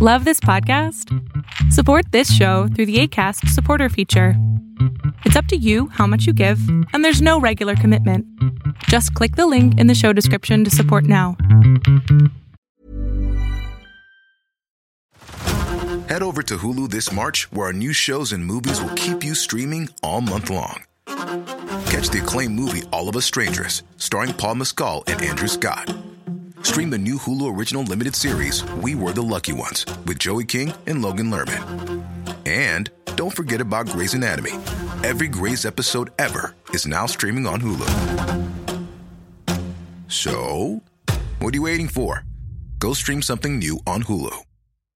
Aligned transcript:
Love 0.00 0.24
this 0.24 0.38
podcast? 0.38 1.12
Support 1.72 2.12
this 2.12 2.32
show 2.32 2.68
through 2.68 2.86
the 2.86 3.00
ACAST 3.02 3.48
supporter 3.48 3.88
feature. 3.88 4.34
It's 5.24 5.34
up 5.34 5.46
to 5.46 5.56
you 5.56 5.88
how 5.88 6.06
much 6.06 6.24
you 6.24 6.32
give, 6.32 6.60
and 6.92 7.04
there's 7.04 7.20
no 7.20 7.40
regular 7.40 7.74
commitment. 7.74 8.24
Just 8.84 9.12
click 9.14 9.34
the 9.34 9.48
link 9.48 9.76
in 9.80 9.88
the 9.88 9.96
show 9.96 10.12
description 10.12 10.62
to 10.62 10.70
support 10.70 11.02
now. 11.02 11.36
Head 16.06 16.22
over 16.22 16.44
to 16.44 16.58
Hulu 16.58 16.90
this 16.90 17.10
March, 17.10 17.50
where 17.50 17.66
our 17.66 17.72
new 17.72 17.92
shows 17.92 18.30
and 18.30 18.46
movies 18.46 18.80
will 18.80 18.94
keep 18.94 19.24
you 19.24 19.34
streaming 19.34 19.88
all 20.04 20.20
month 20.20 20.48
long. 20.48 20.84
Catch 21.06 22.10
the 22.10 22.20
acclaimed 22.22 22.54
movie 22.54 22.84
All 22.92 23.08
of 23.08 23.16
Us 23.16 23.24
Strangers, 23.24 23.82
starring 23.96 24.32
Paul 24.32 24.54
Mescal 24.54 25.02
and 25.08 25.20
Andrew 25.20 25.48
Scott. 25.48 25.92
Stream 26.62 26.90
the 26.90 26.98
new 26.98 27.16
Hulu 27.16 27.56
original 27.56 27.82
limited 27.82 28.14
series 28.14 28.64
We 28.82 28.94
Were 28.94 29.12
the 29.12 29.22
Lucky 29.22 29.52
Ones 29.52 29.84
with 30.06 30.18
Joey 30.18 30.44
King 30.44 30.72
and 30.86 31.02
Logan 31.02 31.30
Lerman. 31.30 32.04
And 32.46 32.90
don't 33.16 33.34
forget 33.34 33.60
about 33.60 33.88
Grey's 33.88 34.14
Anatomy. 34.14 34.52
Every 35.02 35.28
Grey's 35.28 35.64
episode 35.64 36.10
ever 36.18 36.54
is 36.70 36.86
now 36.86 37.06
streaming 37.06 37.46
on 37.46 37.60
Hulu. 37.60 37.88
So, 40.08 40.82
what 41.38 41.54
are 41.54 41.56
you 41.56 41.62
waiting 41.62 41.88
for? 41.88 42.24
Go 42.78 42.92
stream 42.92 43.22
something 43.22 43.58
new 43.58 43.80
on 43.86 44.04
Hulu. 44.04 44.34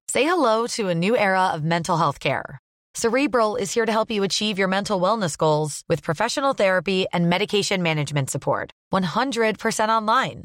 Say 0.09 0.25
hello 0.25 0.67
to 0.69 0.89
a 0.89 0.95
new 0.95 1.17
era 1.17 1.49
of 1.49 1.65
mental 1.65 1.97
health 1.97 2.21
care. 2.21 2.59
Cerebral 2.95 3.57
is 3.57 3.73
here 3.73 3.87
to 3.87 3.93
help 3.93 4.11
you 4.11 4.23
achieve 4.23 4.59
your 4.59 4.69
mental 4.69 5.01
wellness 5.01 5.37
goals 5.39 5.83
with 5.89 6.03
professional 6.03 6.53
therapy 6.53 7.07
and 7.13 7.31
medication 7.31 7.83
management 7.83 8.31
support. 8.31 8.71
100% 8.93 9.89
online. 9.89 10.45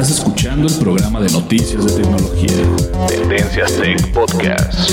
Estás 0.00 0.16
escuchando 0.16 0.68
el 0.68 0.74
programa 0.78 1.20
de 1.20 1.28
noticias 1.32 1.84
de 1.84 2.02
tecnología. 2.02 3.08
Tendencias 3.08 3.76
Tech 3.80 4.12
Podcast. 4.12 4.92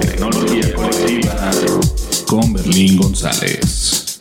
Tecnología 0.00 0.72
colectiva 0.72 1.50
con 2.28 2.52
Berlín 2.52 2.98
González. 2.98 4.20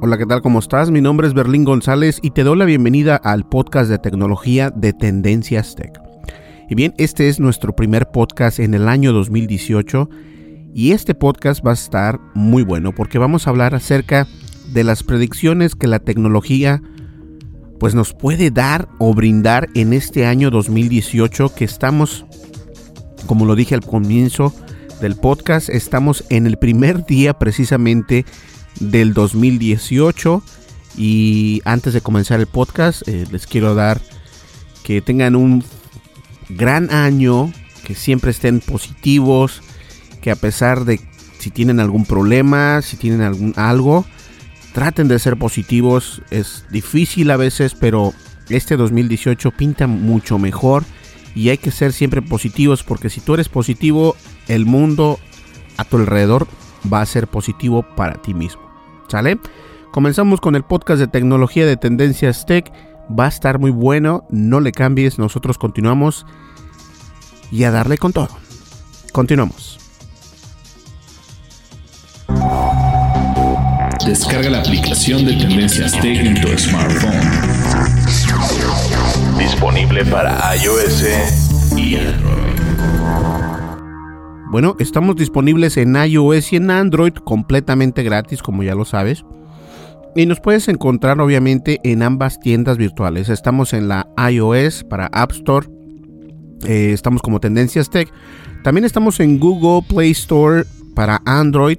Hola, 0.00 0.16
¿qué 0.16 0.26
tal? 0.26 0.42
¿Cómo 0.42 0.60
estás? 0.60 0.92
Mi 0.92 1.00
nombre 1.00 1.26
es 1.26 1.34
Berlín 1.34 1.64
González 1.64 2.20
y 2.22 2.30
te 2.30 2.44
doy 2.44 2.56
la 2.56 2.66
bienvenida 2.66 3.16
al 3.16 3.48
podcast 3.48 3.90
de 3.90 3.98
tecnología 3.98 4.70
de 4.70 4.92
Tendencias 4.92 5.74
Tech. 5.74 6.00
Y 6.68 6.76
bien, 6.76 6.94
este 6.98 7.28
es 7.28 7.40
nuestro 7.40 7.74
primer 7.74 8.12
podcast 8.12 8.60
en 8.60 8.74
el 8.74 8.86
año 8.86 9.12
2018 9.12 10.08
y 10.74 10.92
este 10.92 11.14
podcast 11.14 11.64
va 11.66 11.72
a 11.72 11.74
estar 11.74 12.20
muy 12.34 12.62
bueno 12.62 12.94
porque 12.94 13.18
vamos 13.18 13.46
a 13.46 13.50
hablar 13.50 13.74
acerca 13.74 14.26
de 14.72 14.84
las 14.84 15.02
predicciones 15.02 15.74
que 15.74 15.86
la 15.86 15.98
tecnología 15.98 16.82
pues 17.78 17.94
nos 17.94 18.12
puede 18.12 18.50
dar 18.50 18.88
o 18.98 19.14
brindar 19.14 19.68
en 19.74 19.92
este 19.92 20.26
año 20.26 20.50
2018 20.50 21.54
que 21.54 21.64
estamos, 21.64 22.26
como 23.26 23.46
lo 23.46 23.54
dije 23.54 23.74
al 23.74 23.80
comienzo 23.80 24.54
del 25.00 25.16
podcast, 25.16 25.70
estamos 25.70 26.24
en 26.28 26.46
el 26.46 26.58
primer 26.58 27.06
día 27.06 27.38
precisamente 27.38 28.26
del 28.80 29.14
2018 29.14 30.42
y 30.96 31.62
antes 31.64 31.94
de 31.94 32.02
comenzar 32.02 32.38
el 32.38 32.46
podcast 32.46 33.06
eh, 33.08 33.24
les 33.32 33.46
quiero 33.46 33.74
dar 33.74 34.00
que 34.84 35.00
tengan 35.00 35.36
un 35.36 35.64
gran 36.50 36.90
año, 36.92 37.52
que 37.84 37.94
siempre 37.94 38.30
estén 38.30 38.60
positivos, 38.60 39.62
que 40.20 40.30
a 40.30 40.36
pesar 40.36 40.84
de 40.84 41.00
si 41.38 41.50
tienen 41.50 41.80
algún 41.80 42.04
problema, 42.04 42.82
si 42.82 42.96
tienen 42.96 43.22
algún 43.22 43.54
algo, 43.56 44.04
traten 44.72 45.08
de 45.08 45.18
ser 45.18 45.38
positivos. 45.38 46.22
Es 46.30 46.64
difícil 46.70 47.30
a 47.30 47.36
veces, 47.36 47.74
pero 47.74 48.12
este 48.48 48.76
2018 48.76 49.50
pinta 49.52 49.86
mucho 49.86 50.38
mejor 50.38 50.84
y 51.34 51.48
hay 51.48 51.58
que 51.58 51.70
ser 51.70 51.92
siempre 51.92 52.22
positivos 52.22 52.82
porque 52.82 53.10
si 53.10 53.20
tú 53.20 53.34
eres 53.34 53.48
positivo, 53.48 54.16
el 54.48 54.66
mundo 54.66 55.18
a 55.76 55.84
tu 55.84 55.96
alrededor 55.96 56.46
va 56.92 57.00
a 57.00 57.06
ser 57.06 57.26
positivo 57.28 57.84
para 57.96 58.20
ti 58.20 58.34
mismo. 58.34 58.62
¿Sale? 59.08 59.38
Comenzamos 59.92 60.40
con 60.40 60.54
el 60.54 60.62
podcast 60.62 61.00
de 61.00 61.08
tecnología 61.08 61.66
de 61.66 61.76
Tendencias 61.76 62.46
Tech. 62.46 62.70
Va 63.18 63.24
a 63.24 63.28
estar 63.28 63.58
muy 63.58 63.72
bueno, 63.72 64.24
no 64.30 64.60
le 64.60 64.70
cambies, 64.70 65.18
nosotros 65.18 65.58
continuamos 65.58 66.26
y 67.50 67.64
a 67.64 67.72
darle 67.72 67.98
con 67.98 68.12
todo. 68.12 68.28
Continuamos. 69.12 69.79
Descarga 74.06 74.50
la 74.50 74.58
aplicación 74.60 75.24
de 75.24 75.34
Tendencias 75.36 75.92
Tech 76.00 76.18
en 76.18 76.40
tu 76.40 76.48
smartphone. 76.58 77.20
Disponible 79.38 80.04
para 80.06 80.56
iOS 80.56 81.04
y 81.76 81.96
Android. 81.96 82.50
Bueno, 84.50 84.74
estamos 84.80 85.14
disponibles 85.14 85.76
en 85.76 85.94
iOS 85.94 86.52
y 86.52 86.56
en 86.56 86.70
Android 86.72 87.12
completamente 87.12 88.02
gratis, 88.02 88.42
como 88.42 88.64
ya 88.64 88.74
lo 88.74 88.84
sabes. 88.84 89.24
Y 90.16 90.26
nos 90.26 90.40
puedes 90.40 90.66
encontrar 90.66 91.20
obviamente 91.20 91.78
en 91.84 92.02
ambas 92.02 92.40
tiendas 92.40 92.76
virtuales. 92.76 93.28
Estamos 93.28 93.72
en 93.72 93.86
la 93.86 94.08
iOS 94.28 94.82
para 94.82 95.06
App 95.06 95.30
Store. 95.30 95.68
Eh, 96.66 96.90
estamos 96.92 97.22
como 97.22 97.38
Tendencias 97.38 97.90
Tech. 97.90 98.12
También 98.64 98.84
estamos 98.84 99.20
en 99.20 99.38
Google 99.38 99.86
Play 99.86 100.10
Store 100.10 100.64
para 100.96 101.22
Android. 101.26 101.78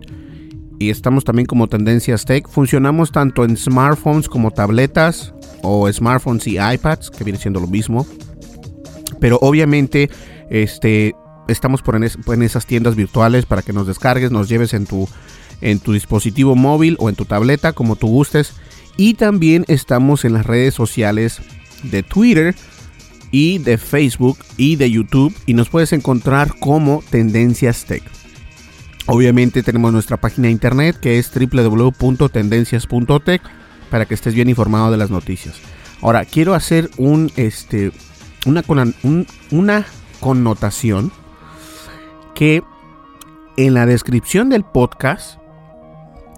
Y 0.81 0.89
estamos 0.89 1.23
también 1.23 1.45
como 1.45 1.67
Tendencias 1.67 2.25
Tech. 2.25 2.47
Funcionamos 2.49 3.11
tanto 3.11 3.43
en 3.45 3.55
smartphones 3.55 4.27
como 4.27 4.49
tabletas 4.49 5.31
o 5.61 5.87
smartphones 5.93 6.47
y 6.47 6.57
iPads, 6.57 7.11
que 7.11 7.23
viene 7.23 7.37
siendo 7.37 7.59
lo 7.59 7.67
mismo. 7.67 8.07
Pero 9.19 9.37
obviamente 9.43 10.09
este, 10.49 11.13
estamos 11.47 11.83
por 11.83 11.95
en, 11.97 12.03
es- 12.05 12.17
en 12.25 12.41
esas 12.41 12.65
tiendas 12.65 12.95
virtuales 12.95 13.45
para 13.45 13.61
que 13.61 13.73
nos 13.73 13.85
descargues, 13.85 14.31
nos 14.31 14.49
lleves 14.49 14.73
en 14.73 14.87
tu, 14.87 15.07
en 15.61 15.77
tu 15.79 15.93
dispositivo 15.93 16.55
móvil 16.55 16.95
o 16.99 17.09
en 17.09 17.15
tu 17.15 17.25
tableta, 17.25 17.73
como 17.73 17.95
tú 17.95 18.07
gustes. 18.07 18.53
Y 18.97 19.13
también 19.13 19.65
estamos 19.67 20.25
en 20.25 20.33
las 20.33 20.47
redes 20.47 20.73
sociales 20.73 21.41
de 21.83 22.01
Twitter 22.01 22.55
y 23.29 23.59
de 23.59 23.77
Facebook 23.77 24.39
y 24.57 24.77
de 24.77 24.89
YouTube. 24.89 25.35
Y 25.45 25.53
nos 25.53 25.69
puedes 25.69 25.93
encontrar 25.93 26.55
como 26.59 27.03
Tendencias 27.11 27.85
Tech. 27.85 28.01
Obviamente 29.13 29.61
tenemos 29.61 29.91
nuestra 29.91 30.15
página 30.15 30.47
de 30.47 30.53
internet 30.53 30.97
que 30.97 31.19
es 31.19 31.29
www.tendencias.tech 31.35 33.41
para 33.89 34.05
que 34.05 34.13
estés 34.13 34.33
bien 34.33 34.47
informado 34.47 34.89
de 34.89 34.95
las 34.95 35.09
noticias. 35.09 35.59
Ahora, 36.01 36.23
quiero 36.23 36.53
hacer 36.53 36.89
un, 36.95 37.29
este, 37.35 37.91
una, 38.45 38.63
una 39.51 39.85
connotación 40.21 41.11
que 42.33 42.63
en 43.57 43.73
la 43.73 43.85
descripción 43.85 44.47
del 44.47 44.63
podcast 44.63 45.39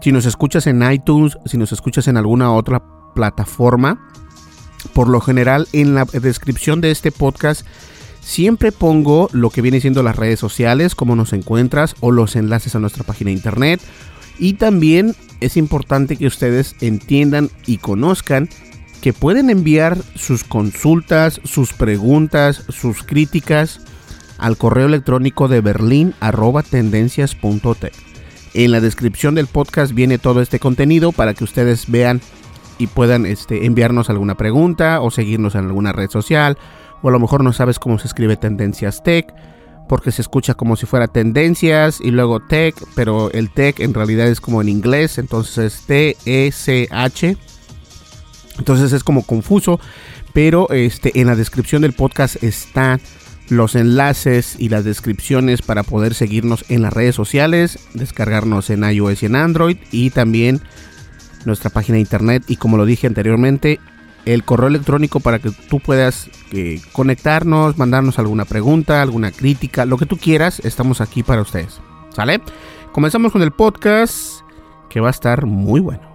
Si 0.01 0.11
nos 0.11 0.25
escuchas 0.25 0.65
en 0.65 0.81
iTunes, 0.91 1.37
si 1.45 1.59
nos 1.59 1.73
escuchas 1.73 2.07
en 2.07 2.17
alguna 2.17 2.53
otra 2.53 2.81
plataforma, 3.13 4.09
por 4.93 5.09
lo 5.09 5.21
general 5.21 5.67
en 5.73 5.93
la 5.93 6.05
descripción 6.05 6.81
de 6.81 6.89
este 6.89 7.11
podcast 7.11 7.67
siempre 8.23 8.71
pongo 8.71 9.29
lo 9.33 9.49
que 9.49 9.61
viene 9.61 9.81
siendo 9.81 10.01
las 10.03 10.15
redes 10.15 10.39
sociales, 10.39 10.95
cómo 10.95 11.15
nos 11.15 11.33
encuentras 11.33 11.95
o 11.99 12.11
los 12.11 12.35
enlaces 12.35 12.75
a 12.75 12.79
nuestra 12.79 13.03
página 13.03 13.29
de 13.29 13.35
internet. 13.35 13.81
Y 14.39 14.53
también 14.53 15.15
es 15.41 15.57
importante 15.57 16.17
que 16.17 16.27
ustedes 16.27 16.75
entiendan 16.81 17.49
y 17.65 17.77
conozcan 17.77 18.49
que 19.01 19.13
pueden 19.13 19.49
enviar 19.49 19.97
sus 20.15 20.43
consultas, 20.43 21.41
sus 21.43 21.73
preguntas, 21.73 22.63
sus 22.69 23.03
críticas 23.03 23.81
al 24.37 24.57
correo 24.57 24.87
electrónico 24.87 25.47
de 25.47 25.61
berlín 25.61 26.13
En 28.53 28.71
la 28.71 28.79
descripción 28.79 29.35
del 29.35 29.47
podcast 29.47 29.93
viene 29.93 30.17
todo 30.17 30.41
este 30.41 30.59
contenido 30.59 31.11
para 31.11 31.33
que 31.33 31.43
ustedes 31.43 31.91
vean 31.91 32.21
y 32.77 32.87
puedan 32.87 33.25
este, 33.25 33.65
enviarnos 33.65 34.09
alguna 34.09 34.35
pregunta 34.35 35.01
o 35.01 35.11
seguirnos 35.11 35.55
en 35.55 35.65
alguna 35.65 35.91
red 35.91 36.09
social. 36.09 36.57
O 37.03 37.09
a 37.09 37.11
lo 37.11 37.19
mejor 37.19 37.44
no 37.44 37.53
sabes 37.53 37.77
cómo 37.77 38.00
se 38.00 38.07
escribe 38.07 38.38
Tendencias 38.38 39.03
Tech, 39.03 39.31
porque 39.88 40.11
se 40.11 40.23
escucha 40.23 40.55
como 40.55 40.75
si 40.75 40.88
fuera 40.88 41.07
Tendencias 41.07 42.00
y 42.01 42.09
luego 42.09 42.39
Tech, 42.39 42.75
pero 42.95 43.29
el 43.31 43.51
Tech 43.51 43.79
en 43.79 43.94
realidad 43.94 44.27
es 44.27 44.41
como 44.41 44.61
en 44.61 44.69
inglés, 44.69 45.19
entonces 45.19 45.57
es 45.57 45.85
T-E-C-H. 45.85 47.38
Entonces 48.57 48.94
es 48.94 49.03
como 49.03 49.23
confuso, 49.23 49.79
pero 50.33 50.69
este, 50.71 51.19
en 51.19 51.27
la 51.27 51.35
descripción 51.35 51.81
del 51.81 51.94
podcast 51.94 52.41
están 52.44 53.01
los 53.50 53.75
enlaces 53.75 54.55
y 54.57 54.69
las 54.69 54.83
descripciones 54.85 55.61
para 55.61 55.83
poder 55.83 56.13
seguirnos 56.13 56.65
en 56.69 56.81
las 56.81 56.94
redes 56.94 57.15
sociales, 57.15 57.79
descargarnos 57.94 58.69
en 58.69 58.83
iOS 58.83 59.23
y 59.23 59.25
en 59.25 59.35
Android 59.35 59.77
y 59.91 60.09
también 60.11 60.61
nuestra 61.45 61.69
página 61.69 61.95
de 61.95 62.01
internet 62.01 62.44
y 62.47 62.55
como 62.55 62.77
lo 62.77 62.85
dije 62.85 63.05
anteriormente, 63.07 63.79
el 64.25 64.43
correo 64.43 64.67
electrónico 64.67 65.19
para 65.19 65.39
que 65.39 65.51
tú 65.69 65.79
puedas 65.79 66.29
eh, 66.51 66.79
conectarnos, 66.91 67.77
mandarnos 67.77 68.19
alguna 68.19 68.45
pregunta, 68.45 69.01
alguna 69.01 69.31
crítica, 69.31 69.85
lo 69.85 69.97
que 69.97 70.05
tú 70.05 70.17
quieras, 70.17 70.59
estamos 70.63 71.01
aquí 71.01 71.23
para 71.23 71.41
ustedes. 71.41 71.79
¿Sale? 72.15 72.41
Comenzamos 72.91 73.31
con 73.31 73.41
el 73.41 73.51
podcast 73.51 74.41
que 74.89 74.99
va 74.99 75.07
a 75.07 75.11
estar 75.11 75.45
muy 75.45 75.79
bueno. 75.79 76.13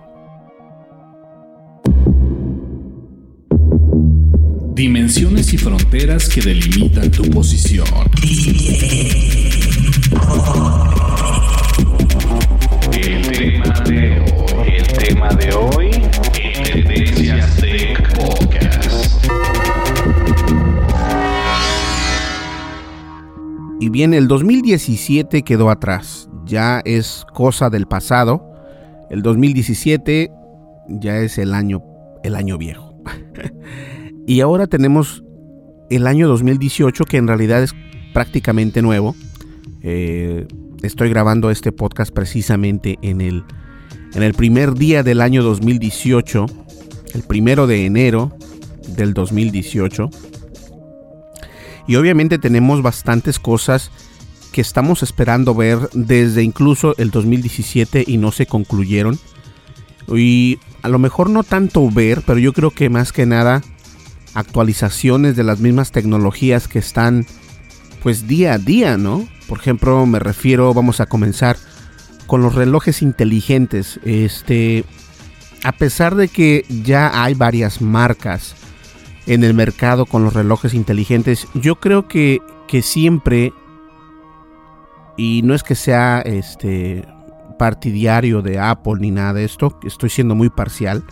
Dimensiones 4.75 5.52
y 5.52 5.58
fronteras 5.58 6.28
que 6.28 6.40
delimitan 6.40 7.11
tu 7.11 7.28
posición. 7.31 7.88
El 12.93 13.22
tema 13.26 13.81
de 13.81 14.20
hoy, 14.20 14.76
el 14.76 14.87
tema 14.87 15.28
de 15.31 15.52
hoy, 15.52 15.90
Tendencias 16.62 17.16
Tech 17.16 17.18
Y 23.80 23.90
bien, 23.90 24.12
el 24.12 24.26
2017 24.26 25.42
quedó 25.42 25.70
atrás, 25.70 26.28
ya 26.44 26.80
es 26.84 27.25
cosa 27.32 27.70
del 27.70 27.86
pasado. 27.86 28.52
El 29.08 29.22
2017 29.22 30.32
ya 30.88 31.19
es 31.19 31.38
el 31.38 31.54
año, 31.54 31.84
el 32.25 32.34
año 32.34 32.58
viejo. 32.58 33.00
y 34.26 34.40
ahora 34.40 34.66
tenemos 34.66 35.22
el 35.90 36.08
año 36.08 36.26
2018 36.26 37.04
que 37.04 37.19
en 37.19 37.28
realidad 37.28 37.62
es 37.62 37.72
prácticamente 38.12 38.82
nuevo. 38.82 39.14
Eh, 39.82 40.48
estoy 40.82 41.08
grabando 41.08 41.50
este 41.50 41.70
podcast 41.70 42.12
precisamente 42.12 42.98
en 43.02 43.20
el, 43.20 43.44
en 44.12 44.25
el 44.25 44.34
primer 44.34 44.75
día 44.75 45.04
del 45.04 45.20
año 45.20 45.44
2018, 45.44 46.46
el 47.14 47.22
primero 47.22 47.69
de 47.69 47.86
enero 47.86 48.36
del 48.96 49.14
2018. 49.14 50.10
Y 51.88 51.96
obviamente 51.96 52.38
tenemos 52.38 52.82
bastantes 52.82 53.40
cosas 53.40 53.90
que 54.52 54.61
estamos 54.61 55.02
esperando 55.02 55.55
ver 55.55 55.79
desde 55.94 56.43
incluso 56.43 56.94
el 56.99 57.11
2017 57.11 58.05
y 58.06 58.19
no 58.19 58.31
se 58.31 58.46
concluyeron. 58.46 59.19
Y 60.06 60.58
a 60.82 60.88
lo 60.88 60.99
mejor 60.99 61.31
no 61.31 61.43
tanto 61.43 61.90
ver, 61.90 62.23
pero 62.26 62.38
yo 62.38 62.52
creo 62.52 62.70
que 62.70 62.90
más 62.90 63.12
que 63.12 63.26
nada 63.26 63.62
actualizaciones 64.35 65.35
de 65.35 65.44
las 65.44 65.61
mismas 65.61 65.90
tecnologías 65.90 66.69
que 66.69 66.79
están 66.79 67.26
pues 68.02 68.29
día 68.29 68.52
a 68.52 68.58
día, 68.58 68.96
¿no? 68.96 69.26
Por 69.49 69.58
ejemplo, 69.58 70.05
me 70.06 70.19
refiero, 70.19 70.73
vamos 70.75 71.00
a 71.00 71.06
comenzar 71.06 71.56
con 72.26 72.43
los 72.43 72.55
relojes 72.55 73.00
inteligentes. 73.00 73.99
Este, 74.05 74.85
a 75.64 75.73
pesar 75.73 76.14
de 76.14 76.29
que 76.29 76.64
ya 76.69 77.23
hay 77.23 77.35
varias 77.35 77.81
marcas 77.81 78.55
en 79.28 79.44
el 79.44 79.52
mercado 79.52 80.06
con 80.06 80.25
los 80.25 80.32
relojes 80.32 80.72
inteligentes, 80.72 81.46
yo 81.54 81.76
creo 81.76 82.08
que, 82.08 82.40
que 82.66 82.80
siempre, 82.80 83.52
y 85.19 85.42
no 85.44 85.54
es 85.54 85.62
que 85.62 85.75
sea 85.75 86.20
este 86.22 87.06
partidario 87.58 88.40
de 88.40 88.58
Apple 88.58 88.94
ni 89.00 89.10
nada 89.10 89.34
de 89.34 89.44
esto, 89.44 89.78
estoy 89.84 90.08
siendo 90.08 90.34
muy 90.34 90.48
parcial, 90.48 91.04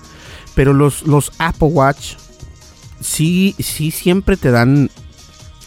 pero 0.54 0.72
los, 0.72 1.06
los 1.06 1.30
Apple 1.38 1.68
Watch 1.68 2.14
sí, 3.00 3.54
sí 3.58 3.90
siempre 3.90 4.38
te 4.38 4.50
dan 4.50 4.90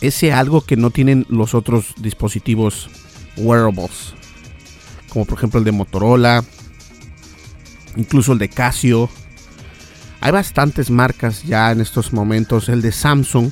ese 0.02 0.34
algo 0.34 0.62
que 0.62 0.76
no 0.76 0.90
tienen 0.90 1.28
los 1.30 1.54
otros 1.54 1.94
dispositivos 1.98 2.90
wearables. 3.38 4.16
Como 5.10 5.26
por 5.26 5.38
ejemplo 5.38 5.60
el 5.60 5.66
de 5.66 5.72
Motorola, 5.72 6.44
incluso 7.96 8.34
el 8.34 8.40
de 8.40 8.50
Casio. 8.50 9.08
Hay 10.22 10.32
bastantes 10.32 10.90
marcas 10.90 11.44
ya 11.44 11.72
en 11.72 11.82
estos 11.82 12.14
momentos. 12.14 12.70
El 12.70 12.82
de 12.82 12.92
Samsung, 12.92 13.52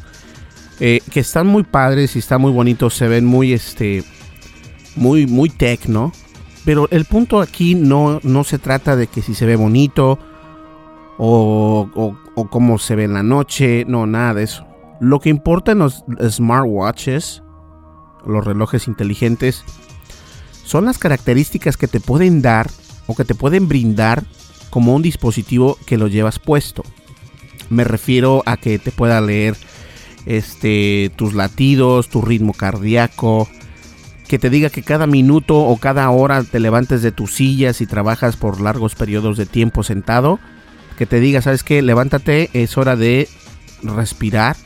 eh, 0.80 1.02
que 1.12 1.22
están 1.22 1.48
muy 1.48 1.64
padres 1.64 2.16
y 2.16 2.20
están 2.20 2.42
muy 2.42 2.52
bonitos. 2.52 2.94
Se 2.94 3.08
ven 3.08 3.26
muy, 3.26 3.54
este, 3.54 4.04
muy, 4.96 5.28
muy 5.28 5.50
tecno. 5.50 6.12
Pero 6.66 6.88
el 6.92 7.06
punto 7.06 7.40
aquí 7.40 7.76
no, 7.76 8.20
no 8.24 8.44
se 8.44 8.60
trata 8.60 8.96
de 8.96 9.08
que 9.08 9.22
si 9.22 9.34
se 9.34 9.46
ve 9.46 9.56
bonito 9.56 10.20
o, 11.18 11.90
o, 11.96 12.18
o 12.36 12.50
cómo 12.50 12.78
se 12.78 12.96
ve 12.96 13.06
en 13.06 13.14
la 13.14 13.24
noche. 13.24 13.86
No, 13.88 14.06
nada 14.06 14.34
de 14.34 14.44
eso. 14.44 14.66
Lo 15.00 15.20
que 15.20 15.30
importa 15.30 15.72
en 15.72 15.80
los 15.80 16.04
smartwatches, 16.30 17.44
los 18.26 18.44
relojes 18.44 18.88
inteligentes, 18.88 19.64
son 20.66 20.84
las 20.84 20.98
características 20.98 21.78
que 21.78 21.88
te 21.88 22.02
pueden 22.02 22.42
dar 22.42 22.70
o 23.06 23.16
que 23.16 23.24
te 23.24 23.36
pueden 23.36 23.70
brindar 23.70 24.26
como 24.70 24.94
un 24.96 25.02
dispositivo 25.02 25.78
que 25.86 25.98
lo 25.98 26.08
llevas 26.08 26.40
puesto. 26.40 26.84
Me 27.70 27.84
refiero 27.84 28.44
a 28.46 28.58
que 28.58 28.80
te 28.80 28.92
pueda 28.92 29.20
leer 29.22 29.56
este, 30.26 31.12
tus 31.16 31.34
latidos, 31.34 32.10
tu 32.10 32.22
ritmo 32.22 32.54
cardíaco, 32.54 33.48
que 34.28 34.40
te 34.40 34.50
diga 34.50 34.70
que 34.70 34.84
cada 34.84 35.08
minuto 35.08 35.58
o 35.58 35.78
cada 35.78 36.10
hora 36.10 36.44
te 36.44 36.60
levantes 36.60 37.02
de 37.02 37.12
tu 37.12 37.28
silla 37.28 37.74
si 37.74 37.86
trabajas 37.86 38.36
por 38.36 38.62
largos 38.62 38.96
periodos 38.96 39.38
de 39.38 39.46
tiempo 39.46 39.84
sentado, 39.84 40.40
que 40.98 41.06
te 41.06 41.20
diga, 41.20 41.42
¿sabes 41.42 41.64
qué? 41.64 41.82
Levántate, 41.82 42.50
es 42.54 42.78
hora 42.78 42.96
de 42.96 43.30
respirar, 43.84 44.58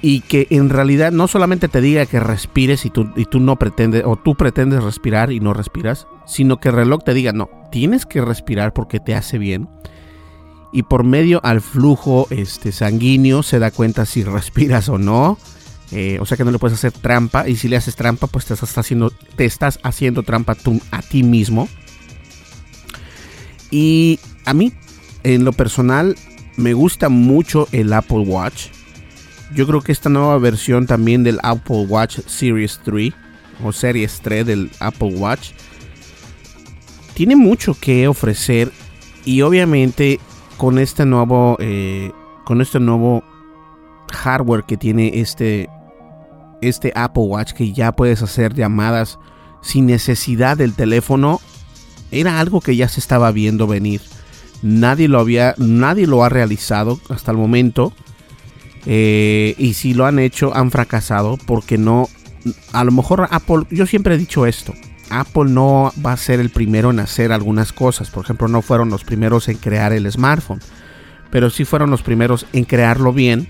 y 0.00 0.20
que 0.20 0.46
en 0.50 0.70
realidad 0.70 1.12
no 1.12 1.28
solamente 1.28 1.68
te 1.68 1.80
diga 1.80 2.06
que 2.06 2.20
respires 2.20 2.84
y 2.86 2.90
tú, 2.90 3.10
y 3.16 3.24
tú 3.24 3.40
no 3.40 3.56
pretendes, 3.56 4.04
o 4.06 4.16
tú 4.16 4.36
pretendes 4.36 4.82
respirar 4.82 5.32
y 5.32 5.40
no 5.40 5.52
respiras, 5.52 6.06
sino 6.26 6.58
que 6.58 6.68
el 6.68 6.74
reloj 6.74 7.02
te 7.04 7.14
diga, 7.14 7.32
no, 7.32 7.48
tienes 7.70 8.04
que 8.04 8.20
respirar 8.20 8.72
porque 8.72 9.00
te 9.00 9.14
hace 9.14 9.38
bien. 9.38 9.68
Y 10.72 10.82
por 10.82 11.04
medio 11.04 11.40
al 11.44 11.60
flujo 11.60 12.26
este, 12.30 12.72
sanguíneo 12.72 13.42
se 13.42 13.58
da 13.58 13.70
cuenta 13.70 14.04
si 14.04 14.24
respiras 14.24 14.88
o 14.88 14.98
no. 14.98 15.38
Eh, 15.92 16.18
o 16.20 16.26
sea 16.26 16.36
que 16.36 16.44
no 16.44 16.50
le 16.50 16.58
puedes 16.58 16.76
hacer 16.76 16.92
trampa. 16.92 17.48
Y 17.48 17.56
si 17.56 17.68
le 17.68 17.76
haces 17.76 17.96
trampa, 17.96 18.26
pues 18.26 18.44
te 18.44 18.54
estás 18.54 18.76
haciendo, 18.76 19.10
te 19.10 19.44
estás 19.44 19.78
haciendo 19.82 20.22
trampa 20.22 20.54
tú, 20.54 20.80
a 20.90 21.00
ti 21.00 21.22
mismo. 21.22 21.68
Y 23.70 24.18
a 24.44 24.52
mí, 24.52 24.72
en 25.22 25.44
lo 25.44 25.52
personal, 25.52 26.16
me 26.56 26.74
gusta 26.74 27.08
mucho 27.08 27.68
el 27.72 27.92
Apple 27.92 28.18
Watch. 28.18 28.66
Yo 29.54 29.66
creo 29.66 29.80
que 29.80 29.92
esta 29.92 30.08
nueva 30.08 30.38
versión 30.38 30.86
también 30.86 31.22
del 31.22 31.38
Apple 31.42 31.86
Watch 31.88 32.18
Series 32.26 32.80
3 32.84 33.12
o 33.64 33.72
Series 33.72 34.20
3 34.20 34.44
del 34.44 34.70
Apple 34.80 35.14
Watch 35.14 35.52
tiene 37.16 37.34
mucho 37.34 37.74
que 37.80 38.08
ofrecer 38.08 38.70
y 39.24 39.40
obviamente 39.40 40.20
con 40.58 40.78
este 40.78 41.06
nuevo 41.06 41.56
eh, 41.58 42.12
con 42.44 42.60
este 42.60 42.78
nuevo 42.78 43.24
hardware 44.12 44.64
que 44.64 44.76
tiene 44.76 45.18
este 45.20 45.70
este 46.60 46.92
Apple 46.94 47.22
Watch 47.22 47.52
que 47.52 47.72
ya 47.72 47.92
puedes 47.92 48.20
hacer 48.20 48.52
llamadas 48.52 49.18
sin 49.62 49.86
necesidad 49.86 50.58
del 50.58 50.74
teléfono 50.74 51.40
era 52.10 52.38
algo 52.38 52.60
que 52.60 52.76
ya 52.76 52.86
se 52.86 53.00
estaba 53.00 53.32
viendo 53.32 53.66
venir. 53.66 54.02
Nadie 54.60 55.08
lo 55.08 55.18
había 55.18 55.54
nadie 55.56 56.06
lo 56.06 56.22
ha 56.22 56.28
realizado 56.28 57.00
hasta 57.08 57.30
el 57.30 57.38
momento 57.38 57.94
eh, 58.84 59.54
y 59.56 59.72
si 59.72 59.94
lo 59.94 60.04
han 60.04 60.18
hecho, 60.18 60.54
han 60.54 60.70
fracasado 60.70 61.38
porque 61.46 61.78
no... 61.78 62.08
A 62.72 62.84
lo 62.84 62.92
mejor 62.92 63.26
Apple, 63.30 63.64
yo 63.70 63.86
siempre 63.86 64.14
he 64.14 64.18
dicho 64.18 64.46
esto, 64.46 64.72
Apple 65.10 65.50
no 65.50 65.92
va 66.04 66.12
a 66.12 66.16
ser 66.16 66.40
el 66.40 66.50
primero 66.50 66.90
en 66.90 67.00
hacer 67.00 67.32
algunas 67.32 67.72
cosas. 67.72 68.10
Por 68.10 68.24
ejemplo, 68.24 68.48
no 68.48 68.62
fueron 68.62 68.90
los 68.90 69.04
primeros 69.04 69.48
en 69.48 69.56
crear 69.56 69.92
el 69.92 70.10
smartphone, 70.10 70.60
pero 71.30 71.50
sí 71.50 71.64
fueron 71.64 71.90
los 71.90 72.02
primeros 72.02 72.46
en 72.52 72.64
crearlo 72.64 73.12
bien 73.12 73.48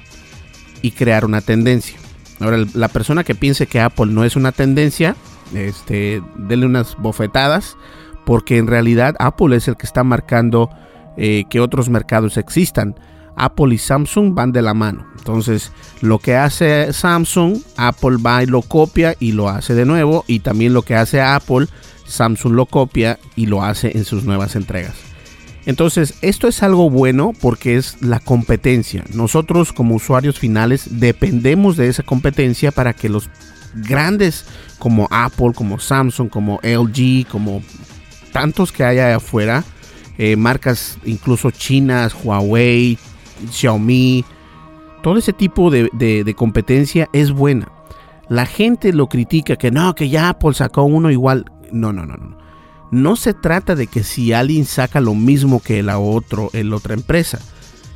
y 0.82 0.92
crear 0.92 1.24
una 1.24 1.40
tendencia. 1.40 1.98
Ahora, 2.40 2.58
la 2.74 2.88
persona 2.88 3.24
que 3.24 3.34
piense 3.34 3.66
que 3.66 3.80
Apple 3.80 4.06
no 4.06 4.24
es 4.24 4.36
una 4.36 4.52
tendencia, 4.52 5.16
este, 5.54 6.22
denle 6.36 6.66
unas 6.66 6.96
bofetadas, 6.96 7.76
porque 8.24 8.58
en 8.58 8.66
realidad 8.66 9.14
Apple 9.18 9.56
es 9.56 9.68
el 9.68 9.76
que 9.76 9.86
está 9.86 10.04
marcando 10.04 10.70
eh, 11.16 11.44
que 11.48 11.60
otros 11.60 11.88
mercados 11.88 12.36
existan. 12.36 12.96
Apple 13.36 13.74
y 13.74 13.78
Samsung 13.78 14.34
van 14.34 14.52
de 14.52 14.62
la 14.62 14.74
mano. 14.74 15.06
Entonces, 15.18 15.72
lo 16.00 16.18
que 16.18 16.36
hace 16.36 16.92
Samsung, 16.92 17.58
Apple 17.76 18.16
va 18.24 18.42
y 18.42 18.46
lo 18.46 18.62
copia 18.62 19.16
y 19.18 19.32
lo 19.32 19.48
hace 19.48 19.74
de 19.74 19.84
nuevo. 19.84 20.24
Y 20.26 20.40
también 20.40 20.72
lo 20.72 20.82
que 20.82 20.94
hace 20.94 21.20
Apple, 21.20 21.66
Samsung 22.06 22.52
lo 22.54 22.66
copia 22.66 23.18
y 23.34 23.46
lo 23.46 23.62
hace 23.62 23.96
en 23.96 24.04
sus 24.04 24.24
nuevas 24.24 24.56
entregas. 24.56 24.94
Entonces, 25.66 26.14
esto 26.22 26.46
es 26.46 26.62
algo 26.62 26.88
bueno 26.90 27.32
porque 27.40 27.76
es 27.76 28.00
la 28.00 28.20
competencia. 28.20 29.04
Nosotros 29.12 29.72
como 29.72 29.96
usuarios 29.96 30.38
finales 30.38 31.00
dependemos 31.00 31.76
de 31.76 31.88
esa 31.88 32.04
competencia 32.04 32.70
para 32.70 32.92
que 32.92 33.08
los 33.08 33.28
grandes 33.74 34.46
como 34.78 35.08
Apple, 35.10 35.52
como 35.54 35.80
Samsung, 35.80 36.30
como 36.30 36.60
LG, 36.62 37.26
como 37.28 37.62
tantos 38.32 38.70
que 38.70 38.84
hay 38.84 38.98
afuera, 38.98 39.64
eh, 40.18 40.36
marcas 40.36 40.98
incluso 41.04 41.50
chinas, 41.50 42.14
Huawei, 42.14 42.96
Xiaomi, 43.50 44.24
todo 45.02 45.18
ese 45.18 45.32
tipo 45.32 45.70
de, 45.70 46.34
competencia 46.36 47.08
es 47.12 47.32
buena. 47.32 47.68
La 48.28 48.46
gente 48.46 48.92
lo 48.92 49.08
critica 49.08 49.56
que 49.56 49.70
no, 49.70 49.94
que 49.94 50.08
ya 50.08 50.28
Apple 50.28 50.54
sacó 50.54 50.82
uno 50.82 51.10
igual. 51.10 51.44
No, 51.70 51.92
no, 51.92 52.06
no, 52.06 52.16
no. 52.16 52.36
No 52.90 53.16
se 53.16 53.34
trata 53.34 53.74
de 53.74 53.86
que 53.86 54.02
si 54.02 54.32
alguien 54.32 54.64
saca 54.64 55.00
lo 55.00 55.14
mismo 55.14 55.60
que 55.60 55.82
la 55.82 55.98
otro, 55.98 56.50
en 56.52 56.72
otra 56.72 56.94
empresa. 56.94 57.38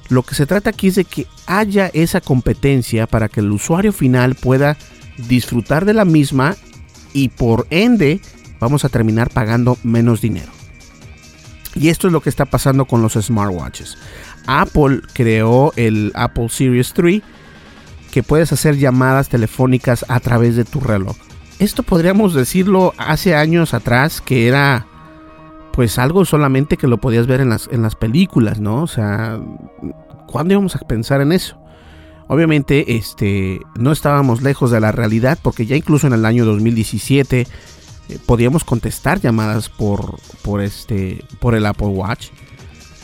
Lo 0.08 0.22
que 0.22 0.34
se 0.34 0.46
trata 0.46 0.70
aquí 0.70 0.88
es 0.88 0.96
de 0.96 1.04
que 1.04 1.26
haya 1.46 1.88
esa 1.94 2.20
competencia 2.20 3.06
para 3.06 3.28
que 3.28 3.40
el 3.40 3.52
usuario 3.52 3.92
final 3.92 4.34
pueda 4.34 4.76
disfrutar 5.28 5.84
de 5.84 5.94
la 5.94 6.04
misma 6.04 6.56
y 7.12 7.28
por 7.28 7.66
ende 7.70 8.20
vamos 8.58 8.84
a 8.84 8.88
terminar 8.88 9.30
pagando 9.30 9.78
menos 9.82 10.20
dinero. 10.20 10.52
Y 11.74 11.88
esto 11.88 12.08
es 12.08 12.12
lo 12.12 12.20
que 12.20 12.30
está 12.30 12.44
pasando 12.44 12.84
con 12.84 13.02
los 13.02 13.14
smartwatches. 13.14 13.96
Apple 14.46 15.00
creó 15.12 15.72
el 15.76 16.12
Apple 16.14 16.48
Series 16.48 16.92
3 16.92 17.22
que 18.10 18.22
puedes 18.22 18.52
hacer 18.52 18.76
llamadas 18.76 19.28
telefónicas 19.28 20.04
a 20.08 20.20
través 20.20 20.56
de 20.56 20.64
tu 20.64 20.80
reloj. 20.80 21.16
Esto 21.58 21.82
podríamos 21.82 22.34
decirlo 22.34 22.94
hace 22.96 23.34
años 23.34 23.74
atrás 23.74 24.20
que 24.20 24.48
era 24.48 24.86
pues 25.72 25.98
algo 25.98 26.24
solamente 26.24 26.76
que 26.76 26.88
lo 26.88 26.98
podías 26.98 27.26
ver 27.26 27.40
en 27.40 27.50
las, 27.50 27.68
en 27.70 27.82
las 27.82 27.94
películas, 27.94 28.60
¿no? 28.60 28.82
O 28.82 28.86
sea, 28.86 29.40
¿cuándo 30.26 30.54
íbamos 30.54 30.74
a 30.74 30.80
pensar 30.80 31.20
en 31.20 31.32
eso? 31.32 31.60
Obviamente, 32.28 32.96
este, 32.96 33.60
no 33.76 33.92
estábamos 33.92 34.42
lejos 34.42 34.70
de 34.70 34.80
la 34.80 34.92
realidad 34.92 35.38
porque 35.42 35.66
ya 35.66 35.76
incluso 35.76 36.06
en 36.06 36.12
el 36.12 36.24
año 36.24 36.44
2017 36.44 37.40
eh, 37.40 38.18
podíamos 38.26 38.64
contestar 38.64 39.20
llamadas 39.20 39.68
por, 39.68 40.16
por, 40.42 40.60
este, 40.60 41.24
por 41.40 41.54
el 41.54 41.66
Apple 41.66 41.88
Watch. 41.88 42.28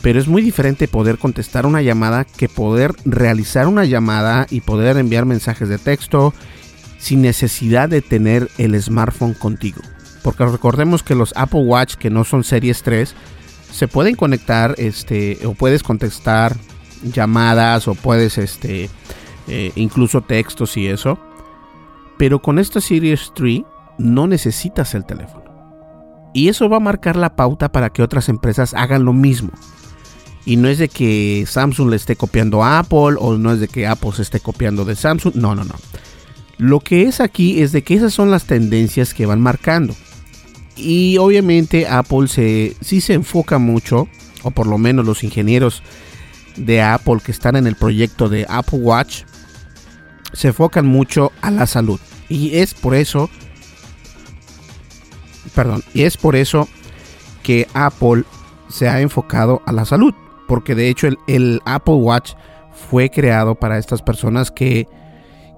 Pero 0.07 0.21
es 0.21 0.29
muy 0.29 0.41
diferente 0.41 0.87
poder 0.87 1.19
contestar 1.19 1.67
una 1.67 1.83
llamada 1.83 2.25
que 2.25 2.49
poder 2.49 2.93
realizar 3.05 3.67
una 3.67 3.85
llamada 3.85 4.47
y 4.51 4.61
poder 4.61 4.99
enviar 4.99 5.25
mensajes 5.27 5.69
de 5.69 5.79
texto 5.79 6.33
sin 6.97 7.23
necesidad 7.23 7.89
de 7.89 8.03
tener 8.03 8.49
el 8.57 8.81
smartphone 8.81 9.35
contigo. 9.35 9.83
Porque 10.23 10.47
recordemos 10.47 11.03
que 11.03 11.17
los 11.17 11.33
Apple 11.35 11.65
Watch 11.65 11.97
que 11.97 12.11
no 12.11 12.23
son 12.23 12.45
series 12.45 12.85
3 12.85 13.17
se 13.73 13.89
pueden 13.89 14.15
conectar 14.15 14.77
este, 14.79 15.41
o 15.45 15.55
puedes 15.55 15.83
contestar 15.83 16.55
llamadas 17.03 17.89
o 17.89 17.97
puedes 17.97 18.39
este, 18.39 18.89
eh, 19.49 19.73
incluso 19.75 20.21
textos 20.21 20.77
y 20.77 20.87
eso. 20.87 21.19
Pero 22.17 22.41
con 22.41 22.61
esta 22.61 22.81
Series 22.81 23.33
3 23.35 23.63
no 23.99 24.29
necesitas 24.29 24.95
el 24.95 25.05
teléfono. 25.05 25.47
Y 26.33 26.47
eso 26.47 26.69
va 26.69 26.77
a 26.77 26.81
marcar 26.81 27.17
la 27.17 27.35
pauta 27.35 27.73
para 27.73 27.91
que 27.91 28.05
otras 28.05 28.29
empresas 28.29 28.73
hagan 28.73 29.05
lo 29.05 29.13
mismo. 29.13 29.51
Y 30.47 30.57
no 30.57 30.69
es 30.69 30.79
de 30.79 30.88
que 30.88 31.45
Samsung 31.47 31.91
le 31.91 31.97
esté 31.97 32.17
copiando 32.17 32.65
a 32.65 32.79
Apple 32.79 33.17
o 33.19 33.37
no 33.37 33.53
es 33.53 33.61
de 33.61 33.69
que 33.69 33.87
Apple 33.87 34.12
se 34.15 34.23
esté 34.23 34.41
copiando 34.41 34.87
de 34.87 34.97
Samsung. 34.97 35.35
No, 35.35 35.55
no, 35.55 35.65
no. 35.65 35.75
Lo 36.57 36.81
que 36.81 37.03
es 37.03 37.21
aquí 37.21 37.61
es 37.61 37.73
de 37.73 37.83
que 37.83 37.95
esas 37.95 38.15
son 38.15 38.31
las 38.31 38.45
tendencias 38.45 39.12
que 39.12 39.26
van 39.26 39.43
marcando. 39.43 39.95
Y 40.76 41.19
obviamente 41.19 41.87
Apple 41.87 42.29
se, 42.29 42.76
sí 42.81 43.03
se 43.03 43.12
enfoca 43.12 43.59
mucho, 43.59 44.09
o 44.43 44.50
por 44.50 44.67
lo 44.67 44.79
menos 44.79 45.05
los 45.05 45.25
ingenieros 45.25 45.83
de 46.57 46.81
Apple 46.81 47.19
que 47.23 47.33
están 47.33 47.57
en 47.57 47.67
el 47.67 47.75
proyecto 47.75 48.31
de 48.31 48.47
Apple 48.49 48.79
Watch, 48.79 49.25
se 50.33 50.49
enfocan 50.49 50.87
mucho 50.87 51.33
a 51.43 51.50
la 51.50 51.67
salud. 51.67 52.00
Y 52.29 52.57
es 52.57 52.73
por 52.73 52.95
eso 52.95 53.29
perdón, 55.57 55.83
y 55.95 56.03
es 56.03 56.17
por 56.17 56.37
eso 56.37 56.69
que 57.43 57.67
Apple 57.73 58.25
se 58.69 58.88
ha 58.88 59.00
enfocado 59.00 59.62
a 59.65 59.73
la 59.73 59.85
salud, 59.85 60.15
porque 60.47 60.75
de 60.75 60.88
hecho 60.88 61.09
el, 61.26 61.61
Apple 61.65 61.95
Watch 61.95 62.33
fue 62.91 63.11
creado 63.11 63.55
para 63.55 63.79
estas 63.79 64.03
personas 64.03 64.50
que, 64.50 64.87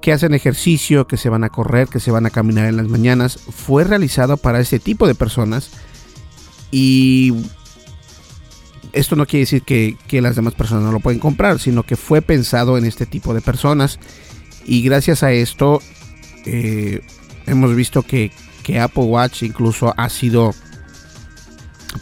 que 0.01 0.13
hacen 0.13 0.35
ejercicio, 0.35 1.07
que 1.07 1.17
se 1.17 1.29
van 1.29 1.45
a 1.45 1.49
correr, 1.49 1.89
que 1.89 2.01
se 2.01 2.11
van 2.11 2.27
a 2.27 2.31
caminar 2.31 2.67
en 2.67 2.77
las 2.77 2.89
mañanas, 2.89 3.39
fue 3.39 3.85
realizado 3.85 4.37
para 4.37 4.61
ese 4.61 4.79
tipo 4.79 5.07
de 5.07 5.15
personas 5.15 5.71
y 6.71 7.35
esto 8.93 9.17
no 9.17 9.27
quiere 9.27 9.41
decir 9.41 9.63
que, 9.63 9.97
las 10.21 10.37
demás 10.37 10.55
personas 10.55 10.85
no 10.85 10.93
lo 10.93 11.01
pueden 11.01 11.21
comprar, 11.21 11.59
sino 11.59 11.83
que 11.83 11.97
fue 11.97 12.23
pensado 12.23 12.79
en 12.79 12.85
este 12.85 13.07
tipo 13.07 13.35
de 13.35 13.41
personas. 13.41 13.99
Y 14.65 14.83
gracias 14.83 15.23
a 15.23 15.33
esto 15.33 15.81
eh, 16.45 17.01
hemos 17.47 17.75
visto 17.75 18.03
que, 18.03 18.33
que 18.63 18.81
Apple 18.81 19.05
Watch 19.05 19.43
incluso 19.43 19.95
ha 19.97 20.09
sido 20.09 20.55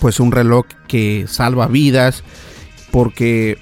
pues 0.01 0.21
un 0.21 0.33
reloj 0.33 0.67
que 0.89 1.27
salva 1.29 1.69
vidas 1.69 2.25
porque 2.97 3.59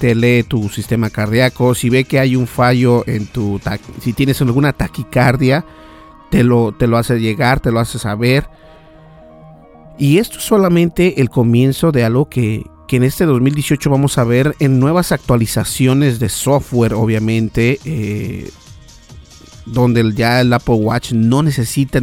te 0.00 0.16
lee 0.16 0.42
tu 0.42 0.68
sistema 0.68 1.08
cardíaco, 1.08 1.76
si 1.76 1.88
ve 1.88 2.02
que 2.02 2.18
hay 2.18 2.34
un 2.34 2.48
fallo 2.48 3.04
en 3.06 3.28
tu 3.28 3.60
si 4.00 4.12
tienes 4.12 4.42
alguna 4.42 4.72
taquicardia, 4.72 5.64
te 6.32 6.42
lo 6.42 6.72
te 6.72 6.88
lo 6.88 6.98
hace 6.98 7.20
llegar, 7.20 7.60
te 7.60 7.70
lo 7.70 7.78
hace 7.78 8.00
saber. 8.00 8.48
Y 9.98 10.18
esto 10.18 10.38
es 10.38 10.44
solamente 10.44 11.20
el 11.20 11.30
comienzo 11.30 11.92
de 11.92 12.02
algo 12.02 12.28
que, 12.28 12.66
que 12.88 12.96
en 12.96 13.04
este 13.04 13.24
2018 13.24 13.88
vamos 13.88 14.18
a 14.18 14.24
ver 14.24 14.56
en 14.58 14.80
nuevas 14.80 15.12
actualizaciones 15.12 16.18
de 16.18 16.28
software, 16.28 16.94
obviamente, 16.94 17.78
eh, 17.84 18.50
donde 19.64 20.12
ya 20.12 20.40
el 20.40 20.52
Apple 20.52 20.74
Watch 20.74 21.12
no 21.12 21.44
necesita 21.44 22.00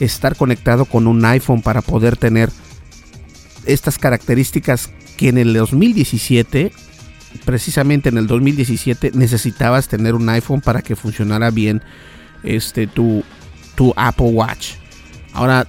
estar 0.00 0.34
conectado 0.34 0.86
con 0.86 1.06
un 1.06 1.22
iPhone 1.26 1.60
para 1.60 1.82
poder 1.82 2.16
tener 2.16 2.48
estas 3.66 3.98
características 3.98 4.90
que 5.16 5.28
en 5.28 5.38
el 5.38 5.54
2017, 5.54 6.72
precisamente 7.44 8.08
en 8.08 8.18
el 8.18 8.26
2017, 8.26 9.12
necesitabas 9.14 9.88
tener 9.88 10.14
un 10.14 10.28
iPhone 10.28 10.60
para 10.60 10.82
que 10.82 10.96
funcionara 10.96 11.50
bien 11.50 11.82
este, 12.42 12.86
tu, 12.86 13.22
tu 13.74 13.92
Apple 13.96 14.30
Watch. 14.30 14.74
Ahora, 15.32 15.66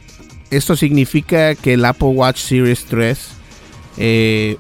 esto 0.52 0.75
significa 0.75 1.56
que 1.56 1.74
el 1.74 1.86
Apple 1.86 2.10
Watch 2.10 2.40
Series 2.40 2.86
3 2.86 3.30
eh, 3.98 4.58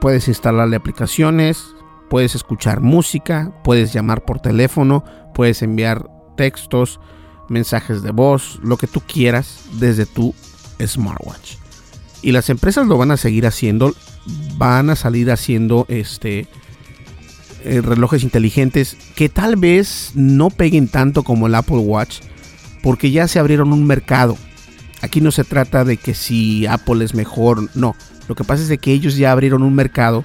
puedes 0.00 0.28
instalarle 0.28 0.76
aplicaciones, 0.76 1.64
puedes 2.10 2.34
escuchar 2.34 2.80
música, 2.80 3.52
puedes 3.64 3.92
llamar 3.92 4.24
por 4.24 4.40
teléfono, 4.40 5.04
puedes 5.34 5.62
enviar 5.62 6.08
textos, 6.36 7.00
mensajes 7.48 8.02
de 8.02 8.10
voz, 8.10 8.58
lo 8.62 8.76
que 8.76 8.86
tú 8.86 9.00
quieras 9.00 9.64
desde 9.72 10.06
tu 10.06 10.34
smartwatch. 10.84 11.55
Y 12.26 12.32
las 12.32 12.50
empresas 12.50 12.88
lo 12.88 12.98
van 12.98 13.12
a 13.12 13.16
seguir 13.16 13.46
haciendo, 13.46 13.94
van 14.58 14.90
a 14.90 14.96
salir 14.96 15.30
haciendo 15.30 15.86
este 15.88 16.48
eh, 17.62 17.80
relojes 17.80 18.24
inteligentes 18.24 18.96
que 19.14 19.28
tal 19.28 19.54
vez 19.54 20.10
no 20.16 20.50
peguen 20.50 20.88
tanto 20.88 21.22
como 21.22 21.46
el 21.46 21.54
Apple 21.54 21.76
Watch, 21.76 22.22
porque 22.82 23.12
ya 23.12 23.28
se 23.28 23.38
abrieron 23.38 23.72
un 23.72 23.86
mercado. 23.86 24.36
Aquí 25.02 25.20
no 25.20 25.30
se 25.30 25.44
trata 25.44 25.84
de 25.84 25.98
que 25.98 26.14
si 26.14 26.66
Apple 26.66 27.04
es 27.04 27.14
mejor, 27.14 27.70
no. 27.76 27.94
Lo 28.26 28.34
que 28.34 28.42
pasa 28.42 28.64
es 28.64 28.68
de 28.68 28.78
que 28.78 28.90
ellos 28.90 29.16
ya 29.16 29.30
abrieron 29.30 29.62
un 29.62 29.76
mercado 29.76 30.24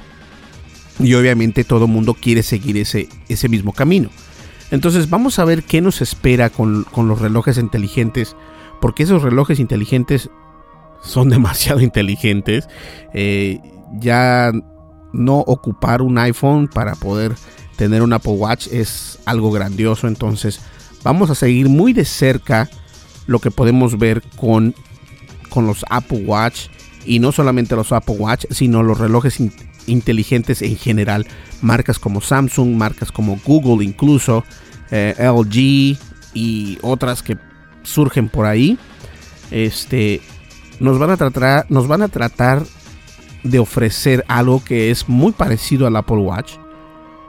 y 1.00 1.14
obviamente 1.14 1.64
todo 1.64 1.86
el 1.86 1.92
mundo 1.92 2.16
quiere 2.16 2.42
seguir 2.42 2.78
ese, 2.78 3.10
ese 3.30 3.48
mismo 3.48 3.74
camino. 3.74 4.10
Entonces 4.72 5.08
vamos 5.08 5.38
a 5.38 5.46
ver 5.46 5.62
qué 5.62 5.82
nos 5.82 6.02
espera 6.02 6.50
con, 6.50 6.88
los 6.96 7.22
relojes 7.22 7.60
inteligentes, 7.60 8.36
porque 8.82 9.04
esos 9.04 9.22
relojes 9.22 9.60
inteligentes 9.60 10.32
son 11.04 11.30
demasiado 11.30 11.82
inteligentes. 11.82 12.68
Eh, 13.14 13.60
ya 14.00 14.52
no 15.14 15.40
ocupar 15.40 16.02
un 16.02 16.18
iPhone 16.18 16.68
para 16.68 16.96
poder 16.96 17.36
tener 17.76 18.02
un 18.02 18.14
Apple 18.14 18.34
Watch 18.34 18.68
es 18.68 19.20
algo 19.26 19.52
grandioso. 19.52 20.08
Entonces 20.08 20.62
vamos 21.04 21.30
a 21.30 21.36
seguir 21.36 21.70
muy 21.70 21.94
de 21.94 22.06
cerca 22.06 22.70
lo 23.28 23.40
que 23.40 23.52
podemos 23.52 23.98
ver 23.98 24.22
con, 24.36 24.76
con 25.50 25.68
los 25.68 25.86
Apple 25.90 26.24
Watch 26.26 26.68
y 27.06 27.20
no 27.20 27.32
solamente 27.32 27.76
los 27.76 27.92
Apple 27.92 28.16
Watch, 28.16 28.46
sino 28.52 28.84
los 28.84 28.98
relojes 28.98 29.40
inteligentes 29.88 30.62
en 30.62 30.78
general. 30.78 31.26
Marcas 31.62 32.00
como 32.00 32.22
Samsung, 32.22 32.76
marcas 32.76 33.12
como 33.12 33.40
Google 33.44 33.84
incluso, 33.84 34.44
eh, 34.92 35.16
LG 35.18 35.98
y 36.34 36.78
otras 36.82 37.24
que 37.24 37.38
surgen 37.84 38.30
por 38.30 38.46
ahí. 38.46 38.78
Este, 39.50 40.22
nos 40.82 41.00
van 41.00 41.12
a 41.12 41.18
tratar, 41.18 41.66
nos 41.70 41.88
van 41.88 42.02
a 42.02 42.08
tratar 42.08 42.64
de 43.44 43.60
ofrecer 43.60 44.26
algo 44.28 44.64
que 44.64 44.92
es 44.92 45.08
muy 45.08 45.32
parecido 45.32 45.88
al 45.88 45.96
Apple 45.96 46.18
Watch. 46.18 46.54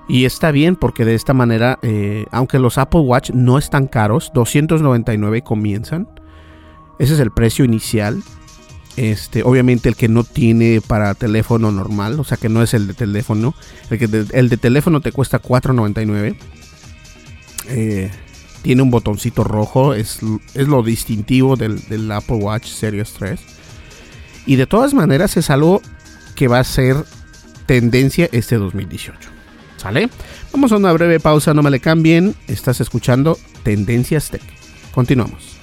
Y 0.08 0.24
está 0.24 0.50
bien 0.50 0.76
porque 0.76 1.04
de 1.04 1.14
esta 1.14 1.32
manera, 1.32 1.78
eh, 1.82 2.26
aunque 2.32 2.58
los 2.58 2.76
Apple 2.78 3.00
Watch 3.00 3.30
no 3.30 3.58
están 3.58 3.86
caros, 3.86 4.30
299 4.34 5.42
comienzan. 5.42 6.08
Ese 6.98 7.14
es 7.14 7.20
el 7.20 7.30
precio 7.30 7.64
inicial. 7.64 8.22
Este, 8.96 9.42
obviamente 9.42 9.88
el 9.88 9.96
que 9.96 10.08
no 10.08 10.22
tiene 10.22 10.82
para 10.86 11.14
teléfono 11.14 11.72
normal, 11.72 12.20
o 12.20 12.24
sea 12.24 12.36
que 12.36 12.50
no 12.50 12.62
es 12.62 12.74
el 12.74 12.86
de 12.86 12.94
teléfono. 12.94 13.54
El, 13.90 13.98
que 13.98 14.06
de, 14.06 14.26
el 14.36 14.48
de 14.48 14.56
teléfono 14.56 15.00
te 15.00 15.12
cuesta 15.12 15.40
4.99. 15.40 16.36
Eh, 17.68 18.10
tiene 18.62 18.82
un 18.82 18.90
botoncito 18.90 19.44
rojo, 19.44 19.94
es, 19.94 20.20
es 20.54 20.68
lo 20.68 20.82
distintivo 20.82 21.56
del, 21.56 21.80
del, 21.88 22.10
Apple 22.10 22.36
Watch 22.36 22.66
Series 22.66 23.12
3. 23.14 23.40
Y 24.46 24.56
de 24.56 24.66
todas 24.66 24.94
maneras 24.94 25.36
es 25.36 25.50
algo 25.50 25.82
que 26.34 26.48
va 26.48 26.60
a 26.60 26.64
ser 26.64 26.96
tendencia 27.66 28.28
este 28.32 28.56
2018. 28.56 29.30
¿Sale? 29.76 30.08
Vamos 30.52 30.70
a 30.72 30.76
una 30.76 30.92
breve 30.92 31.18
pausa, 31.18 31.54
no 31.54 31.62
me 31.62 31.70
le 31.70 31.80
cambien. 31.80 32.34
Estás 32.46 32.80
escuchando 32.80 33.36
Tendencias 33.64 34.30
Tech. 34.30 34.42
Continuamos. 34.92 35.58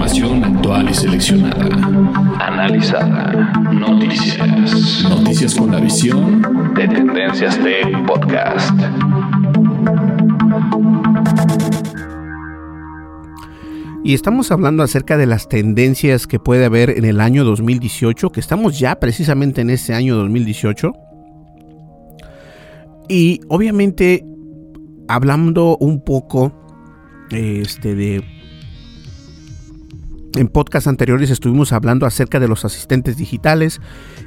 Información 0.00 0.44
actual 0.44 0.88
y 0.88 0.94
seleccionada. 0.94 1.66
Analizada. 2.40 3.52
Noticias. 3.70 5.04
Noticias 5.06 5.54
con 5.54 5.72
la 5.72 5.78
visión 5.78 6.72
de 6.74 6.88
Tendencias 6.88 7.58
Tech 7.58 8.06
Podcast. 8.06 8.80
Y 14.02 14.14
estamos 14.14 14.50
hablando 14.50 14.82
acerca 14.82 15.18
de 15.18 15.26
las 15.26 15.48
tendencias 15.48 16.26
que 16.26 16.40
puede 16.40 16.64
haber 16.64 16.88
en 16.96 17.04
el 17.04 17.20
año 17.20 17.44
2018, 17.44 18.30
que 18.30 18.40
estamos 18.40 18.78
ya 18.78 18.98
precisamente 18.98 19.60
en 19.60 19.68
ese 19.68 19.92
año 19.92 20.16
2018. 20.16 20.92
Y 23.06 23.42
obviamente 23.48 24.24
hablando 25.08 25.76
un 25.78 26.02
poco 26.02 26.54
este 27.30 27.94
de 27.94 28.39
en 30.36 30.48
podcast 30.48 30.86
anteriores 30.86 31.30
estuvimos 31.30 31.72
hablando 31.72 32.06
acerca 32.06 32.40
de 32.40 32.48
los 32.48 32.64
asistentes 32.64 33.16
digitales, 33.16 33.80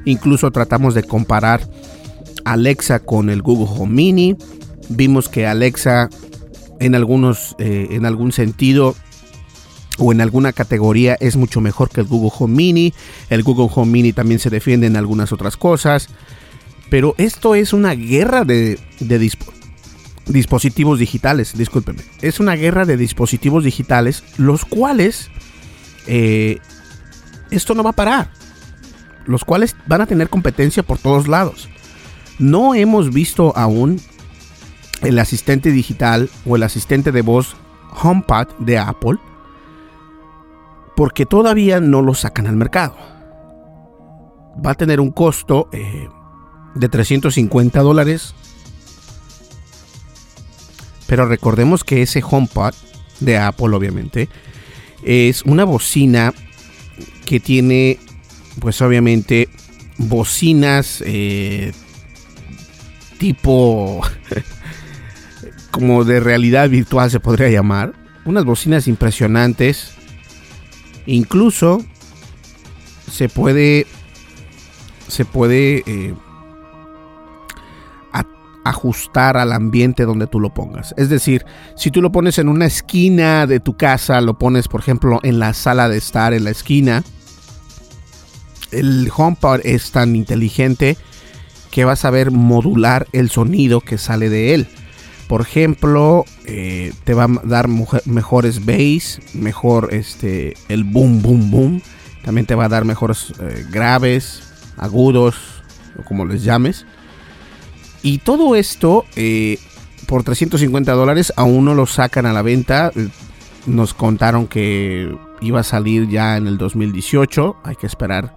incluso 0.06 0.52
tratamos 0.52 0.94
de 0.96 1.04
comparar 1.04 1.68
Alexa 2.46 3.00
con 3.00 3.30
el 3.30 3.42
Google 3.42 3.68
Home 3.70 3.94
Mini. 3.94 4.38
Vimos 4.90 5.30
que 5.30 5.48
Alexa 5.48 6.10
en 6.80 6.96
algunos 6.96 7.56
eh, 7.60 7.88
en 7.92 8.06
algún 8.06 8.32
sentido 8.32 8.96
o 9.98 10.12
en 10.12 10.22
alguna 10.22 10.54
categoría 10.54 11.16
es 11.20 11.36
mucho 11.36 11.62
mejor 11.62 11.90
que 11.90 12.02
el 12.02 12.08
Google 12.08 12.32
Home 12.38 12.56
Mini. 12.56 12.94
El 13.30 13.44
Google 13.44 13.70
Home 13.74 13.92
Mini 13.92 14.14
también 14.14 14.40
se 14.40 14.50
defiende 14.50 14.88
en 14.88 14.96
algunas 14.96 15.32
otras 15.32 15.58
cosas. 15.58 16.10
Pero 16.90 17.16
esto 17.18 17.56
es 17.56 17.74
una 17.74 17.96
guerra 17.96 18.44
de, 18.46 18.80
dispositivos 20.28 21.00
digitales, 21.00 21.58
discúlpeme. 21.58 22.02
Es 22.22 22.40
una 22.40 22.56
guerra 22.56 22.86
de 22.86 22.98
dispositivos 22.98 23.64
digitales, 23.64 24.24
los 24.38 24.66
cuales 24.66 25.32
eh, 26.08 26.60
esto 27.52 27.74
no 27.74 27.84
va 27.84 27.92
a 27.92 27.94
parar. 27.94 28.30
Los 29.26 29.46
cuales 29.46 29.76
van 29.86 30.02
a 30.02 30.06
tener 30.06 30.30
competencia 30.30 30.84
por 30.84 30.98
todos 30.98 31.28
lados. 31.28 31.70
No 32.40 32.76
hemos 32.76 33.14
visto 33.14 33.54
aún 33.56 34.02
el 35.02 35.20
asistente 35.20 35.72
digital 35.72 36.30
o 36.46 36.56
el 36.56 36.64
asistente 36.64 37.12
de 37.12 37.22
voz 37.22 37.56
HomePod 38.02 38.48
de 38.60 38.78
Apple 38.78 39.20
porque 40.96 41.26
todavía 41.26 41.80
no 41.80 42.02
lo 42.02 42.14
sacan 42.14 42.48
al 42.48 42.56
mercado. 42.56 42.96
Va 44.66 44.72
a 44.72 44.76
tener 44.76 45.00
un 45.00 45.12
costo 45.12 45.70
eh, 45.72 46.08
de 46.76 46.90
350 46.90 47.82
dólares. 47.82 48.36
Pero 51.08 51.26
recordemos 51.26 51.84
que 51.84 52.02
ese 52.02 52.24
HomePod 52.24 52.74
de 53.20 53.38
Apple, 53.38 53.76
obviamente, 53.76 54.30
es 55.06 55.44
una 55.44 55.64
bocina 55.64 56.34
que 57.26 57.40
tiene, 57.40 57.98
pues 58.60 58.82
obviamente, 58.82 59.50
bocinas 59.98 61.04
eh, 61.06 61.72
tipo 63.18 64.02
como 65.72 66.04
de 66.04 66.20
realidad 66.20 66.70
virtual 66.70 67.10
se 67.12 67.20
podría 67.20 67.50
llamar. 67.50 67.94
Unas 68.26 68.46
bocinas 68.46 68.88
impresionantes 68.88 69.94
Incluso 71.06 71.84
se 73.12 73.30
puede 73.30 73.86
se 75.08 75.26
puede 75.26 75.84
eh, 75.86 76.14
ajustar 78.64 79.38
al 79.38 79.52
ambiente 79.52 80.06
donde 80.06 80.28
tú 80.28 80.40
lo 80.40 80.54
pongas. 80.54 80.94
Es 80.98 81.10
decir, 81.10 81.46
si 81.76 81.92
tú 81.92 82.02
lo 82.02 82.12
pones 82.12 82.38
en 82.38 82.50
una 82.50 82.66
esquina 82.66 83.48
de 83.48 83.60
tu 83.60 83.76
casa, 83.76 84.22
lo 84.22 84.38
pones 84.38 84.68
por 84.68 84.82
ejemplo 84.82 85.20
en 85.24 85.40
la 85.40 85.54
sala 85.54 85.90
de 85.90 85.98
estar 85.98 86.34
en 86.34 86.46
la 86.46 86.52
esquina, 86.52 87.04
el 88.72 89.10
HomePod 89.16 89.62
es 89.64 89.92
tan 89.92 90.16
inteligente 90.16 90.98
que 91.72 91.86
va 91.86 91.94
a 91.94 91.98
saber 91.98 92.32
modular 92.32 93.08
el 93.14 93.30
sonido 93.30 93.82
que 93.82 93.98
sale 93.98 94.30
de 94.30 94.54
él. 94.54 94.68
Por 95.28 95.42
ejemplo, 95.42 96.26
eh, 96.46 96.94
te 97.04 97.14
va 97.14 97.24
a 97.24 97.42
dar 97.44 97.68
mejores 97.68 98.66
bass, 98.66 99.20
mejor 99.34 99.90
este, 99.94 100.54
el 100.70 100.84
boom, 100.84 101.22
boom, 101.22 101.50
boom. 101.50 101.82
También 102.24 102.46
te 102.46 102.56
va 102.56 102.66
a 102.66 102.70
dar 102.70 102.86
mejores 102.86 103.34
eh, 103.40 103.66
graves, 103.72 104.44
agudos, 104.78 105.36
o 105.98 106.04
como 106.04 106.26
les 106.26 106.44
llames. 106.44 106.86
Y 108.04 108.20
todo 108.20 108.56
esto 108.56 109.06
eh, 109.16 109.58
por 110.06 110.24
350 110.24 110.92
dólares 110.92 111.34
aún 111.38 111.66
no 111.66 111.74
lo 111.74 111.86
sacan 111.88 112.26
a 112.26 112.34
la 112.34 112.42
venta. 112.42 112.92
Nos 113.66 113.94
contaron 113.94 114.48
que 114.48 115.16
iba 115.42 115.62
a 115.62 115.64
salir 115.64 116.10
ya 116.10 116.38
en 116.38 116.46
el 116.48 116.58
2018. 116.58 117.56
Hay 117.64 117.76
que 117.78 117.88
esperar 117.88 118.36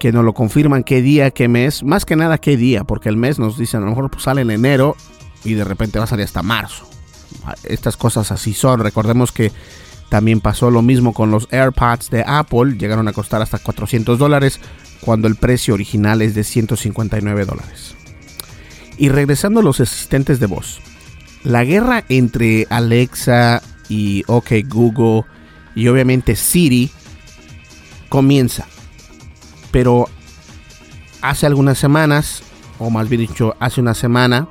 que 0.00 0.10
nos 0.10 0.24
lo 0.24 0.34
confirman 0.34 0.84
qué 0.84 1.02
día, 1.02 1.30
qué 1.30 1.48
mes. 1.48 1.82
Más 1.82 2.04
que 2.04 2.16
nada 2.16 2.38
qué 2.38 2.56
día, 2.56 2.84
porque 2.84 3.10
el 3.10 3.16
mes 3.16 3.38
nos 3.38 3.58
dicen 3.58 3.82
a 3.82 3.84
lo 3.84 3.90
mejor 3.90 4.10
pues, 4.10 4.24
sale 4.24 4.40
en 4.40 4.50
enero 4.50 4.96
y 5.44 5.54
de 5.54 5.64
repente 5.64 5.98
va 5.98 6.04
a 6.04 6.08
salir 6.08 6.24
hasta 6.24 6.42
marzo. 6.42 6.88
Estas 7.64 7.96
cosas 7.96 8.32
así 8.32 8.54
son. 8.54 8.80
Recordemos 8.80 9.32
que 9.32 9.52
también 10.08 10.40
pasó 10.40 10.70
lo 10.70 10.82
mismo 10.82 11.12
con 11.12 11.30
los 11.30 11.48
AirPods 11.50 12.10
de 12.10 12.24
Apple. 12.26 12.76
Llegaron 12.78 13.08
a 13.08 13.12
costar 13.12 13.42
hasta 13.42 13.58
400 13.58 14.18
dólares 14.18 14.60
cuando 15.00 15.28
el 15.28 15.36
precio 15.36 15.74
original 15.74 16.22
es 16.22 16.34
de 16.34 16.44
159 16.44 17.44
dólares. 17.44 17.96
Y 18.98 19.08
regresando 19.08 19.60
a 19.60 19.62
los 19.62 19.80
asistentes 19.80 20.40
de 20.40 20.46
voz. 20.46 20.80
La 21.44 21.64
guerra 21.64 22.04
entre 22.08 22.66
Alexa 22.70 23.62
y 23.88 24.24
OK 24.26 24.52
Google 24.68 25.24
y 25.74 25.88
obviamente 25.88 26.34
Siri 26.34 26.90
comienza. 28.08 28.66
Pero 29.70 30.08
hace 31.20 31.46
algunas 31.46 31.78
semanas, 31.78 32.42
o 32.78 32.90
más 32.90 33.08
bien 33.08 33.20
dicho, 33.20 33.54
hace 33.60 33.80
una 33.80 33.94
semana, 33.94 34.48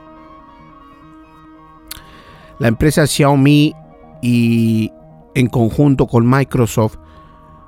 la 2.59 2.67
empresa 2.67 3.05
Xiaomi 3.05 3.73
y 4.21 4.91
en 5.33 5.47
conjunto 5.47 6.07
con 6.07 6.29
Microsoft 6.29 6.97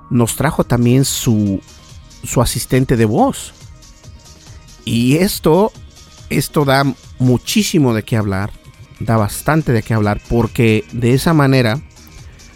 nos 0.09 0.35
trajo 0.35 0.63
también 0.63 1.03
su, 1.03 1.59
su 2.23 2.41
asistente 2.41 2.95
de 2.95 3.05
voz. 3.05 3.53
Y 4.85 5.17
esto, 5.17 5.71
esto 6.29 6.65
da 6.65 6.83
muchísimo 7.19 7.93
de 7.93 8.03
qué 8.03 8.17
hablar, 8.17 8.51
da 8.99 9.17
bastante 9.17 9.71
de 9.71 9.83
qué 9.83 9.93
hablar, 9.93 10.21
porque 10.29 10.85
de 10.91 11.13
esa 11.13 11.33
manera, 11.33 11.79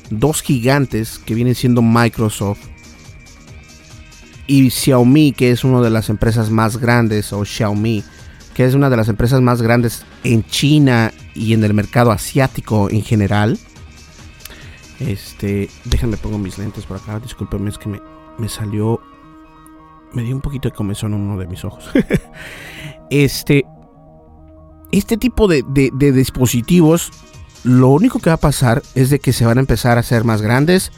dos 0.09 0.41
gigantes 0.41 1.19
que 1.19 1.35
vienen 1.35 1.55
siendo 1.55 1.81
Microsoft 1.81 2.59
y 4.47 4.69
Xiaomi, 4.69 5.31
que 5.31 5.51
es 5.51 5.63
una 5.63 5.81
de 5.81 5.89
las 5.89 6.09
empresas 6.09 6.49
más 6.49 6.77
grandes, 6.77 7.31
o 7.31 7.45
Xiaomi, 7.45 8.03
que 8.53 8.65
es 8.65 8.73
una 8.73 8.89
de 8.89 8.97
las 8.97 9.07
empresas 9.07 9.41
más 9.41 9.61
grandes 9.61 10.05
en 10.23 10.43
China 10.45 11.13
y 11.33 11.53
en 11.53 11.63
el 11.63 11.73
mercado 11.73 12.11
asiático 12.11 12.89
en 12.89 13.03
general. 13.03 13.57
Este, 14.99 15.69
déjenme 15.85 16.17
pongo 16.17 16.37
mis 16.37 16.57
lentes 16.57 16.85
por 16.85 16.97
acá. 16.97 17.19
Discúlpenme, 17.19 17.69
es 17.69 17.77
que 17.77 17.89
me, 17.89 18.01
me 18.37 18.49
salió. 18.49 19.01
Me 20.13 20.23
dio 20.23 20.35
un 20.35 20.41
poquito 20.41 20.67
de 20.67 20.75
comezón 20.75 21.13
en 21.13 21.21
uno 21.21 21.37
de 21.37 21.47
mis 21.47 21.63
ojos. 21.63 21.89
este. 23.11 23.65
Este 24.91 25.15
tipo 25.15 25.47
de, 25.47 25.63
dispositivos 26.11 27.11
lo 27.63 27.89
único 27.89 28.19
que 28.19 28.29
va 28.29 28.35
a 28.35 28.37
pasar 28.37 28.81
es 28.95 29.09
de 29.09 29.19
que 29.19 29.31
se 29.31 29.45
van 29.45 29.57
a 29.57 29.61
empezar 29.61 29.97
a 29.97 30.01
hacer 30.01 30.23
más 30.23 30.41
grandes, 30.41 30.91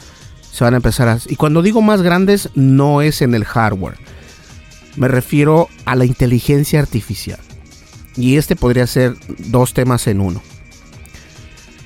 se 0.52 0.63
van 0.63 0.73
a 0.73 0.78
empezar 0.78 1.08
a... 1.10 1.19
Y 1.28 1.36
cuando 1.36 1.62
digo 1.62 1.82
más 1.82 2.02
grandes 2.02 2.49
no 2.56 3.02
es 3.02 3.21
en 3.21 3.36
el 3.36 3.45
hardware, 3.45 3.97
me 4.95 5.08
refiero 5.08 5.67
a 5.86 5.95
la 5.95 6.06
inteligencia 6.06 6.80
artificial. 6.80 7.39
Y 8.15 8.38
este 8.38 8.56
podría 8.56 8.88
ser 8.88 9.15
dos 9.38 9.73
temas 9.73 10.08
en 10.08 10.21
uno. 10.21 10.41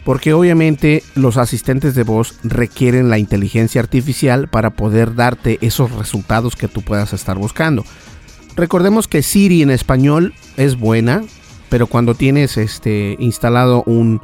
Porque 0.03 0.33
obviamente 0.33 1.03
los 1.15 1.35
asistentes 1.35 1.95
de 1.95 2.03
voz 2.03 2.35
requieren 2.43 3.09
la 3.09 3.17
inteligencia 3.17 3.81
artificial 3.81 4.47
para 4.47 4.69
poder 4.69 5.15
darte 5.15 5.57
esos 5.61 5.91
resultados 5.91 6.55
que 6.55 6.67
tú 6.67 6.81
puedas 6.81 7.11
estar 7.13 7.37
buscando. 7.37 7.83
Recordemos 8.57 9.07
que 9.07 9.21
Siri 9.21 9.61
en 9.61 9.69
español 9.69 10.33
es 10.57 10.79
buena, 10.79 11.23
pero 11.69 11.85
cuando 11.85 12.15
tienes 12.15 12.57
este 12.57 13.15
instalado 13.19 13.83
un, 13.85 14.19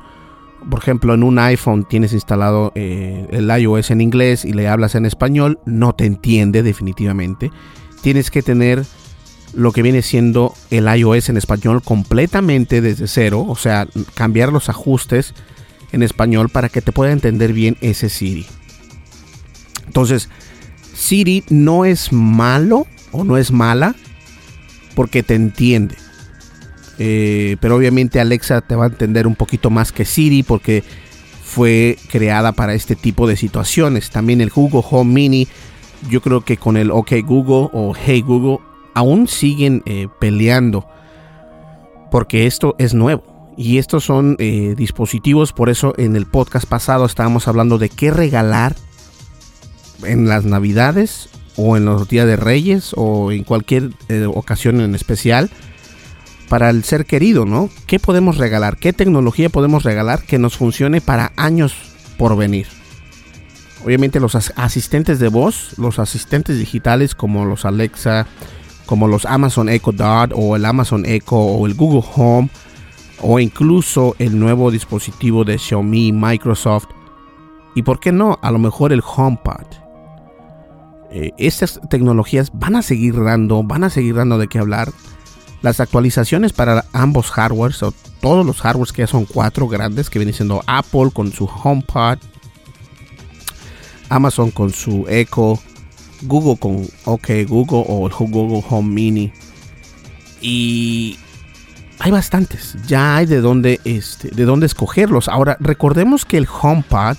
por 0.71 0.79
ejemplo, 0.79 1.13
en 1.13 1.21
un 1.21 1.37
iPhone 1.37 1.85
tienes 1.87 2.13
instalado 2.13 2.71
eh, 2.73 3.27
el 3.29 3.47
iOS 3.47 3.91
en 3.91 4.01
inglés 4.01 4.43
y 4.43 4.53
le 4.53 4.67
hablas 4.67 4.95
en 4.95 5.05
español, 5.05 5.59
no 5.67 5.93
te 5.93 6.05
entiende 6.05 6.63
definitivamente. 6.63 7.51
Tienes 8.01 8.31
que 8.31 8.41
tener 8.41 8.83
lo 9.53 9.71
que 9.71 9.83
viene 9.83 10.01
siendo 10.01 10.55
el 10.71 10.87
iOS 10.87 11.29
en 11.29 11.37
español 11.37 11.83
completamente 11.83 12.81
desde 12.81 13.07
cero, 13.07 13.45
o 13.47 13.55
sea, 13.55 13.87
cambiar 14.15 14.51
los 14.51 14.67
ajustes 14.67 15.35
en 15.91 16.01
español 16.01 16.49
para 16.49 16.69
que 16.69 16.81
te 16.81 16.91
pueda 16.91 17.11
entender 17.11 17.53
bien 17.53 17.77
ese 17.81 18.09
Siri. 18.09 18.47
Entonces, 19.85 20.27
Siri 20.95 21.43
no 21.49 21.85
es 21.85 22.11
malo 22.11 22.87
o 23.11 23.23
no 23.23 23.37
es 23.37 23.51
mala 23.51 23.95
porque 24.95 25.23
te 25.23 25.35
entiende. 25.35 25.95
Eh, 26.99 27.57
pero 27.59 27.75
obviamente 27.75 28.19
Alexa 28.19 28.61
te 28.61 28.75
va 28.75 28.85
a 28.85 28.87
entender 28.87 29.27
un 29.27 29.35
poquito 29.35 29.69
más 29.69 29.91
que 29.91 30.05
Siri 30.05 30.43
porque 30.43 30.83
fue 31.43 31.97
creada 32.09 32.51
para 32.51 32.73
este 32.73 32.95
tipo 32.95 33.27
de 33.27 33.35
situaciones. 33.35 34.09
También 34.09 34.41
el 34.41 34.49
Google 34.49 34.83
Home 34.89 35.13
Mini, 35.13 35.47
yo 36.09 36.21
creo 36.21 36.41
que 36.41 36.57
con 36.57 36.77
el 36.77 36.91
OK 36.91 37.11
Google 37.25 37.69
o 37.73 37.93
Hey 37.93 38.21
Google 38.21 38.59
aún 38.93 39.27
siguen 39.27 39.81
eh, 39.85 40.07
peleando 40.19 40.87
porque 42.11 42.45
esto 42.45 42.75
es 42.77 42.93
nuevo. 42.93 43.23
Y 43.57 43.77
estos 43.77 44.03
son 44.03 44.35
eh, 44.39 44.73
dispositivos, 44.75 45.53
por 45.53 45.69
eso 45.69 45.93
en 45.97 46.15
el 46.15 46.25
podcast 46.25 46.67
pasado 46.67 47.05
estábamos 47.05 47.47
hablando 47.47 47.77
de 47.77 47.89
qué 47.89 48.11
regalar 48.11 48.75
en 50.03 50.27
las 50.27 50.43
navidades 50.43 51.29
o 51.55 51.77
en 51.77 51.85
los 51.85 52.07
días 52.07 52.27
de 52.27 52.35
reyes 52.35 52.91
o 52.95 53.31
en 53.31 53.43
cualquier 53.43 53.91
ocasión 54.33 54.81
en 54.81 54.95
especial 54.95 55.49
para 56.49 56.69
el 56.69 56.83
ser 56.83 57.05
querido, 57.05 57.45
¿no? 57.45 57.69
¿Qué 57.87 57.99
podemos 57.99 58.37
regalar? 58.37 58.77
¿Qué 58.77 58.93
tecnología 58.93 59.49
podemos 59.49 59.83
regalar 59.83 60.23
que 60.23 60.37
nos 60.37 60.57
funcione 60.57 61.01
para 61.01 61.31
años 61.35 61.73
por 62.17 62.37
venir? 62.37 62.67
Obviamente 63.83 64.19
los 64.19 64.35
asistentes 64.35 65.19
de 65.19 65.27
voz, 65.27 65.77
los 65.77 65.99
asistentes 65.99 66.57
digitales 66.57 67.15
como 67.15 67.45
los 67.45 67.65
Alexa, 67.65 68.27
como 68.85 69.07
los 69.07 69.25
Amazon 69.25 69.67
Echo 69.67 69.91
Dot 69.91 70.31
o 70.35 70.55
el 70.55 70.65
Amazon 70.65 71.05
Echo 71.05 71.35
o 71.35 71.65
el 71.65 71.73
Google 71.73 72.03
Home 72.15 72.49
o 73.21 73.39
incluso 73.39 74.15
el 74.19 74.37
nuevo 74.37 74.71
dispositivo 74.71 75.43
de 75.43 75.57
Xiaomi, 75.57 76.11
Microsoft 76.11 76.87
y 77.75 77.81
por 77.81 77.99
qué 77.99 78.11
no, 78.11 78.37
a 78.41 78.51
lo 78.51 78.59
mejor 78.59 78.93
el 78.93 79.01
HomePod. 79.03 79.82
Eh, 81.15 81.31
estas 81.37 81.79
tecnologías 81.89 82.49
van 82.53 82.75
a 82.75 82.81
seguir 82.81 83.23
dando, 83.23 83.61
van 83.61 83.83
a 83.83 83.91
seguir 83.91 84.15
dando 84.15 84.39
de 84.39 84.47
qué 84.47 84.57
hablar 84.57 84.91
las 85.61 85.79
actualizaciones 85.79 86.53
para 86.53 86.85
ambos 86.91 87.29
hardwares, 87.29 87.83
o 87.83 87.93
todos 88.19 88.43
los 88.43 88.61
hardwares 88.61 88.91
que 88.91 89.03
ya 89.03 89.07
son 89.07 89.25
cuatro 89.25 89.67
grandes, 89.67 90.09
que 90.09 90.17
viene 90.17 90.33
siendo 90.33 90.63
Apple 90.65 91.11
con 91.13 91.31
su 91.31 91.45
HomePod, 91.45 92.17
Amazon 94.09 94.49
con 94.49 94.71
su 94.71 95.05
Echo, 95.07 95.59
Google 96.23 96.57
con 96.57 96.87
OK 97.05 97.27
Google 97.47 97.85
o 97.87 98.07
el 98.07 98.13
Google 98.13 98.63
Home 98.69 98.91
Mini. 98.91 99.31
Y 100.41 101.19
hay 101.99 102.09
bastantes, 102.09 102.75
ya 102.87 103.17
hay 103.17 103.27
de 103.27 103.39
dónde, 103.39 103.79
este, 103.85 104.29
de 104.29 104.45
dónde 104.45 104.65
escogerlos. 104.65 105.27
Ahora, 105.27 105.57
recordemos 105.59 106.25
que 106.25 106.37
el 106.37 106.47
HomePod 106.47 107.17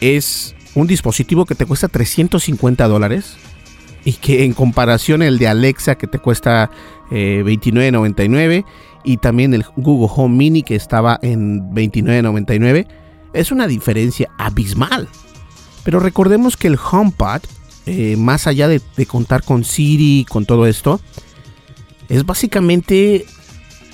es 0.00 0.55
un 0.76 0.86
dispositivo 0.86 1.46
que 1.46 1.54
te 1.54 1.66
cuesta 1.66 1.88
350 1.88 2.86
dólares 2.86 3.36
y 4.04 4.12
que 4.12 4.44
en 4.44 4.52
comparación 4.52 5.22
el 5.22 5.38
de 5.38 5.48
Alexa 5.48 5.96
que 5.96 6.06
te 6.06 6.18
cuesta 6.18 6.70
eh, 7.10 7.42
29.99 7.44 8.64
y 9.02 9.16
también 9.16 9.54
el 9.54 9.64
Google 9.76 10.12
Home 10.14 10.36
Mini 10.36 10.62
que 10.62 10.76
estaba 10.76 11.18
en 11.22 11.70
29.99 11.72 12.86
es 13.32 13.50
una 13.50 13.66
diferencia 13.66 14.30
abismal. 14.38 15.08
Pero 15.82 15.98
recordemos 15.98 16.56
que 16.56 16.68
el 16.68 16.78
HomePod, 16.78 17.42
eh, 17.86 18.16
más 18.16 18.46
allá 18.46 18.68
de, 18.68 18.80
contar 19.06 19.44
con 19.44 19.64
Siri, 19.64 20.26
con 20.28 20.44
todo 20.44 20.66
esto, 20.66 21.00
es 22.08 22.26
básicamente 22.26 23.24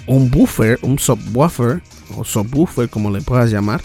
un 0.07 0.31
buffer, 0.31 0.79
un 0.83 0.99
subwoofer 0.99 1.83
o 2.17 2.25
subwoofer 2.25 2.89
como 2.89 3.11
le 3.11 3.21
puedas 3.21 3.51
llamar, 3.51 3.83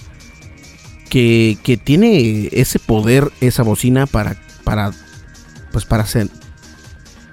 que, 1.09 1.79
tiene 1.83 2.49
ese 2.51 2.79
poder, 2.79 3.31
esa 3.41 3.63
bocina 3.63 4.05
para, 4.05 4.35
para 4.63 4.91
pues 5.71 5.85
para 5.85 6.03
hacer, 6.03 6.29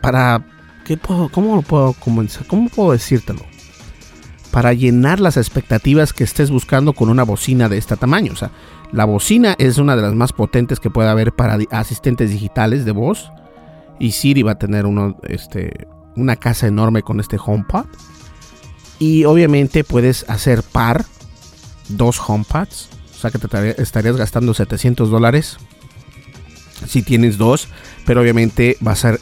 para, 0.01 0.45
¿qué 0.85 0.97
puedo, 0.97 1.29
¿cómo 1.29 1.63
puedo 1.63 1.93
comenzar? 1.95 2.47
¿Cómo 2.47 2.69
puedo 2.69 2.93
decírtelo? 2.93 3.41
Para 4.51 4.73
llenar 4.73 5.19
las 5.19 5.37
expectativas 5.37 6.13
que 6.13 6.25
estés 6.25 6.51
buscando 6.51 6.93
con 6.93 7.09
una 7.09 7.25
bocina 7.25 7.69
de 7.69 7.79
este 7.79 7.97
tamaño. 7.97 8.33
O 8.33 8.37
sea, 8.37 8.51
la 8.93 9.05
bocina 9.05 9.57
es 9.59 9.79
una 9.79 9.97
de 9.97 10.03
las 10.03 10.15
más 10.15 10.33
potentes 10.33 10.79
que 10.79 10.91
puede 10.91 11.09
haber 11.09 11.33
para 11.33 11.59
asistentes 11.71 12.31
digitales 12.31 12.85
de 12.85 12.93
voz. 12.93 13.33
Y 13.99 14.13
Siri 14.13 14.43
va 14.43 14.53
a 14.53 14.59
tener 14.59 14.87
uno, 14.87 15.17
este, 15.25 15.89
una 16.15 16.37
casa 16.37 16.67
enorme 16.67 17.03
con 17.03 17.19
este 17.19 17.39
HomePod. 17.45 17.87
Y 19.01 19.25
obviamente 19.25 19.83
puedes 19.83 20.25
hacer 20.29 20.63
par, 20.63 21.05
dos 21.89 22.21
HomePods. 22.25 22.91
O 23.15 23.19
sea 23.19 23.31
que 23.31 23.39
te 23.39 23.83
estarías 23.83 24.17
gastando 24.17 24.55
700 24.55 25.11
dólares 25.11 25.59
si 26.87 27.03
tienes 27.03 27.39
dos, 27.39 27.69
pero 28.05 28.21
obviamente 28.21 28.77
va 28.87 28.93
a 28.93 28.97
ser 28.97 29.21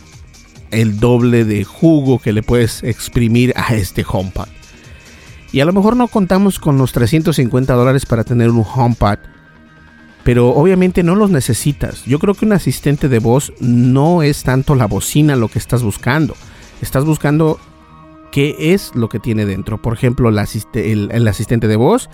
el 0.71 0.99
doble 0.99 1.45
de 1.45 1.65
jugo 1.65 2.19
que 2.19 2.33
le 2.33 2.43
puedes 2.43 2.83
exprimir 2.83 3.53
a 3.57 3.75
este 3.75 4.05
HomePod. 4.09 4.49
Y 5.53 5.61
a 5.61 5.65
lo 5.67 5.73
mejor 5.73 5.97
no 5.97 6.09
contamos 6.09 6.59
con 6.59 6.79
los 6.79 6.93
350 6.93 7.75
dólares 7.75 8.07
para 8.07 8.25
tener 8.25 8.51
un 8.51 8.65
HomePod, 8.65 9.19
pero 10.25 10.51
obviamente 10.51 11.03
no 11.03 11.15
los 11.15 11.31
necesitas. 11.31 12.05
Yo 12.05 12.19
creo 12.19 12.35
que 12.35 12.47
un 12.47 12.53
asistente 12.53 13.09
de 13.09 13.19
voz 13.19 13.53
no 13.61 14.23
es 14.23 14.45
tanto 14.45 14.75
la 14.75 14.87
bocina 14.87 15.37
lo 15.37 15.49
que 15.49 15.59
estás 15.59 15.83
buscando. 15.83 16.35
Estás 16.81 17.05
buscando 17.05 17.61
qué 18.31 18.57
es 18.73 18.93
lo 18.95 19.11
que 19.11 19.19
tiene 19.19 19.45
dentro. 19.45 19.83
Por 19.83 19.93
ejemplo, 19.93 20.31
el, 20.31 21.11
el 21.13 21.29
asistente 21.29 21.69
de 21.69 21.77
voz, 21.77 22.09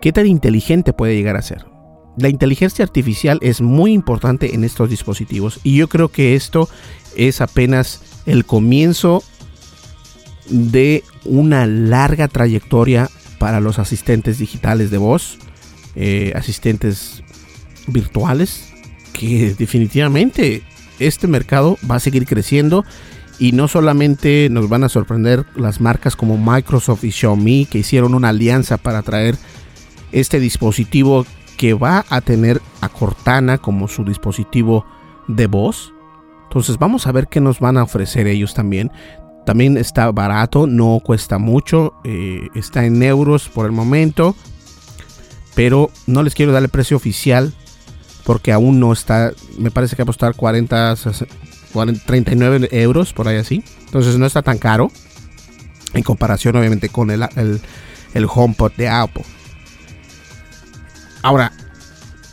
qué 0.00 0.12
tan 0.12 0.26
inteligente 0.26 0.92
puede 0.92 1.14
llegar 1.14 1.36
a 1.36 1.42
ser 1.42 1.66
la 2.18 2.28
inteligencia 2.28 2.84
artificial 2.84 3.38
es 3.42 3.60
muy 3.60 3.92
importante 3.92 4.54
en 4.54 4.64
estos 4.64 4.90
dispositivos 4.90 5.60
y 5.62 5.76
yo 5.76 5.88
creo 5.88 6.08
que 6.08 6.34
esto 6.34 6.68
es 7.16 7.40
apenas 7.40 8.02
el 8.26 8.44
comienzo 8.44 9.22
de 10.48 11.04
una 11.24 11.66
larga 11.66 12.28
trayectoria 12.28 13.08
para 13.38 13.60
los 13.60 13.78
asistentes 13.78 14.38
digitales 14.38 14.90
de 14.90 14.98
voz, 14.98 15.38
eh, 15.94 16.32
asistentes 16.34 17.22
virtuales, 17.86 18.72
que 19.12 19.54
definitivamente 19.56 20.62
este 20.98 21.28
mercado 21.28 21.78
va 21.88 21.96
a 21.96 22.00
seguir 22.00 22.26
creciendo 22.26 22.84
y 23.38 23.52
no 23.52 23.68
solamente 23.68 24.48
nos 24.50 24.68
van 24.68 24.82
a 24.82 24.88
sorprender 24.88 25.46
las 25.54 25.80
marcas 25.80 26.16
como 26.16 26.36
Microsoft 26.36 27.04
y 27.04 27.12
Xiaomi 27.12 27.66
que 27.66 27.78
hicieron 27.78 28.14
una 28.14 28.30
alianza 28.30 28.78
para 28.78 29.02
traer 29.02 29.36
este 30.12 30.40
dispositivo 30.40 31.26
que 31.56 31.74
va 31.74 32.04
a 32.08 32.20
tener 32.20 32.62
a 32.80 32.88
Cortana 32.88 33.58
como 33.58 33.88
su 33.88 34.04
dispositivo 34.04 34.86
de 35.26 35.46
voz. 35.46 35.92
Entonces 36.44 36.78
vamos 36.78 37.06
a 37.06 37.12
ver 37.12 37.26
qué 37.28 37.40
nos 37.40 37.60
van 37.60 37.76
a 37.76 37.82
ofrecer 37.82 38.26
ellos 38.26 38.54
también. 38.54 38.90
También 39.44 39.76
está 39.76 40.10
barato, 40.12 40.66
no 40.66 41.00
cuesta 41.04 41.38
mucho, 41.38 41.94
eh, 42.04 42.48
está 42.54 42.84
en 42.84 43.02
euros 43.02 43.48
por 43.48 43.66
el 43.66 43.72
momento. 43.72 44.36
Pero 45.54 45.90
no 46.06 46.22
les 46.22 46.34
quiero 46.34 46.52
dar 46.52 46.62
el 46.62 46.68
precio 46.68 46.96
oficial 46.96 47.52
porque 48.24 48.52
aún 48.52 48.78
no 48.78 48.92
está, 48.92 49.32
me 49.58 49.70
parece 49.70 49.96
que 49.96 50.02
va 50.02 50.04
a 50.04 50.06
costar 50.06 50.34
40, 50.34 50.94
39 52.06 52.68
euros 52.72 53.12
por 53.12 53.26
ahí 53.26 53.36
así. 53.36 53.64
Entonces 53.86 54.16
no 54.16 54.26
está 54.26 54.42
tan 54.42 54.58
caro 54.58 54.92
en 55.94 56.02
comparación 56.02 56.54
obviamente 56.56 56.88
con 56.88 57.10
el, 57.10 57.22
el, 57.36 57.60
el 58.14 58.26
HomePod 58.32 58.72
de 58.76 58.88
Apple. 58.88 59.24
Ahora, 61.22 61.52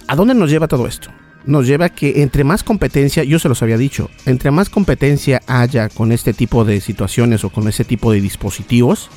¿a 0.07 0.15
dónde 0.15 0.33
nos 0.33 0.49
lleva 0.49 0.67
todo 0.67 0.87
esto? 0.87 1.09
Nos 1.45 1.67
lleva 1.67 1.85
a 1.85 1.89
que 1.89 2.21
entre 2.21 2.43
más 2.43 2.63
competencia, 2.63 3.23
yo 3.23 3.39
se 3.39 3.49
los 3.49 3.61
había 3.61 3.77
dicho, 3.77 4.09
entre 4.25 4.51
más 4.51 4.69
competencia 4.69 5.41
haya 5.47 5.89
con 5.89 6.11
este 6.11 6.33
tipo 6.33 6.65
de 6.65 6.81
situaciones 6.81 7.43
o 7.43 7.49
con 7.49 7.67
ese 7.67 7.83
tipo 7.83 8.11
de 8.11 8.21
dispositivos, 8.21 9.09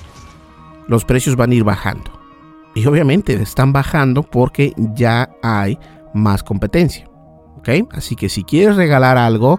los 0.86 1.04
precios 1.04 1.36
van 1.36 1.52
a 1.52 1.54
ir 1.54 1.64
bajando. 1.64 2.18
Y 2.74 2.86
obviamente 2.86 3.34
están 3.34 3.72
bajando 3.72 4.22
porque 4.22 4.72
ya 4.94 5.30
hay 5.42 5.78
más 6.14 6.42
competencia. 6.42 7.08
¿Ok? 7.56 7.68
Así 7.90 8.14
que 8.14 8.28
si 8.28 8.44
quieres 8.44 8.76
regalar 8.76 9.18
algo, 9.18 9.58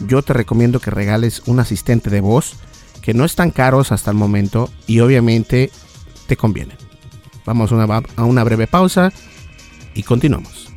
yo 0.00 0.22
te 0.22 0.32
recomiendo 0.32 0.80
que 0.80 0.90
regales 0.90 1.42
un 1.46 1.60
asistente 1.60 2.10
de 2.10 2.20
voz 2.20 2.56
que 3.02 3.14
no 3.14 3.24
están 3.24 3.50
caros 3.50 3.92
hasta 3.92 4.10
el 4.10 4.16
momento 4.16 4.68
y 4.86 5.00
obviamente 5.00 5.70
te 6.26 6.36
convienen. 6.36 6.76
Vamos 7.44 7.70
a 7.70 7.76
una, 7.76 8.02
a 8.16 8.24
una 8.24 8.42
breve 8.42 8.66
pausa 8.66 9.12
y 9.96 10.02
continuamos. 10.02 10.68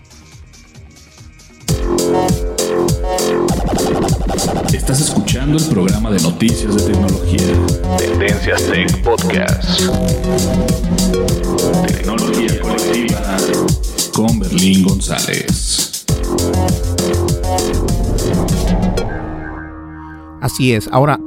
Estás 4.73 5.01
escuchando 5.01 5.58
el 5.58 5.65
programa 5.65 6.10
de 6.10 6.21
noticias 6.21 6.73
de 6.75 6.93
tecnología. 6.93 7.97
Tendencias 7.97 8.63
Tech 8.63 9.03
Podcast. 9.03 9.82
Tecnología 11.86 12.62
colectiva 12.62 13.38
con 14.13 14.39
Berlín 14.39 14.84
González. 14.84 16.05
Así 20.41 20.73
es. 20.73 20.88
Ahora, 20.93 21.19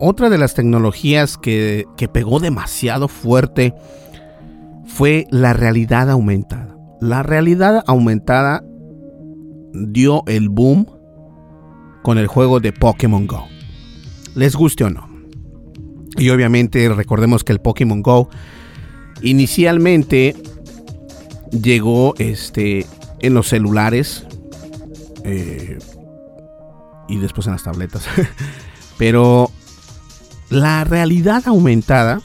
otra 0.00 0.30
de 0.30 0.38
las 0.38 0.54
tecnologías 0.54 1.36
que, 1.36 1.84
que 1.98 2.08
pegó 2.08 2.40
demasiado 2.40 3.08
fuerte 3.08 3.74
fue 4.86 5.26
la 5.30 5.52
realidad 5.52 6.10
aumentada. 6.10 6.73
La 7.00 7.22
realidad 7.22 7.84
aumentada 7.86 8.64
dio 9.72 10.22
el 10.26 10.48
boom 10.48 10.86
con 12.02 12.18
el 12.18 12.26
juego 12.26 12.60
de 12.60 12.72
Pokémon 12.72 13.26
Go. 13.26 13.46
Les 14.34 14.54
guste 14.54 14.84
o 14.84 14.90
no. 14.90 15.08
Y 16.16 16.30
obviamente 16.30 16.88
recordemos 16.90 17.44
que 17.44 17.52
el 17.52 17.60
Pokémon 17.60 18.02
Go 18.02 18.28
inicialmente 19.22 20.36
llegó 21.50 22.14
este, 22.18 22.86
en 23.20 23.34
los 23.34 23.48
celulares 23.48 24.26
eh, 25.24 25.78
y 27.08 27.18
después 27.18 27.46
en 27.46 27.54
las 27.54 27.64
tabletas. 27.64 28.06
Pero 28.98 29.50
la 30.50 30.84
realidad 30.84 31.42
aumentada 31.46 32.20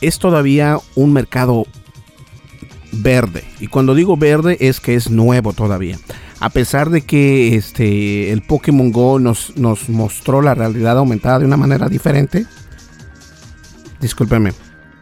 es 0.00 0.18
todavía 0.18 0.78
un 0.94 1.12
mercado 1.12 1.66
verde. 2.94 3.44
Y 3.60 3.66
cuando 3.66 3.94
digo 3.94 4.16
verde 4.16 4.56
es 4.60 4.80
que 4.80 4.94
es 4.94 5.10
nuevo 5.10 5.52
todavía. 5.52 5.98
A 6.40 6.50
pesar 6.50 6.90
de 6.90 7.02
que 7.02 7.56
este, 7.56 8.32
el 8.32 8.42
Pokémon 8.42 8.92
Go 8.92 9.18
nos, 9.18 9.56
nos 9.56 9.88
mostró 9.88 10.42
la 10.42 10.54
realidad 10.54 10.98
aumentada 10.98 11.38
de 11.38 11.46
una 11.46 11.56
manera 11.56 11.88
diferente. 11.88 12.46
Discúlpeme. 14.00 14.52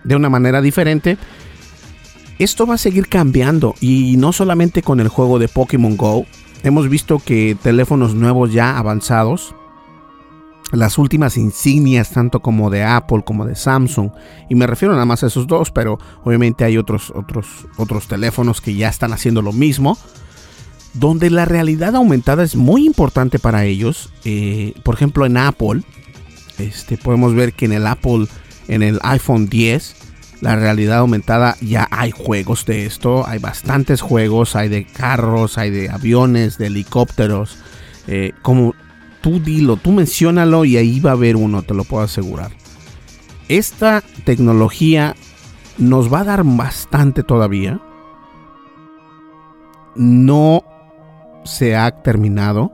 De 0.04 0.16
una 0.16 0.28
manera 0.28 0.60
diferente. 0.60 1.16
Esto 2.38 2.66
va 2.66 2.74
a 2.74 2.78
seguir 2.78 3.08
cambiando. 3.08 3.74
Y 3.80 4.16
no 4.18 4.32
solamente 4.32 4.82
con 4.82 5.00
el 5.00 5.08
juego 5.08 5.38
de 5.38 5.48
Pokémon 5.48 5.96
Go. 5.96 6.26
Hemos 6.62 6.88
visto 6.88 7.18
que 7.18 7.56
teléfonos 7.60 8.14
nuevos 8.14 8.52
ya 8.52 8.78
avanzados 8.78 9.54
las 10.72 10.98
últimas 10.98 11.36
insignias, 11.36 12.10
tanto 12.10 12.40
como 12.40 12.70
de 12.70 12.82
Apple 12.82 13.22
como 13.24 13.44
de 13.44 13.54
Samsung. 13.54 14.10
Y 14.48 14.54
me 14.54 14.66
refiero 14.66 14.94
nada 14.94 15.04
más 15.04 15.22
a 15.22 15.26
esos 15.26 15.46
dos, 15.46 15.70
pero 15.70 15.98
obviamente 16.24 16.64
hay 16.64 16.78
otros, 16.78 17.12
otros, 17.14 17.46
otros 17.76 18.08
teléfonos 18.08 18.60
que 18.60 18.74
ya 18.74 18.88
están 18.88 19.12
haciendo 19.12 19.42
lo 19.42 19.52
mismo. 19.52 19.98
Donde 20.94 21.30
la 21.30 21.44
realidad 21.44 21.94
aumentada 21.96 22.42
es 22.42 22.56
muy 22.56 22.86
importante 22.86 23.38
para 23.38 23.64
ellos. 23.64 24.10
Eh, 24.24 24.74
por 24.82 24.94
ejemplo, 24.94 25.26
en 25.26 25.36
Apple, 25.36 25.82
este, 26.58 26.96
podemos 26.96 27.34
ver 27.34 27.52
que 27.52 27.66
en 27.66 27.72
el 27.72 27.86
Apple, 27.86 28.26
en 28.68 28.82
el 28.82 28.98
iPhone 29.02 29.48
10, 29.48 29.96
la 30.40 30.56
realidad 30.56 30.98
aumentada 30.98 31.56
ya 31.60 31.86
hay 31.90 32.10
juegos 32.10 32.66
de 32.66 32.84
esto. 32.84 33.26
Hay 33.26 33.38
bastantes 33.38 34.00
juegos, 34.00 34.56
hay 34.56 34.68
de 34.68 34.84
carros, 34.84 35.56
hay 35.56 35.70
de 35.70 35.88
aviones, 35.88 36.58
de 36.58 36.66
helicópteros. 36.66 37.58
Eh, 38.08 38.32
como 38.42 38.74
tú 39.22 39.40
dilo, 39.40 39.76
tú 39.76 39.92
menciónalo 39.92 40.66
y 40.66 40.76
ahí 40.76 41.00
va 41.00 41.10
a 41.10 41.14
haber 41.14 41.36
uno, 41.36 41.62
te 41.62 41.72
lo 41.72 41.84
puedo 41.84 42.04
asegurar. 42.04 42.50
Esta 43.48 44.02
tecnología 44.24 45.16
nos 45.78 46.12
va 46.12 46.20
a 46.20 46.24
dar 46.24 46.44
bastante 46.44 47.22
todavía. 47.22 47.80
No 49.94 50.64
se 51.44 51.76
ha 51.76 52.02
terminado. 52.02 52.72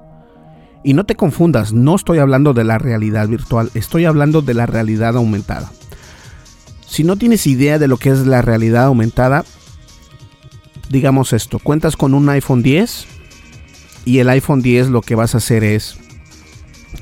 Y 0.84 0.94
no 0.94 1.04
te 1.04 1.16
confundas, 1.16 1.72
no 1.72 1.96
estoy 1.96 2.18
hablando 2.18 2.54
de 2.54 2.64
la 2.64 2.78
realidad 2.78 3.28
virtual, 3.28 3.70
estoy 3.74 4.04
hablando 4.04 4.42
de 4.42 4.54
la 4.54 4.64
realidad 4.64 5.16
aumentada. 5.16 5.70
Si 6.86 7.02
no 7.02 7.16
tienes 7.16 7.46
idea 7.46 7.78
de 7.78 7.88
lo 7.88 7.96
que 7.96 8.10
es 8.10 8.26
la 8.26 8.42
realidad 8.42 8.84
aumentada, 8.84 9.44
digamos 10.88 11.32
esto, 11.32 11.58
cuentas 11.58 11.96
con 11.96 12.14
un 12.14 12.28
iPhone 12.28 12.62
10 12.62 13.06
y 14.04 14.20
el 14.20 14.28
iPhone 14.30 14.62
10 14.62 14.88
lo 14.88 15.02
que 15.02 15.16
vas 15.16 15.34
a 15.34 15.38
hacer 15.38 15.64
es 15.64 15.98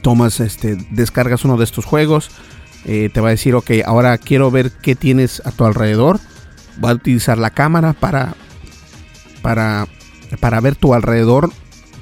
tomas, 0.02 0.40
este, 0.40 0.76
descargas 0.90 1.44
uno 1.44 1.56
de 1.56 1.64
estos 1.64 1.84
juegos, 1.84 2.30
eh, 2.84 3.10
te 3.12 3.20
va 3.20 3.28
a 3.28 3.30
decir, 3.32 3.54
ok, 3.54 3.70
ahora 3.84 4.16
quiero 4.18 4.50
ver 4.50 4.70
qué 4.70 4.94
tienes 4.94 5.42
a 5.44 5.50
tu 5.50 5.64
alrededor. 5.64 6.20
Va 6.82 6.90
a 6.90 6.94
utilizar 6.94 7.36
la 7.38 7.50
cámara 7.50 7.94
para, 7.94 8.34
para, 9.42 9.88
para 10.40 10.60
ver 10.60 10.76
tu 10.76 10.94
alrededor, 10.94 11.50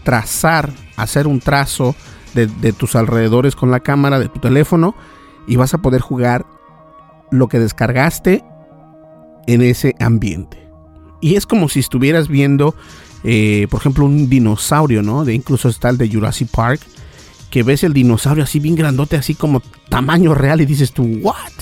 trazar, 0.02 0.70
hacer 0.96 1.26
un 1.26 1.40
trazo 1.40 1.94
de, 2.34 2.72
tus 2.72 2.96
alrededores 2.96 3.54
con 3.54 3.70
la 3.70 3.80
cámara 3.80 4.18
de 4.18 4.28
tu 4.28 4.40
teléfono 4.40 4.94
y 5.46 5.56
vas 5.56 5.72
a 5.72 5.78
poder 5.78 6.00
jugar 6.00 6.44
lo 7.30 7.48
que 7.48 7.60
descargaste 7.60 8.44
en 9.46 9.62
ese 9.62 9.94
ambiente. 10.00 10.68
Y 11.20 11.36
es 11.36 11.46
como 11.46 11.68
si 11.68 11.80
estuvieras 11.80 12.28
viendo, 12.28 12.74
eh, 13.22 13.68
por 13.70 13.80
ejemplo, 13.80 14.04
un 14.04 14.28
dinosaurio, 14.28 15.02
¿no? 15.02 15.24
De 15.24 15.32
incluso 15.32 15.68
está 15.68 15.88
el 15.90 15.96
de 15.96 16.10
Jurassic 16.10 16.50
Park, 16.50 16.80
que 17.54 17.62
ves 17.62 17.84
el 17.84 17.92
dinosaurio 17.92 18.42
así 18.42 18.58
bien 18.58 18.74
grandote, 18.74 19.14
así 19.14 19.36
como 19.36 19.62
tamaño 19.88 20.34
real 20.34 20.60
y 20.60 20.66
dices 20.66 20.90
tú, 20.90 21.04
¿what? 21.22 21.52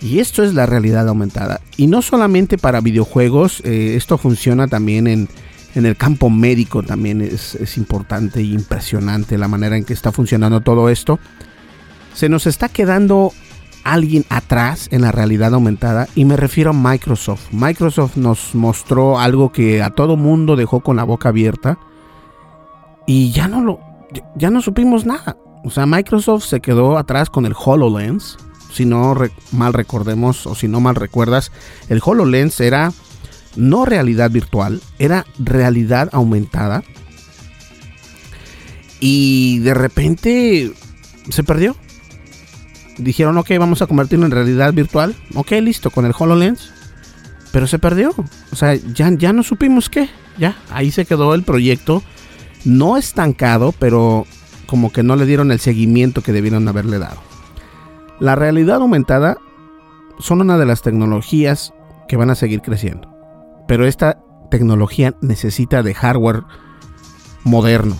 Y 0.00 0.20
esto 0.20 0.42
es 0.42 0.54
la 0.54 0.64
realidad 0.64 1.06
aumentada. 1.06 1.60
Y 1.76 1.86
no 1.86 2.00
solamente 2.00 2.56
para 2.56 2.80
videojuegos, 2.80 3.60
eh, 3.66 3.92
esto 3.96 4.16
funciona 4.16 4.68
también 4.68 5.06
en, 5.06 5.28
en, 5.74 5.84
el 5.84 5.98
campo 5.98 6.30
médico, 6.30 6.82
también 6.82 7.20
es, 7.20 7.56
es 7.56 7.76
importante 7.76 8.40
e 8.40 8.44
impresionante 8.44 9.36
la 9.36 9.48
manera 9.48 9.76
en 9.76 9.84
que 9.84 9.92
está 9.92 10.12
funcionando 10.12 10.62
todo 10.62 10.88
esto. 10.88 11.18
Se 12.14 12.30
nos 12.30 12.46
está 12.46 12.70
quedando 12.70 13.34
alguien 13.84 14.24
atrás 14.30 14.88
en 14.92 15.02
la 15.02 15.12
realidad 15.12 15.52
aumentada 15.52 16.08
y 16.14 16.24
me 16.24 16.38
refiero 16.38 16.70
a 16.70 16.72
Microsoft. 16.72 17.52
Microsoft 17.52 18.16
nos 18.16 18.54
mostró 18.54 19.18
algo 19.18 19.52
que 19.52 19.82
a 19.82 19.90
todo 19.90 20.16
mundo 20.16 20.56
dejó 20.56 20.80
con 20.80 20.96
la 20.96 21.04
boca 21.04 21.28
abierta 21.28 21.78
y 23.06 23.30
ya 23.32 23.46
no 23.46 23.60
lo 23.60 23.89
ya 24.36 24.50
no 24.50 24.60
supimos 24.60 25.06
nada. 25.06 25.36
O 25.64 25.70
sea, 25.70 25.86
Microsoft 25.86 26.44
se 26.44 26.60
quedó 26.60 26.98
atrás 26.98 27.30
con 27.30 27.46
el 27.46 27.54
HoloLens. 27.54 28.38
Si 28.72 28.84
no 28.84 29.14
mal 29.52 29.72
recordemos 29.72 30.46
o 30.46 30.54
si 30.54 30.68
no 30.68 30.80
mal 30.80 30.94
recuerdas, 30.94 31.50
el 31.88 32.00
HoloLens 32.02 32.60
era 32.60 32.92
no 33.56 33.84
realidad 33.84 34.30
virtual, 34.30 34.80
era 34.98 35.26
realidad 35.38 36.08
aumentada. 36.12 36.84
Y 39.00 39.58
de 39.60 39.74
repente 39.74 40.72
se 41.28 41.42
perdió. 41.42 41.76
Dijeron, 42.98 43.38
ok, 43.38 43.50
vamos 43.58 43.82
a 43.82 43.86
convertirlo 43.86 44.26
en 44.26 44.32
realidad 44.32 44.72
virtual. 44.72 45.16
Ok, 45.34 45.52
listo, 45.62 45.90
con 45.90 46.04
el 46.04 46.14
HoloLens. 46.16 46.72
Pero 47.50 47.66
se 47.66 47.78
perdió. 47.78 48.14
O 48.52 48.56
sea, 48.56 48.74
ya, 48.74 49.10
ya 49.10 49.32
no 49.32 49.42
supimos 49.42 49.88
qué. 49.88 50.08
Ya, 50.38 50.56
ahí 50.70 50.90
se 50.90 51.06
quedó 51.06 51.34
el 51.34 51.42
proyecto 51.42 52.02
no 52.64 52.96
estancado, 52.96 53.72
pero 53.78 54.26
como 54.66 54.92
que 54.92 55.02
no 55.02 55.16
le 55.16 55.26
dieron 55.26 55.50
el 55.50 55.60
seguimiento 55.60 56.22
que 56.22 56.32
debieron 56.32 56.68
haberle 56.68 56.98
dado. 56.98 57.20
La 58.20 58.36
realidad 58.36 58.76
aumentada 58.76 59.38
son 60.18 60.40
una 60.40 60.58
de 60.58 60.66
las 60.66 60.82
tecnologías 60.82 61.72
que 62.08 62.16
van 62.16 62.30
a 62.30 62.34
seguir 62.34 62.60
creciendo, 62.60 63.08
pero 63.66 63.86
esta 63.86 64.20
tecnología 64.50 65.14
necesita 65.22 65.82
de 65.82 65.94
hardware 65.94 66.42
moderno. 67.44 67.96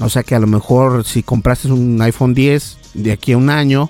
O 0.00 0.08
sea 0.08 0.22
que 0.22 0.34
a 0.34 0.40
lo 0.40 0.46
mejor 0.46 1.04
si 1.04 1.22
compraste 1.22 1.70
un 1.70 2.00
iPhone 2.00 2.32
10 2.32 2.78
de 2.94 3.12
aquí 3.12 3.32
a 3.32 3.36
un 3.36 3.50
año, 3.50 3.88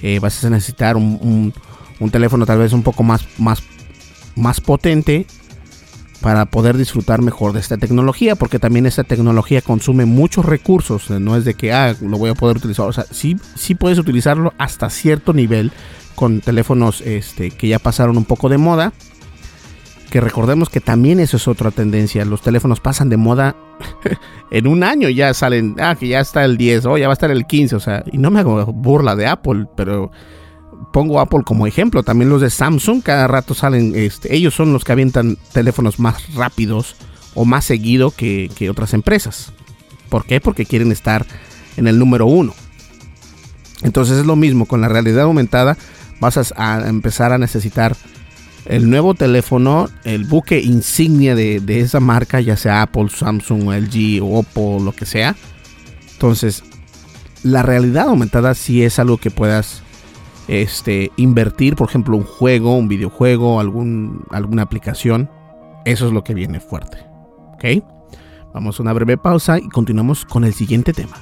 eh, 0.00 0.20
vas 0.20 0.44
a 0.44 0.50
necesitar 0.50 0.96
un, 0.96 1.52
un, 2.00 2.10
teléfono 2.10 2.46
tal 2.46 2.58
vez 2.58 2.72
un 2.72 2.84
poco 2.84 3.02
más, 3.02 3.26
más, 3.38 3.62
más 4.36 4.60
potente 4.60 5.26
para 6.20 6.46
poder 6.46 6.76
disfrutar 6.76 7.22
mejor 7.22 7.52
de 7.52 7.60
esta 7.60 7.76
tecnología, 7.76 8.34
porque 8.34 8.58
también 8.58 8.86
esta 8.86 9.04
tecnología 9.04 9.62
consume 9.62 10.04
muchos 10.04 10.44
recursos, 10.44 11.10
no 11.10 11.36
es 11.36 11.44
de 11.44 11.54
que 11.54 11.72
ah, 11.72 11.94
lo 12.00 12.18
voy 12.18 12.30
a 12.30 12.34
poder 12.34 12.56
utilizar, 12.56 12.86
o 12.86 12.92
sea, 12.92 13.04
sí, 13.10 13.36
sí 13.54 13.74
puedes 13.74 13.98
utilizarlo 13.98 14.52
hasta 14.58 14.90
cierto 14.90 15.32
nivel 15.32 15.72
con 16.14 16.40
teléfonos 16.40 17.00
este, 17.02 17.50
que 17.50 17.68
ya 17.68 17.78
pasaron 17.78 18.16
un 18.16 18.24
poco 18.24 18.48
de 18.48 18.58
moda, 18.58 18.92
que 20.10 20.20
recordemos 20.20 20.70
que 20.70 20.80
también 20.80 21.20
eso 21.20 21.36
es 21.36 21.46
otra 21.46 21.70
tendencia, 21.70 22.24
los 22.24 22.42
teléfonos 22.42 22.80
pasan 22.80 23.08
de 23.08 23.16
moda 23.16 23.54
en 24.50 24.66
un 24.66 24.82
año, 24.82 25.08
ya 25.08 25.32
salen, 25.34 25.76
ah, 25.78 25.94
que 25.94 26.08
ya 26.08 26.20
está 26.20 26.44
el 26.44 26.56
10, 26.56 26.86
o 26.86 26.98
ya 26.98 27.06
va 27.06 27.12
a 27.12 27.14
estar 27.14 27.30
el 27.30 27.46
15, 27.46 27.76
o 27.76 27.80
sea, 27.80 28.02
y 28.10 28.18
no 28.18 28.30
me 28.30 28.40
hago 28.40 28.66
burla 28.66 29.14
de 29.14 29.28
Apple, 29.28 29.66
pero 29.76 30.10
pongo 30.92 31.20
Apple 31.20 31.40
como 31.44 31.66
ejemplo, 31.66 32.02
también 32.02 32.30
los 32.30 32.40
de 32.40 32.50
Samsung 32.50 33.02
cada 33.02 33.26
rato 33.26 33.54
salen, 33.54 33.92
este, 33.94 34.34
ellos 34.34 34.54
son 34.54 34.72
los 34.72 34.84
que 34.84 34.92
avientan 34.92 35.38
teléfonos 35.52 35.98
más 35.98 36.34
rápidos 36.34 36.96
o 37.34 37.44
más 37.44 37.64
seguido 37.64 38.10
que, 38.10 38.50
que 38.56 38.70
otras 38.70 38.94
empresas. 38.94 39.52
¿Por 40.08 40.24
qué? 40.24 40.40
Porque 40.40 40.66
quieren 40.66 40.92
estar 40.92 41.26
en 41.76 41.86
el 41.86 41.98
número 41.98 42.26
uno. 42.26 42.54
Entonces 43.82 44.18
es 44.18 44.26
lo 44.26 44.36
mismo 44.36 44.66
con 44.66 44.80
la 44.80 44.88
realidad 44.88 45.24
aumentada. 45.24 45.76
Vas 46.20 46.52
a, 46.56 46.88
empezar 46.88 47.32
a 47.32 47.38
necesitar 47.38 47.96
el 48.66 48.90
nuevo 48.90 49.14
teléfono, 49.14 49.88
el 50.04 50.24
buque 50.24 50.60
insignia 50.60 51.34
de, 51.34 51.80
esa 51.80 52.00
marca, 52.00 52.40
ya 52.40 52.56
sea 52.56 52.82
Apple, 52.82 53.08
Samsung, 53.08 53.70
LG, 53.70 54.20
Oppo, 54.22 54.80
lo 54.82 54.92
que 54.92 55.06
sea. 55.06 55.36
Entonces, 56.12 56.64
la 57.44 57.62
realidad 57.62 58.08
aumentada 58.08 58.54
sí 58.54 58.82
es 58.82 58.98
algo 58.98 59.18
que 59.18 59.30
puedas 59.30 59.82
este, 60.48 61.12
invertir, 61.16 61.76
por 61.76 61.88
ejemplo, 61.88 62.16
un 62.16 62.24
juego, 62.24 62.76
un 62.76 62.88
videojuego, 62.88 63.60
algún, 63.60 64.24
alguna 64.30 64.62
aplicación. 64.62 65.30
Eso 65.84 66.06
es 66.06 66.12
lo 66.12 66.24
que 66.24 66.34
viene 66.34 66.58
fuerte. 66.58 66.98
¿Ok? 67.54 67.84
Vamos 68.52 68.78
a 68.78 68.82
una 68.82 68.92
breve 68.92 69.16
pausa 69.16 69.58
y 69.58 69.68
continuamos 69.68 70.24
con 70.24 70.44
el 70.44 70.54
siguiente 70.54 70.92
tema. 70.92 71.16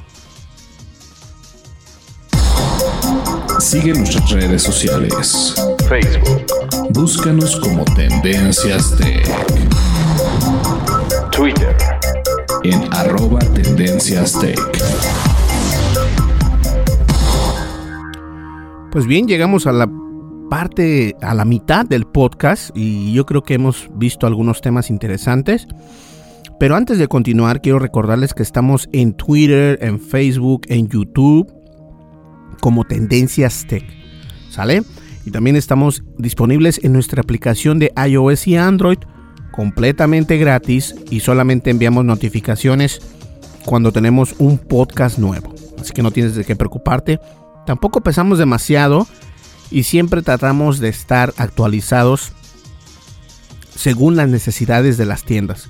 Sigue 3.59 3.95
nuestras 3.95 4.31
redes 4.31 4.63
sociales. 4.63 5.55
Facebook. 5.89 6.47
Búscanos 6.91 7.57
como 7.57 7.85
Tendencias 7.85 8.97
Tech. 8.97 9.29
Twitter. 11.33 11.77
En 12.63 12.89
arroba 12.95 13.41
Tendencias 13.41 14.39
Tech. 14.39 15.36
Pues 18.97 19.07
bien, 19.07 19.29
llegamos 19.29 19.67
a 19.67 19.73
la 19.73 19.91
parte, 20.49 21.17
a 21.21 21.35
la 21.35 21.45
mitad 21.45 21.85
del 21.85 22.07
podcast 22.07 22.71
y 22.75 23.13
yo 23.13 23.27
creo 23.27 23.43
que 23.43 23.53
hemos 23.53 23.91
visto 23.93 24.27
algunos 24.27 24.63
temas 24.63 24.89
interesantes. 24.89 25.67
Pero 26.59 26.77
antes 26.77 26.97
de 26.97 27.07
continuar, 27.07 27.61
quiero 27.61 27.79
recordarles 27.79 28.33
que 28.33 28.43
estamos 28.43 28.89
en 28.95 29.13
Twitter, 29.13 29.79
en 29.83 30.01
Facebook, 30.01 30.63
en 30.69 30.89
YouTube, 30.89 31.47
como 32.63 32.85
Tendencias 32.85 33.67
Tech. 33.69 33.85
¿Sale? 34.49 34.83
Y 35.27 35.31
también 35.31 35.57
estamos 35.57 36.03
disponibles 36.17 36.83
en 36.83 36.95
nuestra 36.95 37.21
aplicación 37.21 37.79
de 37.79 37.93
iOS 38.03 38.47
y 38.47 38.57
Android, 38.57 39.01
completamente 39.53 40.39
gratis 40.39 40.95
y 41.11 41.21
solamente 41.21 41.69
enviamos 41.69 42.07
notificaciones 42.07 43.03
cuando 43.67 43.93
tenemos 43.93 44.35
un 44.39 44.57
podcast 44.57 45.19
nuevo. 45.19 45.55
Así 45.79 45.93
que 45.93 46.03
no 46.03 46.13
tienes 46.13 46.35
de 46.35 46.47
qué 46.47 46.57
preocuparte. 46.57 47.21
Tampoco 47.67 48.01
pesamos 48.01 48.39
demasiado 48.39 49.07
y 49.71 49.83
siempre 49.83 50.23
tratamos 50.23 50.79
de 50.79 50.89
estar 50.89 51.35
actualizados 51.37 52.33
según 53.75 54.17
las 54.17 54.29
necesidades 54.29 54.97
de 54.97 55.05
las 55.05 55.25
tiendas. 55.25 55.69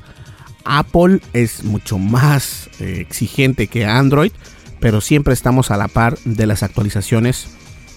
Apple 0.65 1.21
es 1.33 1.65
mucho 1.65 1.99
más 1.99 2.69
eh, 2.81 2.99
exigente 3.01 3.69
que 3.69 3.87
Android, 3.87 4.33
pero 4.81 5.01
siempre 5.01 5.33
estamos 5.33 5.71
a 5.71 5.77
la 5.77 5.89
par 5.89 6.19
de 6.25 6.47
las 6.47 6.63
actualizaciones 6.63 7.49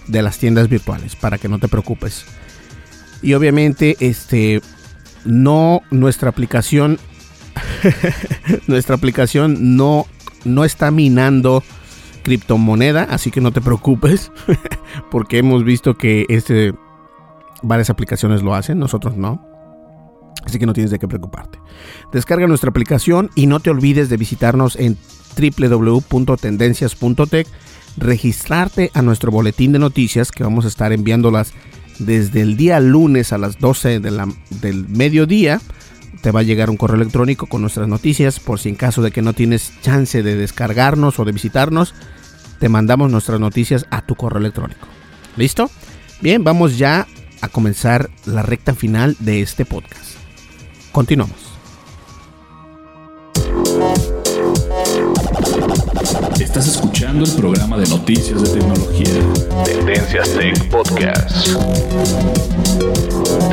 de 0.06 0.22
las 0.22 0.38
tiendas 0.38 0.68
virtuales 0.68 1.14
para 1.14 1.38
que 1.38 1.48
no 1.48 1.58
te 1.58 1.68
preocupes. 1.68 2.24
Y 3.22 3.34
obviamente, 3.34 3.96
este 4.00 4.62
no 5.24 5.82
nuestra 5.90 6.30
aplicación 6.30 6.98
nuestra 8.66 8.94
aplicación 8.94 9.76
no 9.76 10.06
no 10.44 10.64
está 10.64 10.90
minando 10.90 11.62
criptomoneda, 12.22 13.04
así 13.04 13.30
que 13.30 13.40
no 13.40 13.52
te 13.52 13.60
preocupes, 13.60 14.32
porque 15.10 15.38
hemos 15.38 15.64
visto 15.64 15.96
que 15.96 16.26
este 16.28 16.74
varias 17.62 17.90
aplicaciones 17.90 18.42
lo 18.42 18.54
hacen, 18.54 18.78
nosotros 18.78 19.16
no. 19.16 19.44
Así 20.44 20.58
que 20.58 20.66
no 20.66 20.72
tienes 20.72 20.90
de 20.90 20.98
qué 20.98 21.06
preocuparte. 21.06 21.60
Descarga 22.12 22.46
nuestra 22.46 22.70
aplicación 22.70 23.28
y 23.34 23.46
no 23.46 23.60
te 23.60 23.68
olvides 23.70 24.08
de 24.08 24.16
visitarnos 24.16 24.74
en 24.76 24.96
www.tendencias.tech, 25.36 27.46
registrarte 27.98 28.90
a 28.94 29.02
nuestro 29.02 29.30
boletín 29.30 29.72
de 29.72 29.78
noticias 29.78 30.32
que 30.32 30.42
vamos 30.42 30.64
a 30.64 30.68
estar 30.68 30.92
enviándolas 30.92 31.52
desde 31.98 32.40
el 32.40 32.56
día 32.56 32.80
lunes 32.80 33.34
a 33.34 33.38
las 33.38 33.58
12 33.58 34.00
del 34.00 34.88
mediodía. 34.88 35.60
Te 36.22 36.30
va 36.30 36.40
a 36.40 36.42
llegar 36.42 36.68
un 36.70 36.76
correo 36.76 36.96
electrónico 36.96 37.46
con 37.46 37.62
nuestras 37.62 37.88
noticias 37.88 38.40
por 38.40 38.58
si 38.60 38.68
en 38.68 38.74
caso 38.74 39.00
de 39.02 39.10
que 39.10 39.22
no 39.22 39.32
tienes 39.32 39.72
chance 39.80 40.22
de 40.22 40.36
descargarnos 40.36 41.18
o 41.18 41.24
de 41.24 41.32
visitarnos, 41.32 41.94
te 42.58 42.68
mandamos 42.68 43.10
nuestras 43.10 43.40
noticias 43.40 43.86
a 43.90 44.02
tu 44.02 44.14
correo 44.14 44.40
electrónico. 44.40 44.86
¿Listo? 45.36 45.70
Bien, 46.20 46.44
vamos 46.44 46.76
ya 46.76 47.06
a 47.40 47.48
comenzar 47.48 48.10
la 48.26 48.42
recta 48.42 48.74
final 48.74 49.16
de 49.18 49.40
este 49.40 49.64
podcast. 49.64 50.16
Continuamos. 50.92 51.50
Estás 56.38 56.66
escuchando 56.66 57.24
el 57.24 57.32
programa 57.32 57.78
de 57.78 57.88
noticias 57.88 58.42
de 58.42 58.58
tecnología. 58.58 59.64
Tendencias 59.64 60.30
Tech 60.34 60.68
Podcast. 60.68 61.48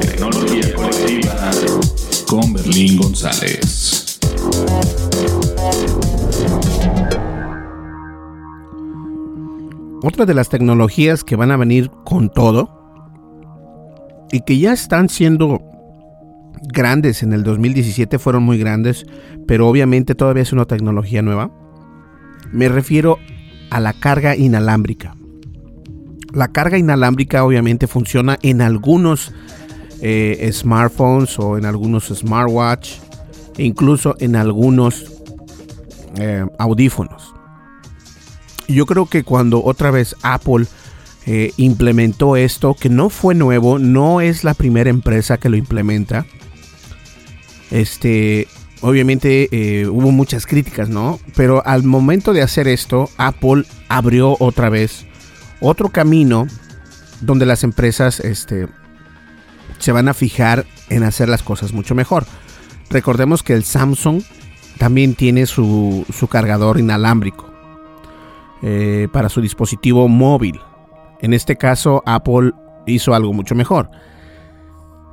Tecnología 0.01 0.73
colectiva 0.75 1.51
con 2.27 2.53
Berlín 2.53 2.97
González. 2.97 4.19
Otra 10.03 10.25
de 10.25 10.33
las 10.33 10.49
tecnologías 10.49 11.23
que 11.23 11.35
van 11.35 11.51
a 11.51 11.57
venir 11.57 11.89
con 12.03 12.29
todo 12.29 12.69
y 14.31 14.41
que 14.41 14.59
ya 14.59 14.73
están 14.73 15.09
siendo 15.09 15.61
grandes 16.73 17.23
en 17.23 17.33
el 17.33 17.43
2017, 17.43 18.19
fueron 18.19 18.43
muy 18.43 18.57
grandes, 18.57 19.05
pero 19.47 19.67
obviamente 19.67 20.15
todavía 20.15 20.43
es 20.43 20.51
una 20.51 20.65
tecnología 20.65 21.21
nueva. 21.21 21.51
Me 22.51 22.67
refiero 22.67 23.19
a 23.69 23.79
la 23.79 23.93
carga 23.93 24.35
inalámbrica. 24.35 25.15
La 26.33 26.49
carga 26.49 26.77
inalámbrica 26.77 27.43
obviamente 27.43 27.87
funciona 27.87 28.37
en 28.41 28.61
algunos 28.61 29.33
eh, 30.01 30.49
smartphones 30.53 31.39
o 31.39 31.57
en 31.57 31.65
algunos 31.65 32.05
smartwatch 32.07 32.95
e 33.57 33.63
incluso 33.63 34.15
en 34.19 34.35
algunos 34.35 35.05
eh, 36.15 36.45
audífonos. 36.59 37.33
Yo 38.67 38.85
creo 38.85 39.05
que 39.05 39.23
cuando 39.23 39.63
otra 39.63 39.91
vez 39.91 40.15
Apple 40.21 40.65
eh, 41.25 41.51
implementó 41.57 42.35
esto, 42.35 42.73
que 42.73 42.89
no 42.89 43.09
fue 43.09 43.33
nuevo, 43.33 43.79
no 43.79 44.21
es 44.21 44.43
la 44.43 44.53
primera 44.53 44.89
empresa 44.89 45.37
que 45.37 45.49
lo 45.49 45.57
implementa, 45.57 46.25
este, 47.71 48.47
obviamente 48.81 49.49
hubo 49.89 50.11
muchas 50.11 50.45
críticas, 50.45 50.89
¿no? 50.89 51.19
Pero 51.35 51.65
al 51.65 51.83
momento 51.83 52.33
de 52.33 52.41
hacer 52.41 52.67
esto, 52.67 53.09
Apple 53.17 53.63
abrió 53.89 54.37
otra 54.39 54.69
vez 54.69 55.05
otro 55.59 55.89
camino 55.89 56.47
donde 57.21 57.45
las 57.45 57.63
empresas 57.63 58.19
este, 58.19 58.67
se 59.79 59.91
van 59.91 60.07
a 60.07 60.13
fijar 60.13 60.65
en 60.89 61.03
hacer 61.03 61.29
las 61.29 61.43
cosas 61.43 61.73
mucho 61.73 61.95
mejor. 61.95 62.25
Recordemos 62.89 63.43
que 63.43 63.53
el 63.53 63.63
Samsung 63.63 64.21
también 64.77 65.15
tiene 65.15 65.45
su, 65.45 66.05
cargador 66.29 66.79
inalámbrico 66.79 67.49
eh, 68.61 69.07
para 69.11 69.29
su 69.29 69.41
dispositivo 69.41 70.07
móvil. 70.07 70.59
En 71.21 71.33
este 71.33 71.57
caso, 71.57 72.03
Apple 72.05 72.51
hizo 72.85 73.13
algo 73.13 73.33
mucho 73.33 73.55
mejor 73.55 73.89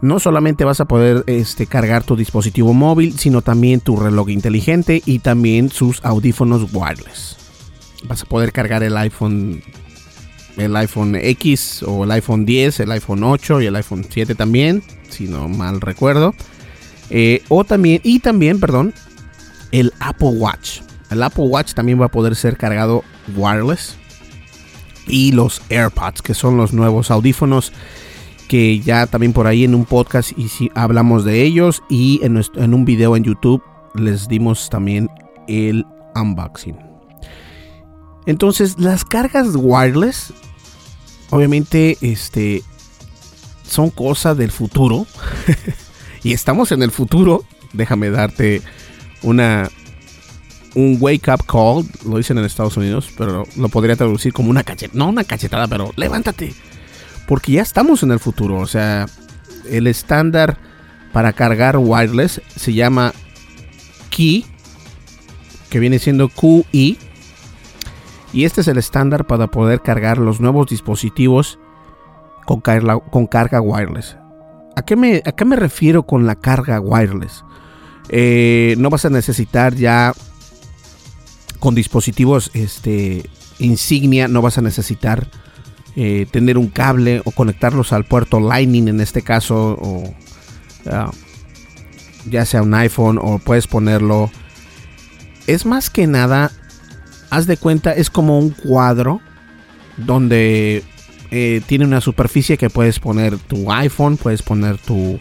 no 0.04 0.20
solamente 0.20 0.64
vas 0.64 0.80
a 0.80 0.84
poder 0.84 1.24
este, 1.26 1.66
cargar 1.66 2.04
tu 2.04 2.14
dispositivo 2.14 2.74
móvil, 2.74 3.18
sino 3.18 3.40
también 3.40 3.80
tu 3.80 3.96
reloj 3.96 4.28
inteligente 4.28 5.02
y 5.06 5.20
también 5.20 5.70
sus 5.70 6.04
audífonos 6.04 6.74
wireless. 6.74 7.38
Vas 8.06 8.22
a 8.22 8.26
poder 8.26 8.52
cargar 8.52 8.82
el 8.82 8.98
iPhone, 8.98 9.62
el 10.56 10.76
iPhone 10.76 11.16
X 11.16 11.82
o 11.82 12.04
el 12.04 12.10
iPhone 12.12 12.44
10, 12.44 12.80
el 12.80 12.92
iPhone 12.92 13.24
8 13.24 13.62
y 13.62 13.66
el 13.66 13.76
iPhone 13.76 14.06
7 14.08 14.34
también, 14.34 14.82
si 15.08 15.26
no 15.26 15.48
mal 15.48 15.80
recuerdo. 15.80 16.34
Eh, 17.10 17.42
o 17.48 17.64
también, 17.64 18.00
y 18.02 18.20
también, 18.20 18.60
perdón, 18.60 18.94
el 19.72 19.92
Apple 20.00 20.28
Watch. 20.36 20.80
El 21.10 21.22
Apple 21.22 21.44
Watch 21.44 21.74
también 21.74 22.00
va 22.00 22.06
a 22.06 22.10
poder 22.10 22.36
ser 22.36 22.56
cargado 22.56 23.04
wireless. 23.36 23.96
Y 25.06 25.32
los 25.32 25.60
AirPods, 25.68 26.22
que 26.22 26.34
son 26.34 26.56
los 26.56 26.72
nuevos 26.72 27.10
audífonos 27.10 27.72
que 28.48 28.80
ya 28.80 29.06
también 29.06 29.32
por 29.32 29.46
ahí 29.46 29.64
en 29.64 29.74
un 29.74 29.84
podcast 29.84 30.36
y 30.38 30.48
si 30.48 30.70
hablamos 30.74 31.24
de 31.24 31.42
ellos 31.42 31.82
y 31.88 32.20
en, 32.22 32.40
en 32.56 32.74
un 32.74 32.84
video 32.84 33.16
en 33.16 33.24
YouTube 33.24 33.62
les 33.94 34.28
dimos 34.28 34.68
también 34.70 35.08
el 35.48 35.84
unboxing. 36.14 36.93
Entonces, 38.26 38.78
las 38.78 39.04
cargas 39.04 39.48
wireless 39.54 40.32
obviamente 41.30 41.98
este 42.00 42.62
son 43.66 43.90
cosas 43.90 44.36
del 44.36 44.50
futuro 44.50 45.06
y 46.22 46.32
estamos 46.32 46.72
en 46.72 46.82
el 46.82 46.90
futuro. 46.90 47.44
Déjame 47.72 48.10
darte 48.10 48.62
una 49.22 49.70
un 50.74 50.98
wake 51.00 51.28
up 51.28 51.46
call, 51.46 51.86
lo 52.04 52.18
dicen 52.18 52.38
en 52.38 52.44
Estados 52.44 52.76
Unidos, 52.76 53.08
pero 53.16 53.44
lo 53.56 53.68
podría 53.68 53.94
traducir 53.96 54.32
como 54.32 54.50
una 54.50 54.64
cachetada, 54.64 54.98
no 54.98 55.08
una 55.08 55.24
cachetada, 55.24 55.68
pero 55.68 55.92
levántate 55.96 56.52
porque 57.26 57.52
ya 57.52 57.62
estamos 57.62 58.02
en 58.02 58.10
el 58.10 58.20
futuro. 58.20 58.58
O 58.58 58.66
sea, 58.66 59.06
el 59.68 59.86
estándar 59.86 60.58
para 61.12 61.32
cargar 61.32 61.76
wireless 61.78 62.40
se 62.56 62.72
llama 62.72 63.12
Key, 64.10 64.44
que 65.70 65.78
viene 65.78 65.98
siendo 65.98 66.28
QI. 66.28 66.98
Y 68.34 68.44
este 68.44 68.62
es 68.62 68.68
el 68.68 68.78
estándar 68.78 69.28
para 69.28 69.46
poder 69.46 69.80
cargar 69.80 70.18
los 70.18 70.40
nuevos 70.40 70.66
dispositivos 70.66 71.60
con, 72.44 72.60
carga 72.60 73.60
wireless. 73.60 74.16
¿A 74.74 74.82
qué, 74.82 74.96
me, 74.96 75.22
¿A 75.24 75.30
qué 75.30 75.44
me 75.44 75.54
refiero 75.54 76.02
con 76.02 76.26
la 76.26 76.34
carga 76.34 76.80
wireless? 76.80 77.44
Eh, 78.08 78.74
no 78.76 78.90
vas 78.90 79.04
a 79.04 79.10
necesitar 79.10 79.76
ya 79.76 80.12
con 81.60 81.76
dispositivos 81.76 82.50
este, 82.54 83.30
insignia, 83.60 84.26
no 84.26 84.42
vas 84.42 84.58
a 84.58 84.62
necesitar 84.62 85.28
eh, 85.94 86.26
tener 86.28 86.58
un 86.58 86.66
cable 86.66 87.22
o 87.24 87.30
conectarlos 87.30 87.92
al 87.92 88.04
puerto 88.04 88.40
Lightning 88.40 88.88
en 88.88 89.00
este 89.00 89.22
caso, 89.22 89.78
o 89.80 90.12
ah, 90.90 91.12
ya 92.28 92.44
sea 92.44 92.62
un 92.62 92.74
iPhone 92.74 93.20
o 93.22 93.38
puedes 93.38 93.68
ponerlo. 93.68 94.28
Es 95.46 95.66
más 95.66 95.88
que 95.88 96.08
nada, 96.08 96.50
haz 97.34 97.46
de 97.46 97.56
cuenta, 97.56 97.92
es 97.92 98.10
como 98.10 98.38
un 98.38 98.50
cuadro 98.50 99.20
donde 99.96 100.84
eh, 101.30 101.62
tiene 101.66 101.84
una 101.84 102.00
superficie 102.00 102.56
que 102.56 102.70
puedes 102.70 103.00
poner 103.00 103.38
tu 103.38 103.72
iPhone, 103.72 104.16
puedes 104.16 104.42
poner 104.42 104.78
tu 104.78 105.18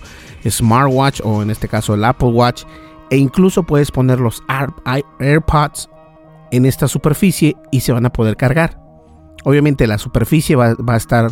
smartwatch 0.48 1.22
o 1.24 1.42
en 1.42 1.50
este 1.50 1.68
caso 1.68 1.96
el 1.96 2.04
Apple 2.04 2.30
Watch 2.30 2.64
e 3.10 3.18
incluso 3.18 3.64
puedes 3.64 3.92
poner 3.92 4.20
los 4.20 4.44
AirPods 5.20 5.90
en 6.52 6.66
esta 6.66 6.88
superficie 6.88 7.56
y 7.72 7.82
se 7.82 7.92
van 7.92 8.06
a 8.06 8.14
poder 8.14 8.38
cargar. 8.38 8.80
Obviamente 9.44 9.88
la 9.88 9.98
superficie 9.98 10.56
va, 10.56 10.76
a 10.88 10.98
estar, 10.98 11.32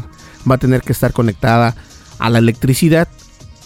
va 0.50 0.56
a 0.56 0.60
tener 0.60 0.82
que 0.82 0.94
estar 0.94 1.14
conectada 1.14 1.76
a 2.20 2.30
la 2.30 2.40
electricidad, 2.40 3.08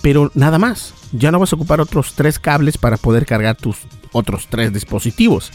pero 0.02 0.32
nada 0.36 0.60
más. 0.60 0.94
Ya 1.14 1.32
no 1.32 1.40
vas 1.40 1.54
a 1.54 1.56
ocupar 1.56 1.80
otros 1.80 2.14
tres 2.16 2.40
cables 2.40 2.78
para 2.78 2.98
poder 2.98 3.26
cargar 3.26 3.56
tus 3.56 3.78
otros 4.12 4.48
tres 4.50 4.74
dispositivos. 4.74 5.52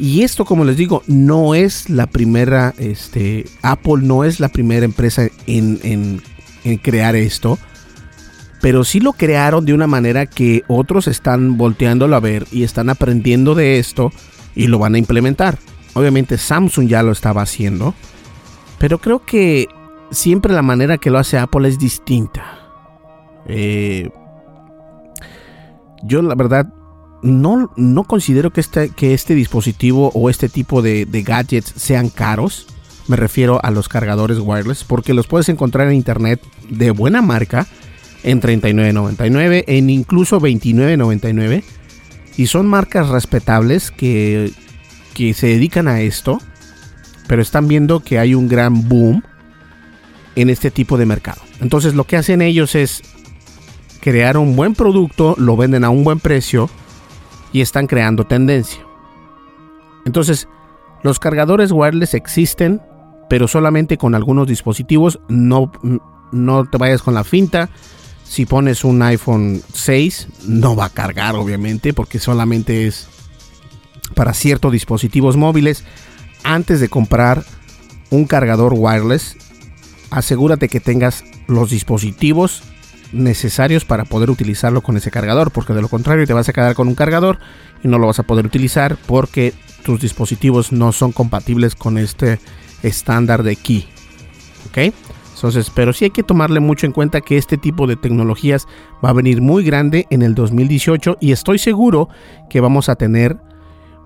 Y 0.00 0.22
esto, 0.22 0.46
como 0.46 0.64
les 0.64 0.78
digo, 0.78 1.02
no 1.06 1.54
es 1.54 1.90
la 1.90 2.06
primera, 2.06 2.74
este, 2.78 3.44
Apple 3.60 3.98
no 4.02 4.24
es 4.24 4.40
la 4.40 4.48
primera 4.48 4.84
empresa 4.84 5.28
en, 5.46 6.22
en 6.64 6.78
crear 6.78 7.16
esto 7.16 7.58
pero 8.60 8.84
sí 8.84 9.00
lo 9.00 9.12
crearon 9.12 9.64
de 9.64 9.74
una 9.74 9.86
manera 9.86 10.26
que 10.26 10.62
otros 10.68 11.08
están 11.08 11.56
volteándolo 11.56 12.14
a 12.14 12.20
ver 12.20 12.46
y 12.52 12.62
están 12.62 12.90
aprendiendo 12.90 13.54
de 13.54 13.78
esto 13.78 14.12
y 14.54 14.66
lo 14.66 14.78
van 14.78 14.94
a 14.94 14.98
implementar. 14.98 15.58
Obviamente 15.94 16.38
Samsung 16.38 16.86
ya 16.86 17.02
lo 17.02 17.12
estaba 17.12 17.42
haciendo, 17.42 17.94
pero 18.78 18.98
creo 18.98 19.24
que 19.24 19.66
siempre 20.10 20.52
la 20.52 20.62
manera 20.62 20.98
que 20.98 21.10
lo 21.10 21.18
hace 21.18 21.38
Apple 21.38 21.68
es 21.68 21.78
distinta. 21.78 22.58
Eh, 23.46 24.10
yo 26.02 26.22
la 26.22 26.34
verdad 26.34 26.66
no, 27.22 27.70
no 27.76 28.04
considero 28.04 28.52
que 28.52 28.60
este, 28.60 28.90
que 28.90 29.14
este 29.14 29.34
dispositivo 29.34 30.10
o 30.14 30.30
este 30.30 30.48
tipo 30.48 30.82
de, 30.82 31.06
gadgets 31.24 31.72
sean 31.76 32.08
caros. 32.08 32.66
Me 33.08 33.16
refiero 33.16 33.60
a 33.64 33.70
los 33.70 33.88
cargadores 33.88 34.38
wireless 34.38 34.84
porque 34.84 35.14
los 35.14 35.26
puedes 35.26 35.48
encontrar 35.48 35.88
en 35.88 35.94
internet 35.94 36.40
de 36.68 36.90
buena 36.90 37.22
marca 37.22 37.66
en 38.22 38.40
39.99, 38.40 39.64
en 39.66 39.90
incluso 39.90 40.40
29.99. 40.40 41.64
Y 42.36 42.46
son 42.46 42.68
marcas 42.68 43.08
respetables 43.08 43.90
que, 43.90 44.52
que 45.14 45.34
se 45.34 45.48
dedican 45.48 45.88
a 45.88 46.00
esto, 46.00 46.40
pero 47.26 47.42
están 47.42 47.68
viendo 47.68 48.00
que 48.00 48.18
hay 48.18 48.34
un 48.34 48.48
gran 48.48 48.88
boom 48.88 49.22
en 50.36 50.48
este 50.48 50.70
tipo 50.70 50.96
de 50.96 51.06
mercado. 51.06 51.42
Entonces 51.60 51.94
lo 51.94 52.04
que 52.04 52.16
hacen 52.16 52.40
ellos 52.40 52.74
es 52.74 53.02
crear 54.00 54.38
un 54.38 54.56
buen 54.56 54.74
producto, 54.74 55.34
lo 55.38 55.56
venden 55.56 55.84
a 55.84 55.90
un 55.90 56.04
buen 56.04 56.20
precio 56.20 56.70
y 57.52 57.60
están 57.60 57.86
creando 57.86 58.24
tendencia. 58.24 58.84
Entonces, 60.04 60.48
los 61.02 61.18
cargadores 61.18 61.72
wireless 61.72 62.14
existen, 62.14 62.80
pero 63.28 63.48
solamente 63.48 63.98
con 63.98 64.14
algunos 64.14 64.46
dispositivos. 64.46 65.20
No, 65.28 65.72
no 66.32 66.64
te 66.66 66.78
vayas 66.78 67.02
con 67.02 67.14
la 67.14 67.24
finta 67.24 67.70
si 68.30 68.46
pones 68.46 68.84
un 68.84 69.02
iPhone 69.02 69.60
6, 69.72 70.28
no 70.46 70.76
va 70.76 70.84
a 70.84 70.90
cargar 70.90 71.34
obviamente 71.34 71.92
porque 71.92 72.20
solamente 72.20 72.86
es 72.86 73.08
para 74.14 74.34
ciertos 74.34 74.70
dispositivos 74.70 75.36
móviles. 75.36 75.82
Antes 76.44 76.78
de 76.78 76.88
comprar 76.88 77.42
un 78.10 78.26
cargador 78.26 78.74
wireless, 78.76 79.36
asegúrate 80.10 80.68
que 80.68 80.78
tengas 80.78 81.24
los 81.48 81.70
dispositivos 81.70 82.62
necesarios 83.12 83.84
para 83.84 84.04
poder 84.04 84.30
utilizarlo 84.30 84.82
con 84.82 84.96
ese 84.96 85.10
cargador, 85.10 85.50
porque 85.50 85.74
de 85.74 85.82
lo 85.82 85.88
contrario 85.88 86.26
te 86.26 86.32
vas 86.32 86.48
a 86.48 86.52
quedar 86.52 86.74
con 86.74 86.88
un 86.88 86.94
cargador 86.94 87.38
y 87.82 87.88
no 87.88 87.98
lo 87.98 88.06
vas 88.06 88.18
a 88.18 88.24
poder 88.24 88.46
utilizar 88.46 88.96
porque 89.06 89.54
tus 89.84 90.00
dispositivos 90.00 90.72
no 90.72 90.92
son 90.92 91.12
compatibles 91.12 91.74
con 91.74 91.98
este 91.98 92.38
estándar 92.82 93.42
de 93.42 93.56
key. 93.56 93.88
¿Ok? 94.68 94.94
Entonces, 95.34 95.70
pero 95.74 95.94
sí 95.94 96.04
hay 96.04 96.10
que 96.10 96.22
tomarle 96.22 96.60
mucho 96.60 96.84
en 96.84 96.92
cuenta 96.92 97.22
que 97.22 97.38
este 97.38 97.56
tipo 97.56 97.86
de 97.86 97.96
tecnologías 97.96 98.66
va 99.02 99.08
a 99.08 99.14
venir 99.14 99.40
muy 99.40 99.64
grande 99.64 100.06
en 100.10 100.20
el 100.20 100.34
2018 100.34 101.16
y 101.18 101.32
estoy 101.32 101.58
seguro 101.58 102.10
que 102.50 102.60
vamos 102.60 102.90
a 102.90 102.96
tener 102.96 103.38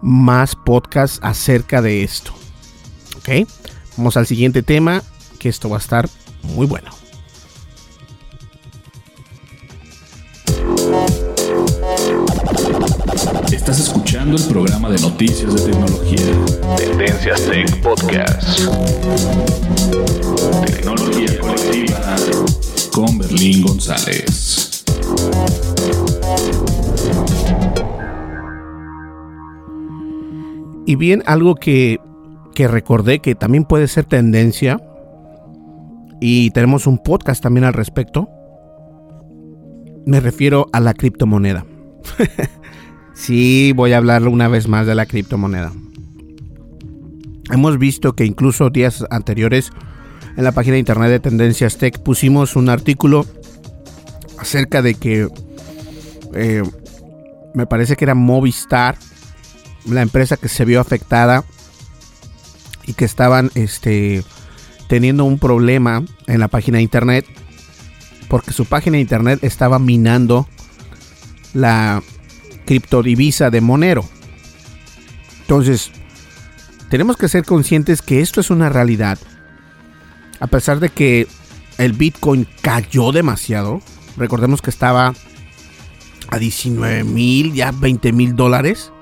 más 0.00 0.54
podcasts 0.54 1.18
acerca 1.22 1.82
de 1.82 2.04
esto. 2.04 2.32
¿Ok? 3.16 3.48
Vamos 3.96 4.16
al 4.16 4.26
siguiente 4.26 4.62
tema, 4.62 5.02
que 5.40 5.48
esto 5.48 5.68
va 5.68 5.76
a 5.76 5.80
estar 5.80 6.08
muy 6.42 6.66
bueno. 6.66 7.03
Estás 13.64 13.80
escuchando 13.80 14.36
el 14.36 14.44
programa 14.44 14.90
de 14.90 15.00
noticias 15.00 15.54
de 15.54 15.72
tecnología. 15.72 16.20
Tendencias 16.76 17.46
Tech 17.46 17.80
Podcast. 17.80 18.60
Tecnología 20.66 21.40
colectiva 21.40 22.16
con 22.92 23.16
Berlín 23.16 23.62
González. 23.62 24.84
Y 30.84 30.96
bien, 30.96 31.22
algo 31.24 31.54
que, 31.54 32.00
que 32.54 32.68
recordé 32.68 33.20
que 33.20 33.34
también 33.34 33.64
puede 33.64 33.88
ser 33.88 34.04
tendencia, 34.04 34.78
y 36.20 36.50
tenemos 36.50 36.86
un 36.86 36.98
podcast 36.98 37.42
también 37.42 37.64
al 37.64 37.72
respecto, 37.72 38.28
me 40.04 40.20
refiero 40.20 40.66
a 40.74 40.80
la 40.80 40.92
criptomoneda. 40.92 41.64
sí, 43.14 43.72
voy 43.74 43.92
a 43.92 43.98
hablar 43.98 44.26
una 44.28 44.48
vez 44.48 44.68
más 44.68 44.86
de 44.86 44.94
la 44.94 45.06
criptomoneda. 45.06 45.72
Hemos 47.50 47.78
visto 47.78 48.14
que 48.14 48.24
incluso 48.24 48.70
días 48.70 49.04
anteriores 49.10 49.70
en 50.36 50.44
la 50.44 50.52
página 50.52 50.74
de 50.74 50.80
internet 50.80 51.10
de 51.10 51.20
Tendencias 51.20 51.78
Tech 51.78 51.98
pusimos 52.00 52.56
un 52.56 52.68
artículo 52.68 53.26
acerca 54.38 54.82
de 54.82 54.94
que 54.94 55.28
eh, 56.34 56.62
me 57.54 57.66
parece 57.66 57.96
que 57.96 58.04
era 58.04 58.14
Movistar, 58.14 58.96
la 59.86 60.02
empresa 60.02 60.36
que 60.36 60.48
se 60.48 60.64
vio 60.64 60.80
afectada 60.80 61.44
y 62.86 62.94
que 62.94 63.04
estaban 63.04 63.50
este, 63.54 64.24
teniendo 64.88 65.24
un 65.24 65.38
problema 65.38 66.04
en 66.26 66.40
la 66.40 66.48
página 66.48 66.78
de 66.78 66.82
internet 66.82 67.26
porque 68.28 68.52
su 68.52 68.64
página 68.64 68.96
de 68.96 69.02
internet 69.02 69.38
estaba 69.42 69.78
minando 69.78 70.48
la 71.52 72.02
criptodivisa 72.64 73.50
de 73.50 73.60
Monero. 73.60 74.04
Entonces, 75.42 75.90
tenemos 76.88 77.16
que 77.16 77.28
ser 77.28 77.44
conscientes 77.44 78.02
que 78.02 78.20
esto 78.20 78.40
es 78.40 78.50
una 78.50 78.68
realidad. 78.68 79.18
A 80.40 80.46
pesar 80.46 80.78
de 80.80 80.90
que 80.90 81.26
el 81.78 81.92
Bitcoin 81.92 82.46
cayó 82.60 83.12
demasiado, 83.12 83.80
recordemos 84.16 84.60
que 84.62 84.70
estaba 84.70 85.14
a 86.28 86.38
19 86.38 87.04
mil, 87.04 87.52
ya 87.52 87.70
20 87.72 88.12
mil 88.12 88.34
dólares. 88.36 88.92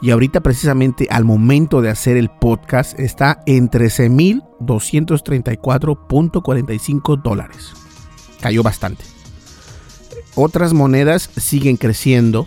Y 0.00 0.10
ahorita 0.10 0.40
precisamente 0.40 1.06
al 1.10 1.24
momento 1.24 1.80
de 1.80 1.90
hacer 1.90 2.16
el 2.16 2.28
podcast 2.28 2.98
está 2.98 3.40
en 3.46 3.68
13 3.68 4.08
mil 4.08 4.42
234.45 4.60 7.22
dólares. 7.22 7.72
Cayó 8.40 8.64
bastante. 8.64 9.04
Otras 10.34 10.72
monedas 10.72 11.30
siguen 11.36 11.76
creciendo. 11.76 12.46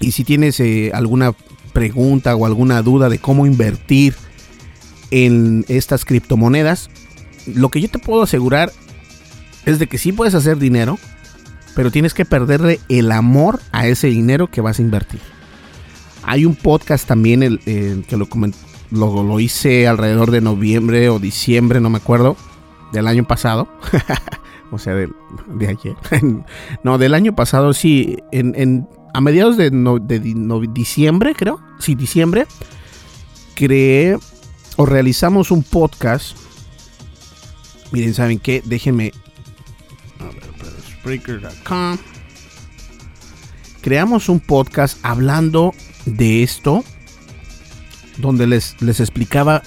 Y 0.00 0.12
si 0.12 0.24
tienes 0.24 0.60
eh, 0.60 0.90
alguna 0.94 1.34
pregunta 1.72 2.34
o 2.36 2.46
alguna 2.46 2.82
duda 2.82 3.08
de 3.08 3.18
cómo 3.18 3.46
invertir 3.46 4.14
en 5.10 5.64
estas 5.68 6.04
criptomonedas, 6.04 6.90
lo 7.46 7.68
que 7.68 7.80
yo 7.80 7.88
te 7.88 7.98
puedo 7.98 8.22
asegurar 8.22 8.72
es 9.66 9.78
de 9.78 9.86
que 9.86 9.98
sí 9.98 10.12
puedes 10.12 10.34
hacer 10.34 10.58
dinero, 10.58 10.98
pero 11.74 11.90
tienes 11.90 12.14
que 12.14 12.24
perderle 12.24 12.80
el 12.88 13.12
amor 13.12 13.60
a 13.72 13.86
ese 13.86 14.08
dinero 14.08 14.50
que 14.50 14.60
vas 14.60 14.78
a 14.78 14.82
invertir. 14.82 15.20
Hay 16.22 16.44
un 16.44 16.54
podcast 16.54 17.06
también 17.06 17.42
el, 17.42 17.58
que 17.60 18.16
lo, 18.16 18.28
lo, 18.90 19.22
lo, 19.22 19.40
hice 19.40 19.86
alrededor 19.86 20.30
de 20.30 20.40
noviembre 20.40 21.08
o 21.10 21.18
diciembre, 21.18 21.80
no 21.80 21.90
me 21.90 21.98
acuerdo, 21.98 22.36
del 22.92 23.08
año 23.08 23.24
pasado. 23.24 23.68
o 24.70 24.78
sea, 24.78 24.94
de, 24.94 25.10
de, 25.48 25.68
ayer. 25.68 25.96
no, 26.82 26.98
del 26.98 27.14
año 27.14 27.34
pasado, 27.34 27.74
sí. 27.74 28.16
En, 28.32 28.88
a 29.14 29.20
mediados 29.20 29.56
de, 29.56 29.70
diciembre, 30.72 31.34
creo. 31.36 31.60
Sí, 31.78 31.94
diciembre. 31.94 32.46
Creé 33.54 34.18
o 34.76 34.86
realizamos 34.86 35.52
un 35.52 35.62
podcast. 35.62 36.36
Miren, 37.92 38.12
¿saben 38.12 38.40
qué? 38.40 38.60
Déjenme. 38.64 39.12
A 40.18 40.24
ver, 40.24 40.42
Spreaker.com. 40.98 41.96
Creamos 43.82 44.28
un 44.28 44.40
podcast 44.40 44.98
hablando 45.04 45.72
de 46.06 46.42
esto. 46.42 46.82
Donde 48.18 48.48
les, 48.48 48.82
les 48.82 48.98
explicaba 48.98 49.62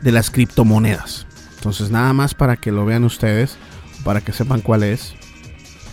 de 0.00 0.12
las 0.12 0.30
criptomonedas. 0.30 1.26
Entonces, 1.56 1.90
nada 1.90 2.14
más 2.14 2.32
para 2.32 2.56
que 2.56 2.72
lo 2.72 2.86
vean 2.86 3.04
ustedes, 3.04 3.58
para 4.02 4.22
que 4.22 4.32
sepan 4.32 4.62
cuál 4.62 4.82
es. 4.82 5.14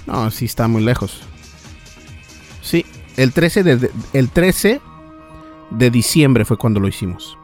No, 0.07 0.32
sí 0.32 0.45
está 0.45 0.69
muy 0.69 0.82
lejos. 0.82 1.23
Sí, 2.70 2.86
el 3.17 3.34
13 3.34 3.63
de, 3.63 3.91
el 4.13 4.30
13 4.30 4.80
de 5.72 5.89
diciembre 5.89 6.45
fue 6.45 6.55
cuando 6.55 6.80
lo 6.80 6.88
hicimos. 6.88 7.36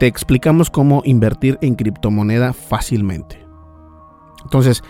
Te 0.00 0.08
explicamos 0.08 0.70
cómo 0.70 1.02
invertir 1.04 1.56
en 1.62 1.76
criptomoneda 1.76 2.52
fácilmente. 2.52 3.46
Entonces, 4.42 4.82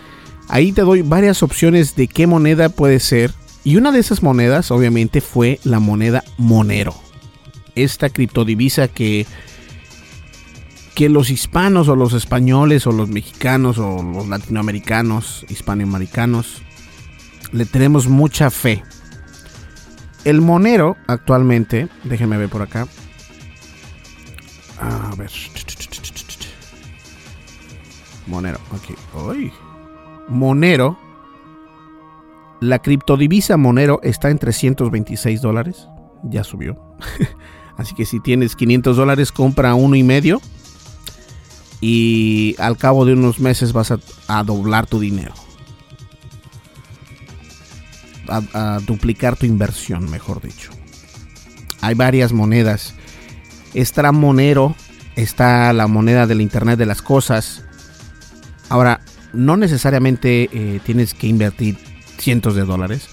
ahí 0.47 0.71
te 0.71 0.81
doy 0.81 1.03
varias 1.03 1.43
opciones 1.43 1.95
de 1.95 2.07
qué 2.07 2.25
moneda 2.25 2.69
puede 2.69 2.99
ser. 2.99 3.31
Y 3.63 3.75
una 3.75 3.91
de 3.91 3.99
esas 3.99 4.23
monedas, 4.23 4.71
obviamente, 4.71 5.21
fue 5.21 5.59
la 5.63 5.79
moneda 5.79 6.23
Monero. 6.39 6.95
Esta 7.75 8.09
criptodivisa 8.09 8.87
que 8.87 9.27
que 10.95 11.09
los 11.09 11.29
hispanos 11.29 11.87
o 11.87 11.95
los 11.95 12.13
españoles 12.13 12.87
o 12.87 12.91
los 12.91 13.09
mexicanos 13.09 13.77
o 13.77 14.01
los 14.01 14.27
latinoamericanos, 14.27 15.45
hispanoamericanos, 15.49 16.63
le 17.51 17.65
tenemos 17.65 18.07
mucha 18.07 18.49
fe. 18.49 18.83
El 20.23 20.41
monero 20.41 20.97
actualmente, 21.07 21.87
déjenme 22.03 22.37
ver 22.37 22.49
por 22.49 22.61
acá. 22.61 22.87
A 24.79 25.15
ver. 25.15 25.31
Monero, 28.27 28.59
aquí. 28.73 28.93
Monero. 30.27 30.97
La 32.59 32.79
criptodivisa 32.79 33.55
Monero 33.55 33.99
está 34.03 34.29
en 34.29 34.39
326 34.39 35.41
dólares. 35.41 35.87
Ya 36.23 36.43
subió. 36.43 36.95
Así 37.77 37.93
que 37.93 38.05
si 38.05 38.19
tienes 38.19 38.55
500 38.55 38.97
dólares, 38.97 39.31
compra 39.31 39.75
uno 39.75 39.95
y 39.95 40.03
medio 40.03 40.41
y 41.79 42.55
al 42.57 42.77
cabo 42.77 43.05
de 43.05 43.13
unos 43.13 43.39
meses 43.39 43.73
vas 43.73 43.91
a, 43.91 44.43
doblar 44.43 44.87
tu 44.87 44.99
dinero. 44.99 45.33
A, 48.29 48.79
duplicar 48.85 49.35
tu 49.35 49.45
inversión, 49.45 50.09
mejor 50.09 50.41
dicho. 50.41 50.71
Hay 51.81 51.95
varias 51.95 52.33
monedas. 52.33 52.95
Está 53.73 54.11
Monero, 54.11 54.75
está 55.15 55.71
la 55.73 55.87
moneda 55.87 56.27
del 56.27 56.41
Internet 56.41 56.79
de 56.79 56.85
las 56.85 57.01
Cosas. 57.01 57.63
Ahora, 58.69 59.01
no 59.33 59.57
necesariamente 59.57 60.49
eh, 60.51 60.79
tienes 60.85 61.13
que 61.13 61.27
invertir 61.27 61.77
cientos 62.17 62.55
de 62.55 62.65
dólares. 62.65 63.07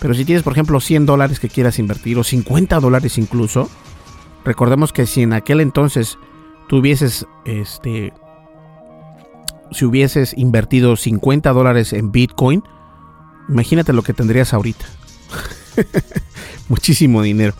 Pero 0.00 0.14
si 0.14 0.24
tienes, 0.24 0.42
por 0.42 0.54
ejemplo, 0.54 0.80
100 0.80 1.06
dólares 1.06 1.40
que 1.40 1.48
quieras 1.48 1.78
invertir 1.78 2.18
o 2.18 2.24
50 2.24 2.80
dólares 2.80 3.18
incluso, 3.18 3.68
recordemos 4.44 4.92
que 4.92 5.06
si 5.06 5.22
en 5.22 5.32
aquel 5.32 5.60
entonces 5.60 6.18
tuvieses 6.68 7.26
este 7.44 8.12
si 9.72 9.84
hubieses 9.84 10.36
invertido 10.36 10.96
50 10.96 11.52
dólares 11.52 11.92
en 11.92 12.10
Bitcoin, 12.10 12.64
imagínate 13.50 13.92
lo 13.92 14.02
que 14.02 14.14
tendrías 14.14 14.54
ahorita. 14.54 14.86
Muchísimo 16.68 17.22
dinero. 17.22 17.54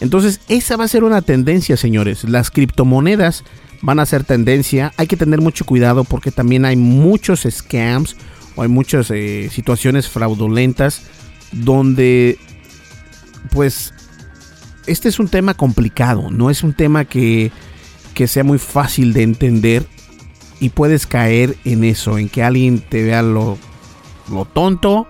Entonces, 0.00 0.40
esa 0.48 0.76
va 0.76 0.84
a 0.84 0.88
ser 0.88 1.04
una 1.04 1.22
tendencia, 1.22 1.76
señores. 1.76 2.24
Las 2.24 2.50
criptomonedas 2.50 3.44
van 3.82 3.98
a 3.98 4.06
ser 4.06 4.24
tendencia. 4.24 4.92
Hay 4.96 5.06
que 5.06 5.16
tener 5.16 5.40
mucho 5.40 5.64
cuidado 5.64 6.04
porque 6.04 6.30
también 6.30 6.64
hay 6.64 6.76
muchos 6.76 7.46
scams 7.50 8.16
o 8.54 8.62
hay 8.62 8.68
muchas 8.68 9.10
eh, 9.10 9.50
situaciones 9.52 10.08
fraudulentas 10.08 11.02
donde, 11.52 12.38
pues, 13.50 13.92
este 14.86 15.08
es 15.08 15.18
un 15.18 15.28
tema 15.28 15.54
complicado. 15.54 16.30
No 16.30 16.50
es 16.50 16.62
un 16.62 16.72
tema 16.72 17.04
que 17.04 17.50
que 18.16 18.26
sea 18.26 18.44
muy 18.44 18.58
fácil 18.58 19.12
de 19.12 19.22
entender 19.22 19.86
y 20.58 20.70
puedes 20.70 21.06
caer 21.06 21.54
en 21.66 21.84
eso, 21.84 22.16
en 22.16 22.30
que 22.30 22.42
alguien 22.42 22.80
te 22.80 23.02
vea 23.02 23.20
lo, 23.20 23.58
lo 24.32 24.46
tonto, 24.46 25.06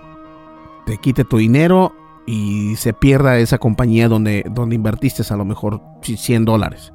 te 0.86 0.98
quite 0.98 1.24
tu 1.24 1.36
dinero 1.36 1.94
y 2.26 2.76
se 2.76 2.92
pierda 2.92 3.38
esa 3.38 3.58
compañía 3.58 4.08
donde, 4.08 4.44
donde 4.50 4.76
invertiste 4.76 5.22
a 5.28 5.36
lo 5.36 5.44
mejor 5.44 5.82
100 6.02 6.44
dólares. 6.44 6.92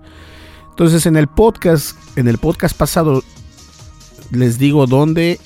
Entonces 0.70 1.06
en 1.06 1.16
el 1.16 1.28
podcast, 1.28 1.98
en 2.18 2.28
el 2.28 2.38
podcast 2.38 2.76
pasado 2.76 3.24
les 4.32 4.58
digo 4.58 4.88
dónde 4.88 5.39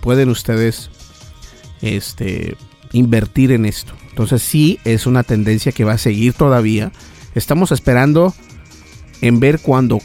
pueden 0.00 0.30
ustedes 0.30 0.90
este, 1.82 2.56
invertir 2.92 3.52
en 3.52 3.66
esto. 3.66 3.92
Entonces 4.08 4.42
sí 4.42 4.78
es 4.84 5.06
una 5.06 5.22
tendencia 5.22 5.72
que 5.72 5.84
va 5.84 5.92
a 5.92 5.98
seguir 5.98 6.32
todavía. 6.32 6.92
Estamos 7.34 7.72
esperando 7.72 8.34
en 9.20 9.40
ver 9.40 9.60
cuando 9.60 10.00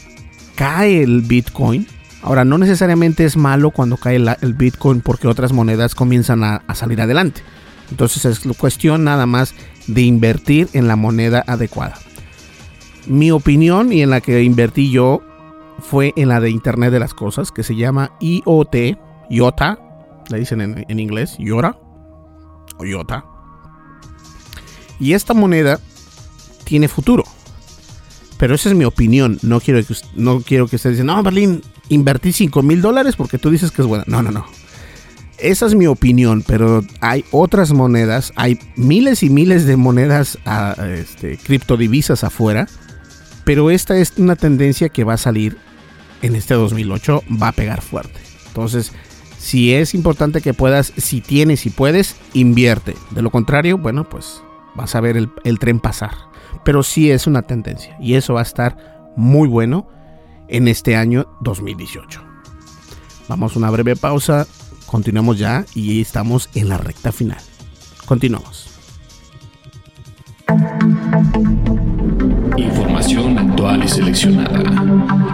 cae 0.54 1.02
el 1.02 1.22
Bitcoin. 1.22 1.86
Ahora, 2.22 2.44
no 2.44 2.58
necesariamente 2.58 3.24
es 3.24 3.36
malo 3.36 3.70
cuando 3.70 3.96
cae 3.96 4.16
el 4.16 4.54
Bitcoin 4.54 5.00
porque 5.00 5.28
otras 5.28 5.52
monedas 5.52 5.94
comienzan 5.94 6.42
a, 6.42 6.62
salir 6.74 7.00
adelante. 7.00 7.42
Entonces 7.90 8.24
es 8.24 8.40
cuestión 8.56 9.04
nada 9.04 9.26
más 9.26 9.54
de 9.86 10.02
invertir 10.02 10.68
en 10.72 10.88
la 10.88 10.96
moneda 10.96 11.44
adecuada. 11.46 11.98
Mi 13.06 13.30
opinión 13.30 13.92
y 13.92 14.02
en 14.02 14.10
la 14.10 14.20
que 14.20 14.42
invertí 14.42 14.90
yo 14.90 15.22
fue 15.78 16.12
en 16.16 16.28
la 16.28 16.40
de 16.40 16.50
Internet 16.50 16.92
de 16.92 16.98
las 16.98 17.14
Cosas, 17.14 17.52
que 17.52 17.62
se 17.62 17.76
llama 17.76 18.12
IoT, 18.20 18.98
IOTA, 19.30 19.78
le 20.28 20.38
dicen 20.38 20.60
en, 20.60 21.00
inglés, 21.00 21.36
IOTA. 21.38 21.76
Y 24.98 25.12
esta 25.12 25.34
moneda 25.34 25.78
tiene 26.64 26.88
futuro. 26.88 27.24
Pero 28.38 28.54
esa 28.54 28.68
es 28.68 28.74
mi 28.74 28.84
opinión. 28.84 29.38
No 29.42 29.60
quiero 29.60 29.80
que, 29.84 29.94
no 30.14 30.40
quiero 30.40 30.66
que 30.66 30.76
ustedes 30.76 30.96
digan, 30.96 31.16
no, 31.16 31.22
Berlín, 31.22 31.62
invertí 31.88 32.32
5 32.32 32.62
mil 32.62 32.82
dólares 32.82 33.16
porque 33.16 33.38
tú 33.38 33.50
dices 33.50 33.70
que 33.70 33.82
es 33.82 33.88
buena. 33.88 34.04
No, 34.06 34.22
no, 34.22 34.30
no. 34.30 34.46
Esa 35.38 35.66
es 35.66 35.74
mi 35.74 35.86
opinión, 35.86 36.42
pero 36.46 36.82
hay 37.00 37.24
otras 37.30 37.72
monedas, 37.72 38.32
hay 38.36 38.58
miles 38.76 39.22
y 39.22 39.30
miles 39.30 39.66
de 39.66 39.76
monedas, 39.76 40.38
a, 40.44 40.74
este, 40.88 41.36
criptodivisas 41.36 42.24
afuera, 42.24 42.68
pero 43.44 43.70
esta 43.70 43.96
es 43.98 44.14
una 44.16 44.36
tendencia 44.36 44.88
que 44.88 45.04
va 45.04 45.14
a 45.14 45.18
salir 45.18 45.58
en 46.22 46.36
este 46.36 46.54
2008, 46.54 47.22
va 47.42 47.48
a 47.48 47.52
pegar 47.52 47.82
fuerte. 47.82 48.18
Entonces, 48.48 48.92
si 49.38 49.74
es 49.74 49.94
importante 49.94 50.40
que 50.40 50.54
puedas, 50.54 50.92
si 50.96 51.20
tienes 51.20 51.66
y 51.66 51.70
puedes, 51.70 52.16
invierte. 52.32 52.94
De 53.10 53.22
lo 53.22 53.30
contrario, 53.30 53.76
bueno, 53.76 54.08
pues 54.08 54.42
vas 54.74 54.94
a 54.94 55.00
ver 55.00 55.16
el, 55.16 55.30
el 55.44 55.58
tren 55.58 55.80
pasar 55.80 56.26
pero 56.66 56.82
sí 56.82 57.12
es 57.12 57.28
una 57.28 57.42
tendencia 57.42 57.96
y 58.00 58.14
eso 58.14 58.34
va 58.34 58.40
a 58.40 58.42
estar 58.42 59.12
muy 59.16 59.48
bueno 59.48 59.86
en 60.48 60.66
este 60.66 60.96
año 60.96 61.28
2018. 61.40 62.20
Vamos 63.28 63.54
a 63.54 63.58
una 63.60 63.70
breve 63.70 63.94
pausa, 63.94 64.48
continuamos 64.86 65.38
ya 65.38 65.64
y 65.74 66.00
estamos 66.00 66.48
en 66.54 66.68
la 66.68 66.78
recta 66.78 67.12
final. 67.12 67.38
Continuamos. 68.06 68.70
Información 72.56 73.38
actual 73.38 73.84
y 73.84 73.88
seleccionada. 73.88 74.60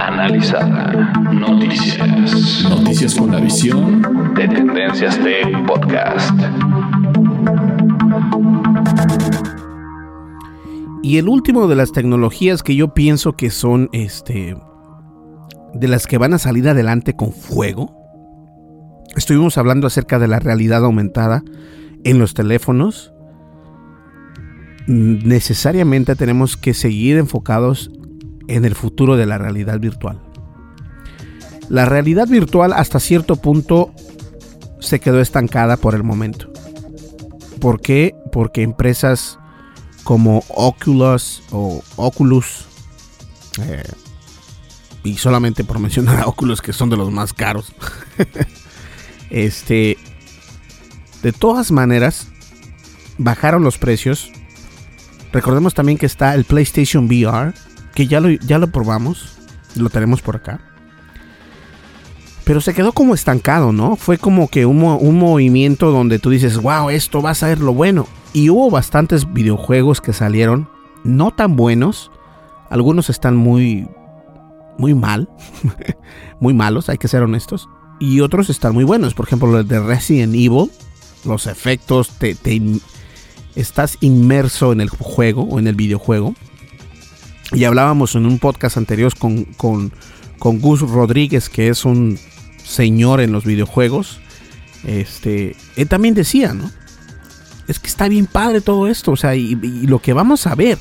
Analizada. 0.00 1.12
Noticias. 1.32 2.64
Noticias 2.68 3.14
con 3.14 3.30
la 3.30 3.40
visión 3.40 4.34
de 4.34 4.48
Tendencias 4.48 5.22
de 5.22 5.42
Podcast. 5.66 6.32
Y 11.02 11.18
el 11.18 11.28
último 11.28 11.68
de 11.68 11.76
las 11.76 11.92
tecnologías 11.92 12.62
que 12.62 12.74
yo 12.74 12.94
pienso 12.94 13.34
que 13.34 13.50
son 13.50 13.88
este 13.92 14.56
de 15.74 15.88
las 15.88 16.06
que 16.06 16.18
van 16.18 16.34
a 16.34 16.38
salir 16.38 16.68
adelante 16.68 17.16
con 17.16 17.32
fuego. 17.32 18.01
Estuvimos 19.16 19.58
hablando 19.58 19.86
acerca 19.86 20.18
de 20.18 20.28
la 20.28 20.38
realidad 20.38 20.84
aumentada 20.84 21.42
en 22.04 22.18
los 22.18 22.34
teléfonos. 22.34 23.12
Necesariamente 24.86 26.16
tenemos 26.16 26.56
que 26.56 26.74
seguir 26.74 27.18
enfocados 27.18 27.90
en 28.48 28.64
el 28.64 28.74
futuro 28.74 29.16
de 29.16 29.26
la 29.26 29.38
realidad 29.38 29.78
virtual. 29.80 30.20
La 31.68 31.84
realidad 31.84 32.26
virtual 32.26 32.72
hasta 32.72 33.00
cierto 33.00 33.36
punto 33.36 33.92
se 34.80 34.98
quedó 34.98 35.20
estancada 35.20 35.76
por 35.76 35.94
el 35.94 36.02
momento. 36.02 36.52
¿Por 37.60 37.80
qué? 37.80 38.14
Porque 38.32 38.62
empresas 38.62 39.38
como 40.04 40.42
Oculus 40.48 41.42
o 41.52 41.82
Oculus, 41.96 42.66
eh, 43.60 43.84
y 45.04 45.16
solamente 45.18 45.64
por 45.64 45.78
mencionar 45.78 46.20
a 46.20 46.26
Oculus 46.26 46.60
que 46.60 46.72
son 46.72 46.90
de 46.90 46.96
los 46.96 47.10
más 47.12 47.32
caros. 47.32 47.72
este, 49.32 49.96
de 51.22 51.32
todas 51.32 51.72
maneras, 51.72 52.28
bajaron 53.16 53.64
los 53.64 53.78
precios. 53.78 54.30
Recordemos 55.32 55.72
también 55.72 55.96
que 55.96 56.06
está 56.06 56.34
el 56.34 56.44
PlayStation 56.44 57.06
VR, 57.06 57.54
que 57.94 58.06
ya 58.06 58.20
lo, 58.20 58.28
ya 58.28 58.58
lo 58.58 58.66
probamos, 58.68 59.38
lo 59.74 59.88
tenemos 59.88 60.20
por 60.20 60.36
acá. 60.36 60.60
Pero 62.44 62.60
se 62.60 62.74
quedó 62.74 62.92
como 62.92 63.14
estancado, 63.14 63.72
¿no? 63.72 63.96
Fue 63.96 64.18
como 64.18 64.48
que 64.48 64.66
un, 64.66 64.82
un 64.82 65.18
movimiento 65.18 65.90
donde 65.90 66.18
tú 66.18 66.28
dices, 66.28 66.58
wow, 66.58 66.90
esto 66.90 67.22
va 67.22 67.30
a 67.30 67.34
ser 67.34 67.60
lo 67.60 67.72
bueno. 67.72 68.06
Y 68.34 68.50
hubo 68.50 68.70
bastantes 68.70 69.32
videojuegos 69.32 70.02
que 70.02 70.12
salieron, 70.12 70.68
no 71.04 71.30
tan 71.30 71.56
buenos. 71.56 72.10
Algunos 72.68 73.08
están 73.08 73.36
muy, 73.36 73.88
muy 74.76 74.94
mal, 74.94 75.30
muy 76.40 76.52
malos, 76.52 76.90
hay 76.90 76.98
que 76.98 77.08
ser 77.08 77.22
honestos. 77.22 77.68
Y 78.02 78.18
otros 78.18 78.50
están 78.50 78.74
muy 78.74 78.82
buenos. 78.82 79.14
Por 79.14 79.28
ejemplo, 79.28 79.56
el 79.56 79.68
de 79.68 79.78
Resident 79.78 80.34
Evil, 80.34 80.72
los 81.24 81.46
efectos, 81.46 82.10
te, 82.18 82.36
estás 83.54 83.96
inmerso 84.00 84.72
en 84.72 84.80
el 84.80 84.88
juego 84.88 85.42
o 85.44 85.60
en 85.60 85.68
el 85.68 85.76
videojuego. 85.76 86.34
Y 87.52 87.62
hablábamos 87.62 88.16
en 88.16 88.26
un 88.26 88.40
podcast 88.40 88.76
anterior 88.76 89.16
con, 89.16 89.44
con, 89.44 89.92
con 90.40 90.60
Gus 90.60 90.80
Rodríguez, 90.80 91.48
que 91.48 91.68
es 91.68 91.84
un 91.84 92.18
señor 92.64 93.20
en 93.20 93.30
los 93.30 93.44
videojuegos. 93.44 94.18
Este, 94.82 95.54
él 95.76 95.86
también 95.86 96.14
decía, 96.14 96.54
¿no? 96.54 96.68
Es 97.68 97.78
que 97.78 97.86
está 97.86 98.08
bien 98.08 98.26
padre 98.26 98.62
todo 98.62 98.88
esto, 98.88 99.12
o 99.12 99.16
sea, 99.16 99.36
y 99.36 99.54
lo 99.86 100.00
que 100.00 100.12
vamos 100.12 100.48
a 100.48 100.56
ver, 100.56 100.76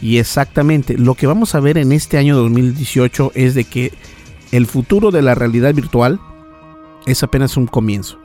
y 0.00 0.18
exactamente, 0.18 0.96
lo 0.96 1.16
que 1.16 1.26
vamos 1.26 1.56
a 1.56 1.60
ver 1.60 1.76
en 1.76 1.90
este 1.90 2.18
año 2.18 2.36
2018 2.36 3.32
es 3.34 3.56
de 3.56 3.64
que 3.64 3.92
el 4.52 4.68
futuro 4.68 5.10
de 5.10 5.22
la 5.22 5.34
realidad 5.34 5.74
virtual 5.74 6.20
es 7.06 7.22
apenas 7.22 7.56
un 7.56 7.66
comienzo. 7.66 8.18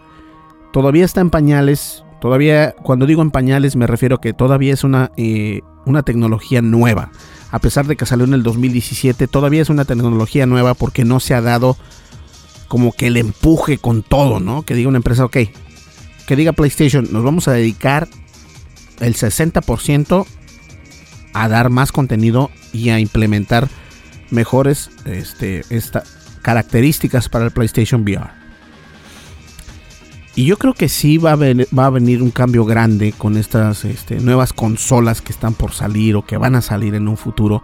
Todavía 0.72 1.06
está 1.06 1.22
en 1.22 1.30
pañales, 1.30 2.04
todavía, 2.22 2.76
cuando 2.84 3.06
digo 3.06 3.22
en 3.22 3.32
pañales 3.32 3.76
me 3.76 3.88
refiero 3.88 4.18
a 4.18 4.22
que 4.22 4.34
todavía 4.34 4.74
es 4.74 4.84
una, 4.84 5.12
eh, 5.18 5.62
una 5.86 6.04
tecnología 6.04 6.62
nueva. 6.62 7.12
A 7.50 7.60
pesar 7.60 7.88
de 7.88 7.96
que 7.96 8.06
salió 8.06 8.26
en 8.26 8.34
el 8.34 8.44
2017, 8.44 9.28
todavía 9.28 9.62
es 9.62 9.70
una 9.70 9.86
tecnología 9.86 10.46
nueva 10.46 10.74
porque 10.74 11.06
no 11.06 11.20
se 11.20 11.34
ha 11.34 11.42
dado 11.42 11.78
como 12.68 12.92
que 12.92 13.08
el 13.08 13.18
empuje 13.18 13.78
con 13.78 14.04
todo, 14.04 14.40
¿no? 14.40 14.64
Que 14.64 14.76
diga 14.76 14.90
una 14.90 14.98
empresa, 14.98 15.24
ok, 15.24 15.38
que 16.28 16.36
diga 16.36 16.52
PlayStation, 16.52 17.08
nos 17.12 17.24
vamos 17.24 17.48
a 17.48 17.54
dedicar 17.54 18.10
el 19.00 19.16
60% 19.16 20.26
a 21.34 21.48
dar 21.48 21.70
más 21.70 21.92
contenido 21.92 22.52
y 22.74 22.90
a 22.90 23.00
implementar 23.00 23.70
mejores 24.30 24.90
este, 25.06 25.64
características 26.42 27.30
para 27.30 27.46
el 27.46 27.52
PlayStation 27.52 28.02
VR. 28.02 28.37
Y 30.38 30.46
yo 30.46 30.58
creo 30.58 30.76
que 30.76 30.88
sí 30.88 31.18
va 31.18 31.32
a, 31.32 31.90
venir, 31.90 32.22
un 32.22 32.30
cambio 32.30 32.64
grande 32.64 33.12
con 33.12 33.38
estas 33.38 33.84
este, 33.86 34.20
nuevas 34.20 34.54
consolas 34.54 35.24
que 35.24 35.32
están 35.32 35.56
por 35.56 35.72
salir 35.72 36.16
o 36.16 36.28
que 36.28 36.38
van 36.38 36.54
a 36.54 36.62
salir 36.62 36.94
en 36.94 37.08
un 37.08 37.18
futuro. 37.18 37.64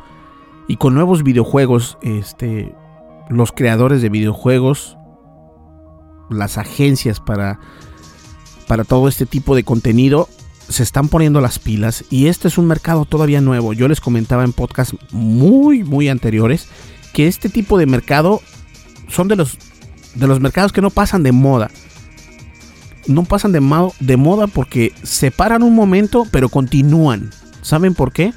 Y 0.68 0.78
con 0.78 0.96
nuevos 0.96 1.22
videojuegos, 1.22 2.00
este, 2.02 2.74
los 3.30 3.52
creadores 3.52 4.02
de 4.02 4.10
videojuegos, 4.10 4.98
las 6.32 6.58
agencias 6.58 7.20
para, 7.20 7.60
para 8.68 8.86
todo 8.86 9.08
este 9.08 9.28
tipo 9.28 9.56
de 9.56 9.64
contenido, 9.64 10.28
se 10.68 10.82
están 10.82 11.10
poniendo 11.10 11.42
las 11.42 11.60
pilas. 11.60 12.06
Y 12.10 12.26
este 12.26 12.48
es 12.48 12.58
un 12.58 12.66
mercado 12.66 13.06
todavía 13.06 13.40
nuevo. 13.40 13.74
Yo 13.74 13.88
les 13.88 14.02
comentaba 14.02 14.44
en 14.44 14.52
podcasts 14.52 14.98
muy, 15.12 15.84
muy 15.84 16.10
anteriores 16.10 16.68
que 17.14 17.28
este 17.28 17.50
tipo 17.50 17.78
de 17.78 17.86
mercado 17.86 18.42
son 19.10 19.28
de 19.28 19.36
los, 19.36 19.60
de 20.16 20.26
los 20.26 20.40
mercados 20.40 20.72
que 20.72 20.82
no 20.82 20.90
pasan 20.90 21.22
de 21.22 21.34
moda 21.34 21.70
no 23.08 23.24
pasan 23.24 23.52
de, 23.52 23.62
de 24.00 24.18
moda 24.18 24.48
porque 24.48 24.94
se 25.04 25.32
paran 25.32 25.64
un 25.64 25.76
momento, 25.76 26.26
pero 26.32 26.50
continúan. 26.50 27.30
¿Saben 27.62 27.94
por 27.94 28.12
qué? 28.12 28.34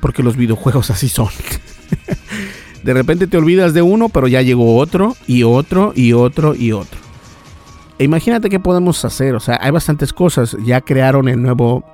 Porque 0.00 0.22
los 0.22 0.36
videojuegos 0.36 0.90
así 0.90 1.08
son. 1.08 1.28
de 2.82 2.94
repente 2.94 3.26
te 3.26 3.36
olvidas 3.36 3.74
de 3.74 3.82
uno, 3.82 4.08
pero 4.08 4.28
ya 4.28 4.42
llegó 4.42 4.76
otro 4.76 5.16
y 5.26 5.42
otro 5.42 5.92
y 5.94 6.12
otro 6.12 6.54
y 6.54 6.72
otro. 6.72 7.06
E 7.98 8.04
imagínate 8.04 8.48
qué 8.50 8.60
podemos 8.60 9.04
hacer. 9.04 9.34
O 9.34 9.40
sea, 9.40 9.58
hay 9.60 9.70
bastantes 9.70 10.12
cosas. 10.12 10.56
Ya 10.64 10.80
crearon 10.80 11.28
el 11.28 11.40
nuevo 11.40 11.84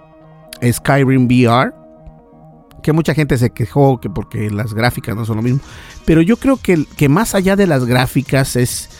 Skyrim 0.63 1.27
VR. 1.27 1.73
Que 2.83 2.93
mucha 2.93 3.15
gente 3.15 3.39
se 3.39 3.51
quejó 3.51 4.01
que 4.01 4.11
porque 4.11 4.51
las 4.51 4.75
gráficas 4.75 5.15
no 5.15 5.25
son 5.25 5.37
lo 5.37 5.43
mismo. 5.43 5.61
Pero 6.05 6.21
yo 6.21 6.37
creo 6.37 6.57
que, 6.57 6.85
que 6.97 7.09
más 7.09 7.37
allá 7.37 7.55
de 7.55 7.69
las 7.69 7.85
gráficas 7.85 8.57
es 8.57 8.91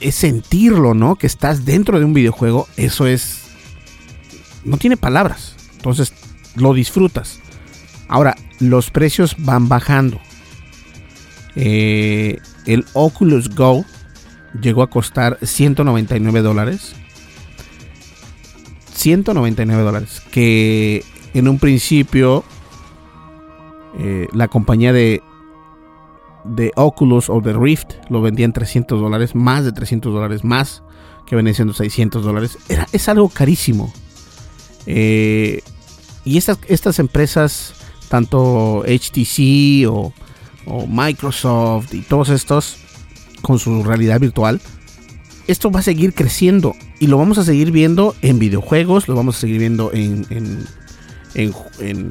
es 0.00 0.14
sentirlo, 0.14 0.94
¿no? 0.94 1.16
Que 1.16 1.26
estás 1.26 1.64
dentro 1.64 1.98
de 1.98 2.04
un 2.04 2.14
videojuego, 2.14 2.68
eso 2.76 3.06
es... 3.06 3.42
No 4.64 4.76
tiene 4.76 4.96
palabras. 4.96 5.54
Entonces 5.76 6.12
lo 6.54 6.74
disfrutas. 6.74 7.40
Ahora, 8.08 8.36
los 8.58 8.90
precios 8.90 9.36
van 9.38 9.68
bajando. 9.68 10.20
Eh, 11.54 12.38
el 12.66 12.84
Oculus 12.92 13.54
Go 13.54 13.84
llegó 14.60 14.82
a 14.82 14.90
costar 14.90 15.38
199 15.42 16.42
dólares. 16.42 16.94
199 18.94 19.82
dólares. 19.82 20.22
Que 20.30 21.04
en 21.34 21.48
un 21.48 21.58
principio 21.58 22.44
eh, 23.98 24.28
la 24.32 24.48
compañía 24.48 24.92
de 24.92 25.22
de 26.48 26.72
Oculus 26.76 27.28
o 27.28 27.40
de 27.40 27.52
Rift 27.52 27.94
lo 28.08 28.22
vendían 28.22 28.52
300 28.52 29.00
dólares, 29.00 29.34
más 29.34 29.64
de 29.64 29.72
300 29.72 30.12
dólares 30.12 30.44
más, 30.44 30.82
que 31.26 31.36
venía 31.36 31.54
siendo 31.54 31.74
600 31.74 32.24
dólares. 32.24 32.58
Es 32.92 33.08
algo 33.08 33.28
carísimo. 33.28 33.92
Eh, 34.86 35.62
y 36.24 36.38
estas, 36.38 36.58
estas 36.68 36.98
empresas, 36.98 37.74
tanto 38.08 38.84
HTC 38.86 39.88
o, 39.88 40.12
Microsoft 40.88 41.94
y 41.94 42.00
todos 42.00 42.28
estos, 42.28 42.78
con 43.40 43.60
su 43.60 43.84
realidad 43.84 44.18
virtual, 44.18 44.60
esto 45.46 45.70
va 45.70 45.78
a 45.78 45.82
seguir 45.84 46.12
creciendo 46.12 46.74
y 46.98 47.06
lo 47.06 47.18
vamos 47.18 47.38
a 47.38 47.44
seguir 47.44 47.70
viendo 47.70 48.16
en 48.20 48.40
videojuegos, 48.40 49.06
lo 49.06 49.14
vamos 49.14 49.36
a 49.36 49.40
seguir 49.40 49.60
viendo 49.60 49.92
en, 49.92 50.26
en, 50.30 50.66
en, 51.34 51.54
en 51.78 52.10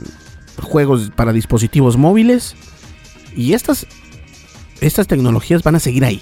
juegos 0.61 1.11
para 1.13 1.33
dispositivos 1.33 1.97
móviles. 1.97 2.55
Y 3.36 3.51
estas 3.51 3.86
estas 4.82 5.07
tecnologías 5.07 5.63
van 5.63 5.76
a 5.76 5.80
seguir 5.80 6.05
ahí 6.05 6.21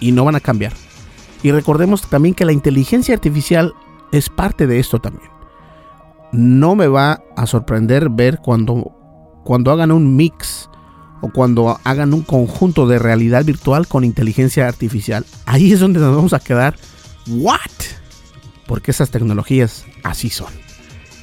y 0.00 0.12
no 0.12 0.24
van 0.24 0.36
a 0.36 0.40
cambiar. 0.40 0.72
Y 1.42 1.52
recordemos 1.52 2.08
también 2.08 2.34
que 2.34 2.44
la 2.44 2.52
inteligencia 2.52 3.14
artificial 3.14 3.74
es 4.12 4.28
parte 4.28 4.66
de 4.66 4.78
esto 4.78 5.00
también. 5.00 5.30
No 6.32 6.74
me 6.74 6.88
va 6.88 7.22
a 7.36 7.46
sorprender 7.46 8.08
ver 8.08 8.38
cuando, 8.38 8.92
cuando 9.44 9.70
hagan 9.70 9.92
un 9.92 10.16
mix 10.16 10.68
o 11.20 11.30
cuando 11.30 11.78
hagan 11.84 12.12
un 12.12 12.22
conjunto 12.22 12.86
de 12.86 12.98
realidad 12.98 13.44
virtual 13.44 13.86
con 13.86 14.04
inteligencia 14.04 14.66
artificial. 14.68 15.24
Ahí 15.46 15.72
es 15.72 15.80
donde 15.80 16.00
nos 16.00 16.14
vamos 16.14 16.32
a 16.32 16.40
quedar. 16.40 16.76
¿What? 17.28 17.58
Porque 18.66 18.90
esas 18.90 19.10
tecnologías 19.10 19.84
así 20.02 20.30
son. 20.30 20.52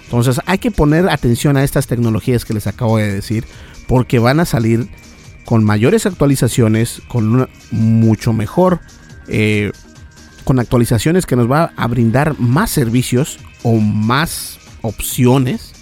Entonces 0.06 0.42
hay 0.46 0.58
que 0.58 0.72
poner 0.72 1.10
atención 1.10 1.56
a 1.56 1.64
estas 1.64 1.88
tecnologías 1.88 2.46
que 2.46 2.54
les 2.54 2.68
acabo 2.68 2.98
de 2.98 3.12
decir 3.12 3.46
porque 3.88 4.20
van 4.20 4.40
a 4.40 4.46
salir 4.46 4.90
con 5.46 5.64
mayores 5.64 6.06
actualizaciones, 6.06 7.02
con 7.08 7.34
una 7.34 7.50
mucho 7.72 8.34
mejor, 8.34 8.80
eh, 9.28 9.72
con 10.44 10.60
actualizaciones 10.60 11.26
que 11.26 11.36
nos 11.36 11.50
va 11.50 11.74
a 11.76 11.88
brindar 11.88 12.40
más 12.40 12.72
servicios 12.72 13.40
o 13.64 13.78
más 13.80 14.60
opciones 14.82 15.74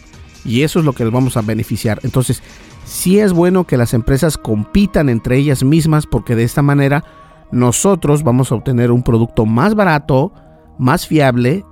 y 0.46 0.64
eso 0.64 0.80
es 0.80 0.86
lo 0.86 0.94
que 0.94 1.04
les 1.04 1.14
vamos 1.14 1.38
a 1.38 1.42
beneficiar. 1.42 2.00
Entonces, 2.04 2.42
sí 2.86 3.20
es 3.20 3.34
bueno 3.34 3.66
que 3.66 3.78
las 3.78 3.94
empresas 3.94 4.38
compitan 4.38 5.10
entre 5.10 5.38
ellas 5.38 5.64
mismas 5.64 6.06
porque 6.06 6.36
de 6.36 6.44
esta 6.44 6.62
manera 6.62 7.04
nosotros 7.52 8.24
vamos 8.24 8.52
a 8.52 8.56
obtener 8.56 8.92
un 8.92 9.04
producto 9.04 9.46
más 9.46 9.76
barato, 9.76 10.34
más 10.78 11.08
fiable 11.08 11.66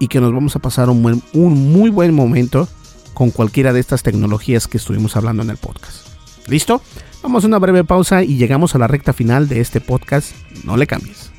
y 0.00 0.08
que 0.08 0.20
nos 0.20 0.32
vamos 0.32 0.56
a 0.56 0.58
pasar 0.58 0.90
un, 0.90 1.22
un 1.32 1.72
muy 1.72 1.90
buen 1.90 2.14
momento 2.14 2.68
con 3.14 3.30
cualquiera 3.30 3.72
de 3.72 3.80
estas 3.80 4.02
tecnologías 4.02 4.66
que 4.66 4.78
estuvimos 4.78 5.16
hablando 5.16 5.42
en 5.42 5.50
el 5.50 5.58
podcast. 5.58 6.06
¿Listo? 6.48 6.82
Vamos 7.22 7.44
a 7.44 7.46
una 7.46 7.60
breve 7.60 7.84
pausa 7.84 8.24
y 8.24 8.36
llegamos 8.36 8.74
a 8.74 8.78
la 8.78 8.88
recta 8.88 9.12
final 9.12 9.48
de 9.48 9.60
este 9.60 9.80
podcast. 9.80 10.32
No 10.64 10.76
le 10.76 10.88
cambies. 10.88 11.30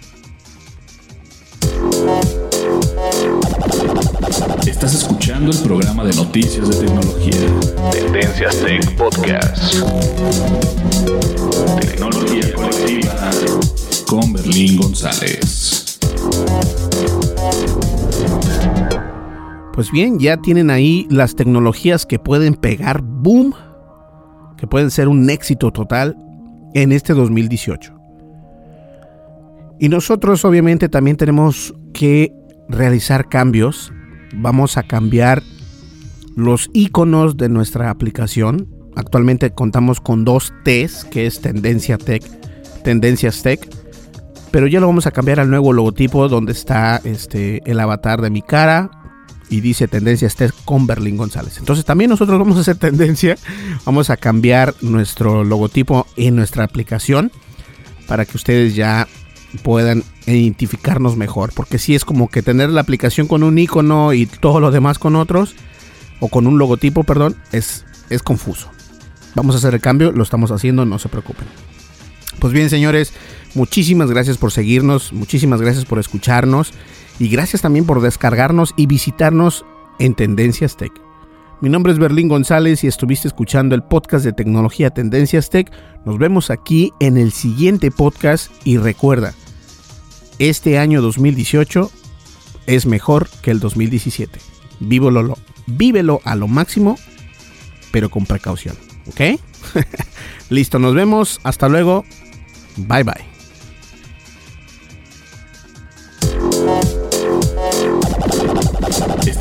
Estás 4.65 4.95
escuchando 4.95 5.51
el 5.51 5.57
programa 5.59 6.05
de 6.05 6.15
noticias 6.15 6.69
de 6.69 6.85
tecnología. 6.85 7.35
Tendencias 7.91 8.57
Tech 8.59 8.95
Podcast. 8.95 9.83
Tecnología 11.81 12.53
colectiva 12.55 13.29
con 14.07 14.31
Berlín 14.31 14.77
González. 14.77 15.99
Pues 19.73 19.91
bien, 19.91 20.17
ya 20.17 20.37
tienen 20.37 20.69
ahí 20.69 21.07
las 21.09 21.35
tecnologías 21.35 22.05
que 22.05 22.19
pueden 22.19 22.53
pegar 22.53 23.01
boom 23.01 23.53
que 24.63 24.67
pueden 24.67 24.91
ser 24.91 25.09
un 25.09 25.29
éxito 25.29 25.73
total 25.73 26.15
en 26.73 26.93
este 26.93 27.13
2018. 27.13 27.93
Y 29.77 29.89
nosotros 29.89 30.45
obviamente 30.45 30.87
también 30.87 31.17
tenemos 31.17 31.75
que 31.93 32.33
realizar 32.69 33.27
cambios. 33.27 33.91
Vamos 34.33 34.77
a 34.77 34.83
cambiar 34.83 35.43
los 36.37 36.69
iconos 36.71 37.35
de 37.35 37.49
nuestra 37.49 37.89
aplicación. 37.89 38.69
Actualmente 38.95 39.51
contamos 39.51 39.99
con 39.99 40.23
dos 40.23 40.53
T's, 40.63 41.03
que 41.11 41.25
es 41.25 41.41
Tendencia 41.41 41.97
Tech, 41.97 42.23
Tendencias 42.85 43.43
Tech. 43.43 43.67
Pero 44.49 44.67
ya 44.67 44.79
lo 44.79 44.87
vamos 44.87 45.07
a 45.07 45.11
cambiar 45.11 45.41
al 45.41 45.49
nuevo 45.49 45.73
logotipo 45.73 46.29
donde 46.29 46.53
está 46.53 47.01
este, 47.03 47.69
el 47.69 47.81
avatar 47.81 48.21
de 48.21 48.29
mi 48.29 48.41
cara 48.41 49.02
y 49.53 49.61
dice 49.61 49.87
Tendencias 49.87 50.35
Tech 50.35 50.51
con 50.65 50.87
Berlín 50.87 51.15
González. 51.15 51.59
Entonces 51.59 51.85
también 51.85 52.09
nosotros 52.09 52.39
vamos 52.39 52.57
a 52.57 52.61
hacer 52.61 52.75
tendencia. 52.77 53.37
Vamos 53.85 54.09
a 54.09 54.17
cambiar 54.17 54.73
nuestro 54.81 55.43
logotipo 55.43 56.07
en 56.15 56.35
nuestra 56.35 56.63
aplicación 56.63 57.31
para 58.07 58.25
que 58.25 58.35
ustedes 58.35 58.73
ya 58.73 59.07
puedan 59.61 60.03
identificarnos 60.25 61.17
mejor. 61.17 61.53
Porque 61.53 61.77
si 61.77 61.93
es 61.93 62.03
como 62.03 62.29
que 62.29 62.41
tener 62.41 62.71
la 62.71 62.81
aplicación 62.81 63.27
con 63.27 63.43
un 63.43 63.59
icono 63.59 64.13
y 64.13 64.25
todo 64.25 64.59
lo 64.59 64.71
demás 64.71 64.97
con 64.97 65.15
otros, 65.15 65.53
o 66.19 66.29
con 66.29 66.47
un 66.47 66.57
logotipo, 66.57 67.03
perdón, 67.03 67.35
es, 67.51 67.85
es 68.09 68.23
confuso. 68.23 68.71
Vamos 69.35 69.53
a 69.53 69.59
hacer 69.59 69.75
el 69.75 69.81
cambio, 69.81 70.11
lo 70.11 70.23
estamos 70.23 70.49
haciendo, 70.49 70.83
no 70.83 70.97
se 70.97 71.09
preocupen. 71.09 71.45
Pues 72.39 72.53
bien, 72.53 72.71
señores, 72.71 73.13
muchísimas 73.53 74.09
gracias 74.09 74.39
por 74.39 74.51
seguirnos, 74.51 75.13
muchísimas 75.13 75.61
gracias 75.61 75.85
por 75.85 75.99
escucharnos 75.99 76.73
y 77.19 77.29
gracias 77.29 77.61
también 77.61 77.85
por 77.85 78.01
descargarnos 78.01 78.73
y 78.75 78.87
visitarnos 78.87 79.65
en 79.99 80.15
Tendencias 80.15 80.77
Tech. 80.77 80.91
Mi 81.61 81.69
nombre 81.69 81.93
es 81.93 81.99
Berlín 81.99 82.27
González 82.27 82.83
y 82.83 82.87
estuviste 82.87 83.27
escuchando 83.27 83.73
el 83.73 83.83
podcast 83.83 84.25
de 84.25 84.33
tecnología 84.33 84.89
Tendencias 84.89 85.49
Tech. 85.49 85.71
Nos 86.05 86.17
vemos 86.17 86.49
aquí 86.49 86.91
en 86.99 87.17
el 87.17 87.31
siguiente 87.31 87.89
podcast 87.89 88.51
y 88.65 88.77
recuerda, 88.77 89.33
este 90.39 90.77
año 90.77 91.01
2018 91.01 91.89
es 92.67 92.85
mejor 92.85 93.29
que 93.41 93.51
el 93.51 93.59
2017. 93.59 94.39
Vívelo, 94.81 95.37
vívelo 95.67 96.19
a 96.25 96.35
lo 96.35 96.47
máximo, 96.47 96.97
pero 97.91 98.09
con 98.09 98.25
precaución. 98.25 98.75
¿Ok? 99.07 99.39
Listo, 100.49 100.79
nos 100.79 100.93
vemos. 100.95 101.39
Hasta 101.43 101.69
luego. 101.69 102.03
Bye 102.75 103.03
bye. 103.03 103.32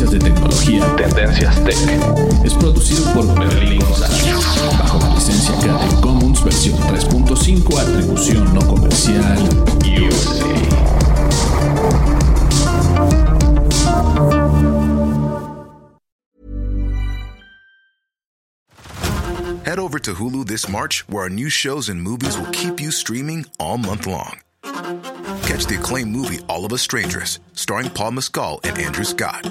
de 0.00 0.18
tecnología 0.18 0.84
Tendencias 0.96 1.54
Tech 1.62 1.76
es 2.44 2.52
producido 2.54 3.04
por 3.14 3.32
Berlín 3.38 3.78
González 3.78 4.34
bajo 4.76 4.98
la 4.98 5.14
licencia 5.14 5.54
Creative 5.60 6.00
Commons 6.00 6.42
versión 6.42 6.76
3.5 6.80 7.78
atribución 7.78 8.54
no 8.54 8.60
comercial 8.66 9.38
USA. 9.84 10.44
Head 19.64 19.78
over 19.78 20.00
to 20.00 20.14
Hulu 20.14 20.48
this 20.48 20.68
March, 20.68 21.04
where 21.08 21.22
our 21.22 21.30
new 21.30 21.48
shows 21.48 21.88
and 21.88 22.02
movies 22.02 22.36
will 22.36 22.50
keep 22.50 22.80
you 22.80 22.90
streaming 22.90 23.46
all 23.60 23.78
month 23.78 24.08
long. 24.08 24.40
Catch 24.62 25.66
the 25.66 25.76
acclaimed 25.78 26.10
movie 26.10 26.40
All 26.48 26.64
of 26.64 26.72
Us 26.72 26.82
Strangers, 26.82 27.38
starring 27.52 27.90
Paul 27.90 28.12
Mescal 28.12 28.58
and 28.64 28.76
Andrew 28.76 29.04
Scott. 29.04 29.46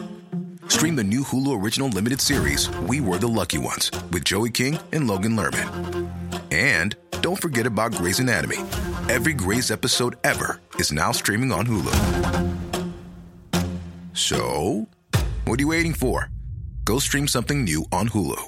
Stream 0.73 0.95
the 0.95 1.03
new 1.03 1.21
Hulu 1.21 1.61
original 1.61 1.87
limited 1.87 2.19
series 2.19 2.67
We 2.89 2.99
Were 2.99 3.19
the 3.19 3.27
Lucky 3.27 3.59
Ones 3.59 3.91
with 4.11 4.25
Joey 4.25 4.49
King 4.49 4.79
and 4.91 5.07
Logan 5.07 5.35
Lerman. 5.37 6.09
And 6.51 6.95
don't 7.21 7.39
forget 7.39 7.67
about 7.67 7.93
Grey's 7.93 8.19
Anatomy. 8.19 8.57
Every 9.07 9.33
Grey's 9.33 9.69
episode 9.69 10.15
ever 10.23 10.59
is 10.79 10.91
now 10.91 11.11
streaming 11.11 11.51
on 11.51 11.67
Hulu. 11.67 11.93
So, 14.13 14.87
what 15.45 15.59
are 15.59 15.61
you 15.61 15.67
waiting 15.67 15.93
for? 15.93 16.31
Go 16.85 16.97
stream 16.97 17.27
something 17.27 17.63
new 17.63 17.85
on 17.91 18.09
Hulu. 18.09 18.41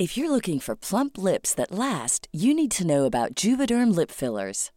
If 0.00 0.16
you're 0.16 0.30
looking 0.30 0.58
for 0.58 0.74
plump 0.74 1.16
lips 1.16 1.54
that 1.54 1.70
last, 1.70 2.26
you 2.32 2.52
need 2.52 2.72
to 2.72 2.84
know 2.84 3.04
about 3.04 3.36
Juvederm 3.36 3.94
lip 3.94 4.10
fillers. 4.10 4.72